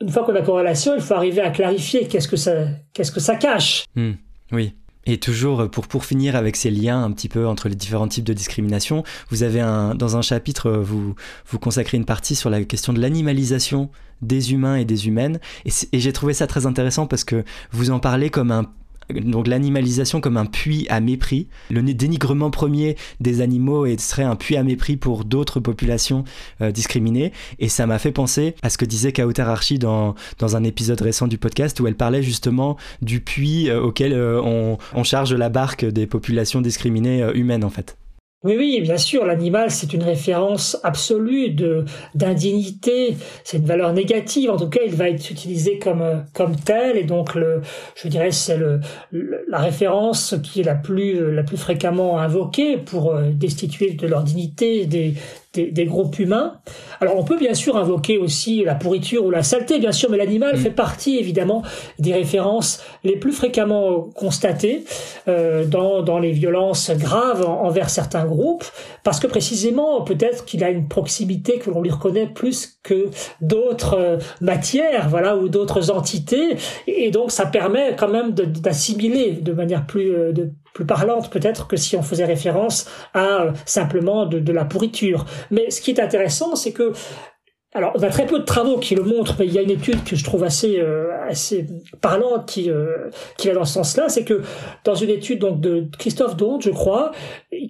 une 0.00 0.08
fois 0.10 0.24
qu'on 0.24 0.34
a 0.34 0.42
corrélation, 0.42 0.94
il 0.94 1.00
faut 1.00 1.14
arriver 1.14 1.40
à 1.40 1.50
clarifier 1.50 2.06
qu'est-ce 2.08 2.28
que 2.28 2.36
ça, 2.36 2.66
qu'est-ce 2.92 3.12
que 3.12 3.20
ça 3.20 3.36
cache. 3.36 3.84
Hmm, 3.94 4.12
oui. 4.52 4.74
Et 5.06 5.18
toujours 5.18 5.60
euh, 5.60 5.68
pour, 5.68 5.86
pour 5.86 6.04
finir 6.04 6.34
avec 6.34 6.56
ces 6.56 6.70
liens 6.70 7.02
un 7.04 7.12
petit 7.12 7.28
peu 7.28 7.46
entre 7.46 7.68
les 7.68 7.74
différents 7.74 8.08
types 8.08 8.24
de 8.24 8.32
discrimination, 8.32 9.04
vous 9.28 9.42
avez 9.42 9.60
un, 9.60 9.94
dans 9.94 10.16
un 10.16 10.22
chapitre, 10.22 10.68
euh, 10.68 10.80
vous, 10.80 11.14
vous 11.46 11.58
consacrez 11.58 11.96
une 11.96 12.06
partie 12.06 12.34
sur 12.34 12.50
la 12.50 12.64
question 12.64 12.92
de 12.92 13.00
l'animalisation 13.00 13.90
des 14.22 14.52
humains 14.52 14.76
et 14.76 14.84
des 14.84 15.06
humaines. 15.06 15.40
et 15.66 16.00
j'ai 16.00 16.12
trouvé 16.12 16.32
ça 16.32 16.46
très 16.46 16.64
intéressant 16.64 17.06
parce 17.06 17.24
que 17.24 17.44
vous 17.72 17.90
en 17.90 17.98
parlez 17.98 18.30
comme 18.30 18.50
un, 18.50 18.70
donc 19.10 19.46
l'animalisation 19.46 20.20
comme 20.20 20.36
un 20.36 20.46
puits 20.46 20.86
à 20.88 21.00
mépris. 21.00 21.48
Le 21.70 21.82
dénigrement 21.82 22.50
premier 22.50 22.96
des 23.20 23.40
animaux 23.40 23.86
serait 23.98 24.22
un 24.22 24.36
puits 24.36 24.56
à 24.56 24.62
mépris 24.62 24.96
pour 24.96 25.24
d'autres 25.24 25.60
populations 25.60 26.24
euh, 26.60 26.70
discriminées. 26.70 27.32
Et 27.58 27.68
ça 27.68 27.86
m'a 27.86 27.98
fait 27.98 28.12
penser 28.12 28.54
à 28.62 28.70
ce 28.70 28.78
que 28.78 28.84
disait 28.84 29.12
Kauter 29.12 29.42
Archie 29.42 29.78
dans, 29.78 30.14
dans 30.38 30.56
un 30.56 30.64
épisode 30.64 31.00
récent 31.00 31.26
du 31.26 31.38
podcast 31.38 31.78
où 31.80 31.86
elle 31.86 31.96
parlait 31.96 32.22
justement 32.22 32.76
du 33.02 33.20
puits 33.20 33.70
euh, 33.70 33.80
auquel 33.80 34.12
euh, 34.12 34.40
on, 34.42 35.04
charge 35.04 35.34
la 35.34 35.50
barque 35.50 35.84
des 35.84 36.06
populations 36.06 36.62
discriminées 36.62 37.28
humaines 37.34 37.62
en 37.62 37.68
fait. 37.68 37.98
Oui, 38.44 38.56
oui, 38.58 38.80
bien 38.82 38.98
sûr, 38.98 39.24
l'animal, 39.24 39.70
c'est 39.70 39.94
une 39.94 40.02
référence 40.02 40.76
absolue 40.82 41.48
de 41.48 41.86
d'indignité, 42.14 43.16
c'est 43.42 43.56
une 43.56 43.64
valeur 43.64 43.94
négative, 43.94 44.50
en 44.50 44.58
tout 44.58 44.68
cas, 44.68 44.80
il 44.84 44.94
va 44.94 45.08
être 45.08 45.30
utilisé 45.30 45.78
comme 45.78 46.26
comme 46.34 46.54
tel, 46.54 46.98
et 46.98 47.04
donc 47.04 47.34
le, 47.34 47.62
je 47.96 48.06
dirais, 48.08 48.32
c'est 48.32 48.58
le, 48.58 48.80
la 49.48 49.58
référence 49.58 50.34
qui 50.42 50.60
est 50.60 50.64
la 50.64 50.74
plus 50.74 51.34
la 51.34 51.42
plus 51.42 51.56
fréquemment 51.56 52.18
invoquée 52.18 52.76
pour 52.76 53.14
euh, 53.14 53.30
destituer 53.30 53.92
de 53.94 54.06
leur 54.06 54.22
dignité 54.22 54.84
des 54.84 55.14
des, 55.54 55.84
groupes 55.84 56.18
humains. 56.18 56.58
Alors 57.00 57.16
on 57.16 57.24
peut 57.24 57.38
bien 57.38 57.54
sûr 57.54 57.76
invoquer 57.76 58.18
aussi 58.18 58.64
la 58.64 58.74
pourriture 58.74 59.24
ou 59.24 59.30
la 59.30 59.42
saleté, 59.42 59.78
bien 59.78 59.92
sûr, 59.92 60.10
mais 60.10 60.16
l'animal 60.16 60.56
mm. 60.56 60.58
fait 60.58 60.70
partie 60.70 61.18
évidemment 61.18 61.62
des 61.98 62.12
références 62.12 62.82
les 63.04 63.16
plus 63.16 63.32
fréquemment 63.32 64.08
constatées 64.14 64.84
euh, 65.28 65.64
dans, 65.64 66.02
dans 66.02 66.18
les 66.18 66.32
violences 66.32 66.90
graves 66.90 67.46
envers 67.46 67.90
certains 67.90 68.24
groupes, 68.24 68.64
parce 69.02 69.20
que 69.20 69.26
précisément 69.26 70.02
peut-être 70.02 70.44
qu'il 70.44 70.64
a 70.64 70.70
une 70.70 70.88
proximité 70.88 71.58
que 71.58 71.70
l'on 71.70 71.82
lui 71.82 71.90
reconnaît 71.90 72.26
plus 72.26 72.78
que 72.82 73.08
d'autres 73.40 73.96
euh, 73.98 74.18
matières, 74.40 75.08
voilà, 75.08 75.36
ou 75.36 75.48
d'autres 75.48 75.90
entités, 75.90 76.56
et 76.86 77.10
donc 77.10 77.30
ça 77.30 77.46
permet 77.46 77.96
quand 77.96 78.08
même 78.08 78.32
d'assimiler 78.32 79.32
de, 79.32 79.52
manière 79.52 79.86
plus, 79.86 80.14
euh, 80.14 80.32
de, 80.32 80.50
plus 80.74 80.84
parlante 80.84 81.30
peut-être 81.30 81.66
que 81.66 81.76
si 81.76 81.96
on 81.96 82.02
faisait 82.02 82.24
référence 82.24 82.86
à 83.14 83.42
euh, 83.42 83.52
simplement 83.64 84.26
de, 84.26 84.40
de 84.40 84.52
la 84.52 84.64
pourriture. 84.64 85.24
Mais 85.50 85.70
ce 85.70 85.80
qui 85.80 85.92
est 85.92 86.00
intéressant, 86.00 86.56
c'est 86.56 86.72
que 86.72 86.92
alors, 87.76 87.90
on 87.96 88.02
a 88.04 88.08
très 88.08 88.24
peu 88.24 88.38
de 88.38 88.44
travaux 88.44 88.78
qui 88.78 88.94
le 88.94 89.02
montrent, 89.02 89.34
mais 89.40 89.46
il 89.46 89.52
y 89.52 89.58
a 89.58 89.62
une 89.62 89.70
étude 89.70 90.04
que 90.04 90.14
je 90.14 90.22
trouve 90.22 90.44
assez 90.44 90.78
euh, 90.78 91.10
assez 91.28 91.66
parlante 92.00 92.46
qui 92.46 92.70
euh, 92.70 93.10
qui 93.36 93.48
va 93.48 93.54
dans 93.54 93.64
ce 93.64 93.74
sens-là, 93.74 94.08
c'est 94.08 94.22
que 94.22 94.42
dans 94.84 94.94
une 94.94 95.10
étude 95.10 95.40
donc 95.40 95.60
de 95.60 95.88
Christophe 95.98 96.36
Dont, 96.36 96.60
je 96.60 96.70
crois, 96.70 97.10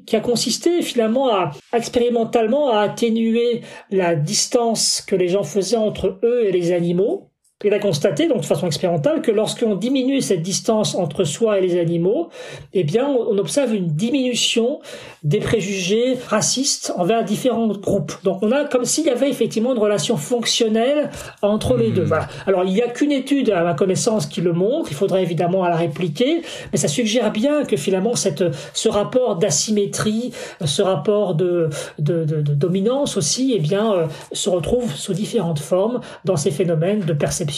qui 0.06 0.14
a 0.14 0.20
consisté 0.20 0.82
finalement 0.82 1.34
à 1.34 1.52
expérimentalement 1.72 2.70
à 2.70 2.80
atténuer 2.80 3.62
la 3.90 4.14
distance 4.14 5.00
que 5.00 5.16
les 5.16 5.28
gens 5.28 5.42
faisaient 5.42 5.78
entre 5.78 6.18
eux 6.22 6.44
et 6.44 6.52
les 6.52 6.72
animaux 6.72 7.30
il 7.64 7.74
a 7.74 7.78
constaté, 7.78 8.28
donc 8.28 8.40
de 8.40 8.46
façon 8.46 8.66
expérimentale, 8.66 9.22
que 9.22 9.30
lorsqu'on 9.30 9.74
diminue 9.74 10.20
cette 10.20 10.42
distance 10.42 10.94
entre 10.94 11.24
soi 11.24 11.58
et 11.58 11.60
les 11.60 11.78
animaux, 11.78 12.28
eh 12.72 12.84
bien, 12.84 13.06
on 13.06 13.38
observe 13.38 13.74
une 13.74 13.88
diminution 13.88 14.80
des 15.22 15.38
préjugés 15.38 16.16
racistes 16.28 16.92
envers 16.96 17.24
différents 17.24 17.68
groupes. 17.68 18.12
Donc, 18.24 18.38
on 18.42 18.52
a 18.52 18.64
comme 18.64 18.84
s'il 18.84 19.06
y 19.06 19.10
avait 19.10 19.30
effectivement 19.30 19.72
une 19.72 19.78
relation 19.78 20.16
fonctionnelle 20.16 21.10
entre 21.42 21.76
les 21.76 21.90
deux. 21.90 22.02
Hmm. 22.02 22.08
Voilà. 22.08 22.28
Alors, 22.46 22.64
il 22.64 22.74
n'y 22.74 22.82
a 22.82 22.88
qu'une 22.88 23.12
étude, 23.12 23.50
à 23.50 23.62
ma 23.62 23.74
connaissance, 23.74 24.26
qui 24.26 24.40
le 24.40 24.52
montre. 24.52 24.90
Il 24.90 24.96
faudrait 24.96 25.22
évidemment 25.22 25.64
la 25.64 25.76
répliquer, 25.76 26.42
mais 26.72 26.78
ça 26.78 26.88
suggère 26.88 27.32
bien 27.32 27.64
que 27.64 27.76
finalement, 27.76 28.14
cette, 28.14 28.44
ce 28.74 28.88
rapport 28.88 29.36
d'asymétrie, 29.36 30.32
ce 30.64 30.82
rapport 30.82 31.34
de, 31.34 31.70
de, 31.98 32.24
de, 32.24 32.42
de, 32.42 32.54
dominance 32.54 33.16
aussi, 33.16 33.54
eh 33.56 33.60
bien, 33.60 33.92
euh, 33.92 34.06
se 34.32 34.50
retrouve 34.50 34.94
sous 34.94 35.14
différentes 35.14 35.58
formes 35.58 36.00
dans 36.24 36.36
ces 36.36 36.50
phénomènes 36.50 37.00
de 37.00 37.12
perception 37.12 37.53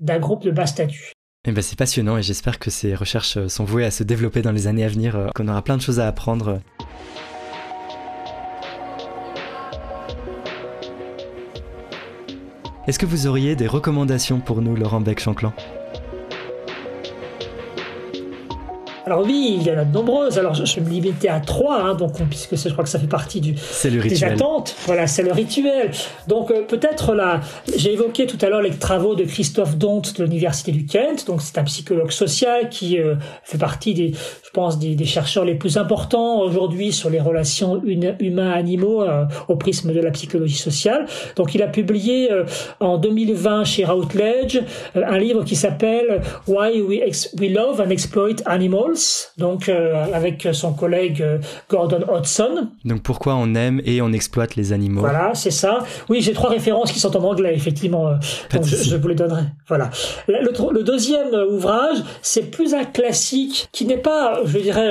d'un 0.00 0.18
groupe 0.18 0.42
de 0.42 0.50
bas 0.50 0.66
statut. 0.66 1.12
Eh 1.48 1.52
ben 1.52 1.62
c'est 1.62 1.78
passionnant 1.78 2.18
et 2.18 2.22
j'espère 2.22 2.58
que 2.58 2.70
ces 2.70 2.94
recherches 2.96 3.36
euh, 3.36 3.48
sont 3.48 3.64
vouées 3.64 3.84
à 3.84 3.92
se 3.92 4.02
développer 4.02 4.42
dans 4.42 4.50
les 4.50 4.66
années 4.66 4.84
à 4.84 4.88
venir, 4.88 5.14
euh, 5.14 5.28
qu'on 5.34 5.46
aura 5.46 5.62
plein 5.62 5.76
de 5.76 5.82
choses 5.82 6.00
à 6.00 6.08
apprendre. 6.08 6.60
Est-ce 12.88 12.98
que 12.98 13.06
vous 13.06 13.26
auriez 13.26 13.54
des 13.54 13.66
recommandations 13.66 14.40
pour 14.40 14.60
nous, 14.60 14.74
Laurent 14.74 15.00
Beck-Chanclan 15.00 15.52
Alors 19.08 19.22
oui, 19.24 19.58
il 19.60 19.64
y 19.64 19.70
en 19.70 19.78
a 19.78 19.84
de 19.84 19.94
nombreuses. 19.94 20.36
Alors 20.36 20.54
je, 20.54 20.64
je 20.64 20.80
me 20.80 20.90
limitais 20.90 21.28
à 21.28 21.38
trois, 21.38 21.80
hein, 21.80 21.94
donc 21.94 22.20
puisque 22.28 22.56
je 22.56 22.70
crois 22.70 22.82
que 22.82 22.90
ça 22.90 22.98
fait 22.98 23.06
partie 23.06 23.40
du 23.40 23.54
le 23.84 24.02
des 24.02 24.24
attentes. 24.24 24.74
Voilà, 24.84 25.06
c'est 25.06 25.22
le 25.22 25.30
rituel. 25.30 25.92
Donc 26.26 26.50
euh, 26.50 26.62
peut-être 26.62 27.14
là, 27.14 27.40
j'ai 27.76 27.92
évoqué 27.92 28.26
tout 28.26 28.38
à 28.44 28.48
l'heure 28.48 28.62
les 28.62 28.72
travaux 28.72 29.14
de 29.14 29.22
Christophe 29.22 29.76
Dont 29.76 30.00
de 30.00 30.24
l'université 30.24 30.72
du 30.72 30.86
Kent. 30.86 31.24
Donc 31.28 31.40
c'est 31.40 31.56
un 31.56 31.62
psychologue 31.62 32.10
social 32.10 32.68
qui 32.68 32.98
euh, 32.98 33.14
fait 33.44 33.58
partie 33.58 33.94
des, 33.94 34.10
je 34.10 34.50
pense, 34.52 34.76
des, 34.80 34.96
des 34.96 35.04
chercheurs 35.04 35.44
les 35.44 35.54
plus 35.54 35.76
importants 35.76 36.40
aujourd'hui 36.40 36.92
sur 36.92 37.08
les 37.08 37.20
relations 37.20 37.80
humains-animaux 37.84 39.04
euh, 39.04 39.24
au 39.46 39.54
prisme 39.54 39.92
de 39.92 40.00
la 40.00 40.10
psychologie 40.10 40.58
sociale. 40.58 41.06
Donc 41.36 41.54
il 41.54 41.62
a 41.62 41.68
publié 41.68 42.28
en 42.80 42.98
2020 42.98 43.62
chez 43.62 43.84
Routledge 43.84 44.60
un 44.96 45.18
livre 45.18 45.44
qui 45.44 45.54
s'appelle 45.54 46.22
Why 46.48 46.80
We, 46.80 47.30
We 47.38 47.52
Love 47.52 47.80
and 47.80 47.90
Exploit 47.90 48.42
Animals 48.46 48.95
donc 49.36 49.68
euh, 49.68 50.04
avec 50.12 50.48
son 50.52 50.72
collègue 50.72 51.22
euh, 51.22 51.38
Gordon 51.68 52.04
Hodgson. 52.08 52.68
Donc 52.84 53.02
pourquoi 53.02 53.34
on 53.34 53.54
aime 53.54 53.80
et 53.84 54.00
on 54.00 54.12
exploite 54.12 54.56
les 54.56 54.72
animaux? 54.72 55.00
Voilà, 55.00 55.32
c'est 55.34 55.50
ça. 55.50 55.84
Oui, 56.08 56.20
j'ai 56.20 56.32
trois 56.32 56.50
références 56.50 56.92
qui 56.92 57.00
sont 57.00 57.16
en 57.16 57.24
anglais, 57.24 57.54
effectivement. 57.54 58.08
Euh, 58.08 58.14
donc 58.52 58.64
je, 58.64 58.96
vous 58.96 59.08
les 59.08 59.14
donnerai. 59.14 59.42
Voilà. 59.68 59.90
Le, 60.28 60.82
deuxième 60.82 61.34
ouvrage, 61.50 61.98
c'est 62.22 62.50
plus 62.50 62.74
un 62.74 62.84
classique 62.84 63.68
qui 63.72 63.84
n'est 63.86 63.96
pas, 63.96 64.40
je 64.44 64.58
dirais, 64.58 64.88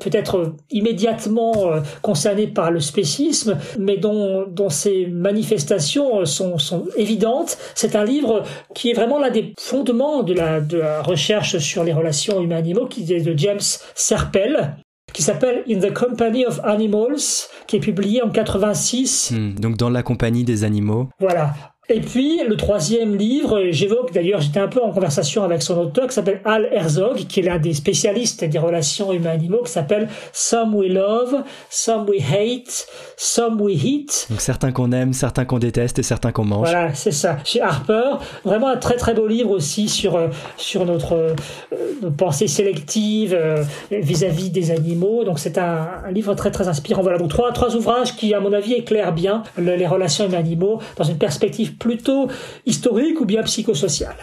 peut-être 0.00 0.54
immédiatement 0.70 1.70
concerné 2.02 2.46
par 2.46 2.70
le 2.70 2.80
spécisme, 2.80 3.58
mais 3.78 3.96
dont, 3.98 4.46
dont 4.48 4.70
ses 4.70 5.06
manifestations 5.06 6.24
sont, 6.24 6.58
sont 6.58 6.86
évidentes. 6.96 7.58
C'est 7.74 7.94
un 7.94 8.04
livre 8.04 8.42
qui 8.74 8.90
est 8.90 8.94
vraiment 8.94 9.18
l'un 9.18 9.30
des 9.30 9.54
fondements 9.58 10.22
de 10.22 10.32
la, 10.32 10.60
de 10.60 10.78
la 10.78 11.02
recherche 11.02 11.58
sur 11.58 11.84
les 11.84 11.92
relations 11.92 12.40
humains-animaux, 12.40 12.86
qui 12.86 13.12
est 13.12 13.27
de 13.28 13.38
James 13.38 13.60
Serpel 13.94 14.76
qui 15.12 15.22
s'appelle 15.22 15.64
In 15.68 15.80
the 15.80 15.92
Company 15.92 16.44
of 16.44 16.60
Animals, 16.64 17.48
qui 17.66 17.76
est 17.76 17.80
publié 17.80 18.22
en 18.22 18.30
86. 18.30 19.32
Hmm, 19.32 19.54
donc 19.54 19.76
dans 19.76 19.90
la 19.90 20.02
compagnie 20.02 20.44
des 20.44 20.64
animaux. 20.64 21.08
Voilà. 21.18 21.54
Et 21.90 22.00
puis 22.00 22.42
le 22.46 22.54
troisième 22.56 23.16
livre, 23.16 23.62
j'évoque 23.70 24.12
d'ailleurs, 24.12 24.42
j'étais 24.42 24.60
un 24.60 24.68
peu 24.68 24.82
en 24.82 24.90
conversation 24.90 25.42
avec 25.42 25.62
son 25.62 25.78
auteur 25.78 26.06
qui 26.08 26.14
s'appelle 26.14 26.42
Al 26.44 26.68
Herzog, 26.70 27.16
qui 27.26 27.40
est 27.40 27.44
l'un 27.44 27.58
des 27.58 27.72
spécialistes 27.72 28.44
des 28.44 28.58
relations 28.58 29.10
humains-animaux, 29.10 29.62
qui 29.64 29.72
s'appelle 29.72 30.06
Some 30.34 30.74
We 30.74 30.90
Love, 30.90 31.44
Some 31.70 32.06
We 32.06 32.22
Hate, 32.22 32.86
Some 33.16 33.58
We 33.62 33.78
Hate. 33.82 34.26
Donc 34.28 34.42
certains 34.42 34.70
qu'on 34.70 34.92
aime, 34.92 35.14
certains 35.14 35.46
qu'on 35.46 35.58
déteste 35.58 35.98
et 35.98 36.02
certains 36.02 36.30
qu'on 36.30 36.44
mange. 36.44 36.68
Voilà, 36.68 36.92
c'est 36.92 37.10
ça. 37.10 37.38
Chez 37.42 37.62
Harper, 37.62 38.18
vraiment 38.44 38.68
un 38.68 38.76
très 38.76 38.96
très 38.96 39.14
beau 39.14 39.26
livre 39.26 39.50
aussi 39.50 39.88
sur 39.88 40.16
euh, 40.16 40.28
sur 40.58 40.84
notre, 40.84 41.14
euh, 41.14 42.10
pensée 42.18 42.48
sélective 42.48 43.34
euh, 43.34 43.64
vis-à-vis 43.90 44.50
des 44.50 44.72
animaux. 44.72 45.24
Donc 45.24 45.38
c'est 45.38 45.56
un, 45.56 45.88
un, 46.06 46.10
livre 46.10 46.34
très 46.34 46.50
très 46.50 46.68
inspirant. 46.68 47.00
Voilà, 47.00 47.16
donc 47.16 47.30
trois 47.30 47.50
trois 47.52 47.74
ouvrages 47.74 48.14
qui 48.14 48.34
à 48.34 48.40
mon 48.40 48.52
avis 48.52 48.74
éclairent 48.74 49.14
bien 49.14 49.42
les 49.56 49.86
relations 49.86 50.26
humains-animaux 50.26 50.82
dans 50.96 51.04
une 51.04 51.16
perspective 51.16 51.77
plutôt 51.78 52.28
historique 52.66 53.20
ou 53.20 53.24
bien 53.24 53.42
psychosocial. 53.42 54.16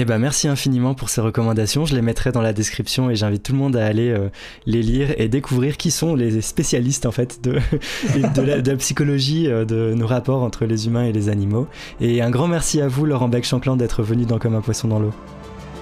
Eh 0.00 0.04
ben 0.04 0.18
merci 0.18 0.46
infiniment 0.46 0.94
pour 0.94 1.08
ces 1.08 1.20
recommandations. 1.20 1.84
Je 1.84 1.96
les 1.96 2.02
mettrai 2.02 2.30
dans 2.30 2.40
la 2.40 2.52
description 2.52 3.10
et 3.10 3.16
j'invite 3.16 3.42
tout 3.42 3.50
le 3.50 3.58
monde 3.58 3.74
à 3.74 3.84
aller 3.84 4.10
euh, 4.10 4.28
les 4.64 4.80
lire 4.80 5.12
et 5.18 5.28
découvrir 5.28 5.76
qui 5.76 5.90
sont 5.90 6.14
les 6.14 6.40
spécialistes 6.40 7.04
en 7.04 7.10
fait 7.10 7.42
de, 7.42 7.54
de, 8.14 8.42
la, 8.42 8.76
psychologie 8.76 9.48
euh, 9.48 9.64
de 9.64 9.94
nos 9.94 10.06
rapports 10.06 10.44
entre 10.44 10.66
les 10.66 10.86
humains 10.86 11.04
et 11.04 11.12
les 11.12 11.28
animaux. 11.28 11.66
Et 12.00 12.22
un 12.22 12.30
grand 12.30 12.46
merci 12.46 12.80
à 12.80 12.86
vous, 12.86 13.06
Laurent 13.06 13.28
Beck-Chanclan, 13.28 13.74
d'être 13.74 14.04
venu 14.04 14.24
dans 14.24 14.38
Comme 14.38 14.54
un 14.54 14.60
poisson 14.60 14.86
dans 14.86 15.00
l'eau. 15.00 15.12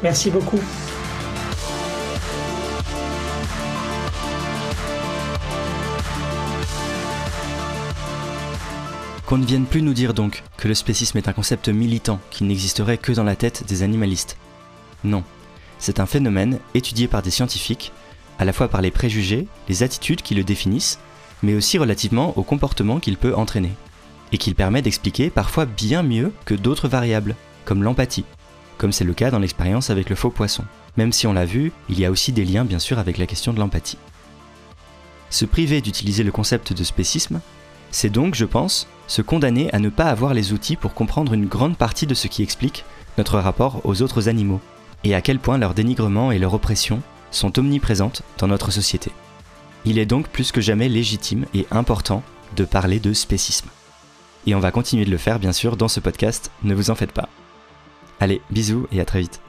Merci 0.03 0.31
beaucoup. 0.31 0.61
Qu'on 9.27 9.39
ne 9.39 9.45
vienne 9.45 9.67
plus 9.67 9.83
nous 9.83 9.93
dire 9.93 10.15
donc 10.15 10.45
que 10.57 10.69
le 10.69 10.75
spécisme 10.75 11.19
est 11.19 11.27
un 11.27 11.33
concept 11.33 11.69
militant 11.69 12.21
qui 12.31 12.45
n'existerait 12.45 12.97
que 12.97 13.11
dans 13.11 13.25
la 13.25 13.35
tête 13.35 13.65
des 13.67 13.83
animalistes. 13.83 14.37
Non, 15.03 15.25
c'est 15.81 15.99
un 15.99 16.07
phénomène 16.07 16.61
étudié 16.75 17.09
par 17.09 17.23
des 17.23 17.33
scientifiques, 17.33 17.91
à 18.39 18.45
la 18.45 18.53
fois 18.53 18.69
par 18.69 18.83
les 18.83 18.93
préjugés, 18.93 19.49
les 19.69 19.83
attitudes 19.83 20.23
qui 20.23 20.37
le 20.37 20.45
définissent, 20.45 21.01
mais 21.43 21.55
aussi 21.55 21.77
relativement 21.77 22.39
au 22.39 22.45
comportement 22.45 23.01
qu'il 23.01 23.17
peut 23.17 23.35
entraîner, 23.35 23.73
et 24.31 24.39
qu'il 24.39 24.55
permet 24.55 24.81
d'expliquer 24.81 25.29
parfois 25.29 25.67
bien 25.67 26.05
mieux 26.05 26.33
que 26.45 26.55
d'autres 26.55 26.87
variables, 26.87 27.35
comme 27.65 27.83
l'empathie, 27.83 28.25
comme 28.79 28.93
c'est 28.93 29.03
le 29.03 29.13
cas 29.13 29.33
dans 29.33 29.41
l'expérience 29.41 29.91
avec 29.91 30.09
le 30.09 30.15
faux 30.15 30.31
poisson. 30.31 30.65
Même 30.97 31.13
si 31.13 31.27
on 31.27 31.33
l'a 31.33 31.47
vu, 31.47 31.73
il 31.89 31.99
y 31.99 32.05
a 32.05 32.13
aussi 32.13 32.31
des 32.31 32.45
liens 32.45 32.65
bien 32.65 32.79
sûr 32.79 33.01
avec 33.01 33.19
la 33.19 33.27
question 33.27 33.53
de 33.53 33.59
l'empathie. 33.59 33.99
Se 35.31 35.45
priver 35.45 35.81
d'utiliser 35.81 36.23
le 36.23 36.31
concept 36.31 36.73
de 36.73 36.85
spécisme, 36.85 37.41
c'est 37.91 38.11
donc, 38.11 38.35
je 38.35 38.45
pense, 38.45 38.87
se 39.07 39.23
condamner 39.23 39.73
à 39.73 39.79
ne 39.79 39.89
pas 39.89 40.07
avoir 40.07 40.35
les 40.35 40.53
outils 40.53 40.77
pour 40.77 40.95
comprendre 40.95 41.33
une 41.33 41.47
grande 41.47 41.77
partie 41.77 42.07
de 42.07 42.15
ce 42.15 42.29
qui 42.29 42.43
explique 42.43 42.85
notre 43.19 43.39
rapport 43.39 43.81
aux 43.85 44.03
autres 44.03 44.29
animaux, 44.29 44.61
et 45.05 45.15
à 45.15 45.23
quel 45.23 45.39
point 45.39 45.59
leur 45.59 45.75
dénigrement 45.75 46.33
et 46.33 46.39
leur 46.39 46.55
oppression 46.55 47.01
sont 47.31 47.59
omniprésentes 47.59 48.23
dans 48.39 48.49
notre 48.49 48.71
société. 48.71 49.11
Il 49.85 49.99
est 49.99 50.07
donc 50.07 50.29
plus 50.29 50.53
que 50.53 50.61
jamais 50.61 50.89
légitime 50.89 51.47
et 51.55 51.67
important 51.71 52.23
de 52.57 52.65
parler 52.65 52.99
de 52.99 53.13
spécisme. 53.13 53.69
Et 54.47 54.55
on 54.55 54.61
va 54.61 54.71
continuer 54.71 55.05
de 55.05 55.11
le 55.11 55.19
faire 55.19 55.39
bien 55.39 55.53
sûr 55.53 55.77
dans 55.77 55.89
ce 55.89 56.01
podcast, 56.01 56.51
ne 56.63 56.75
vous 56.75 56.91
en 56.91 56.95
faites 56.95 57.13
pas. 57.13 57.29
Allez, 58.21 58.41
bisous 58.51 58.87
et 58.93 59.01
à 59.01 59.05
très 59.05 59.21
vite. 59.21 59.41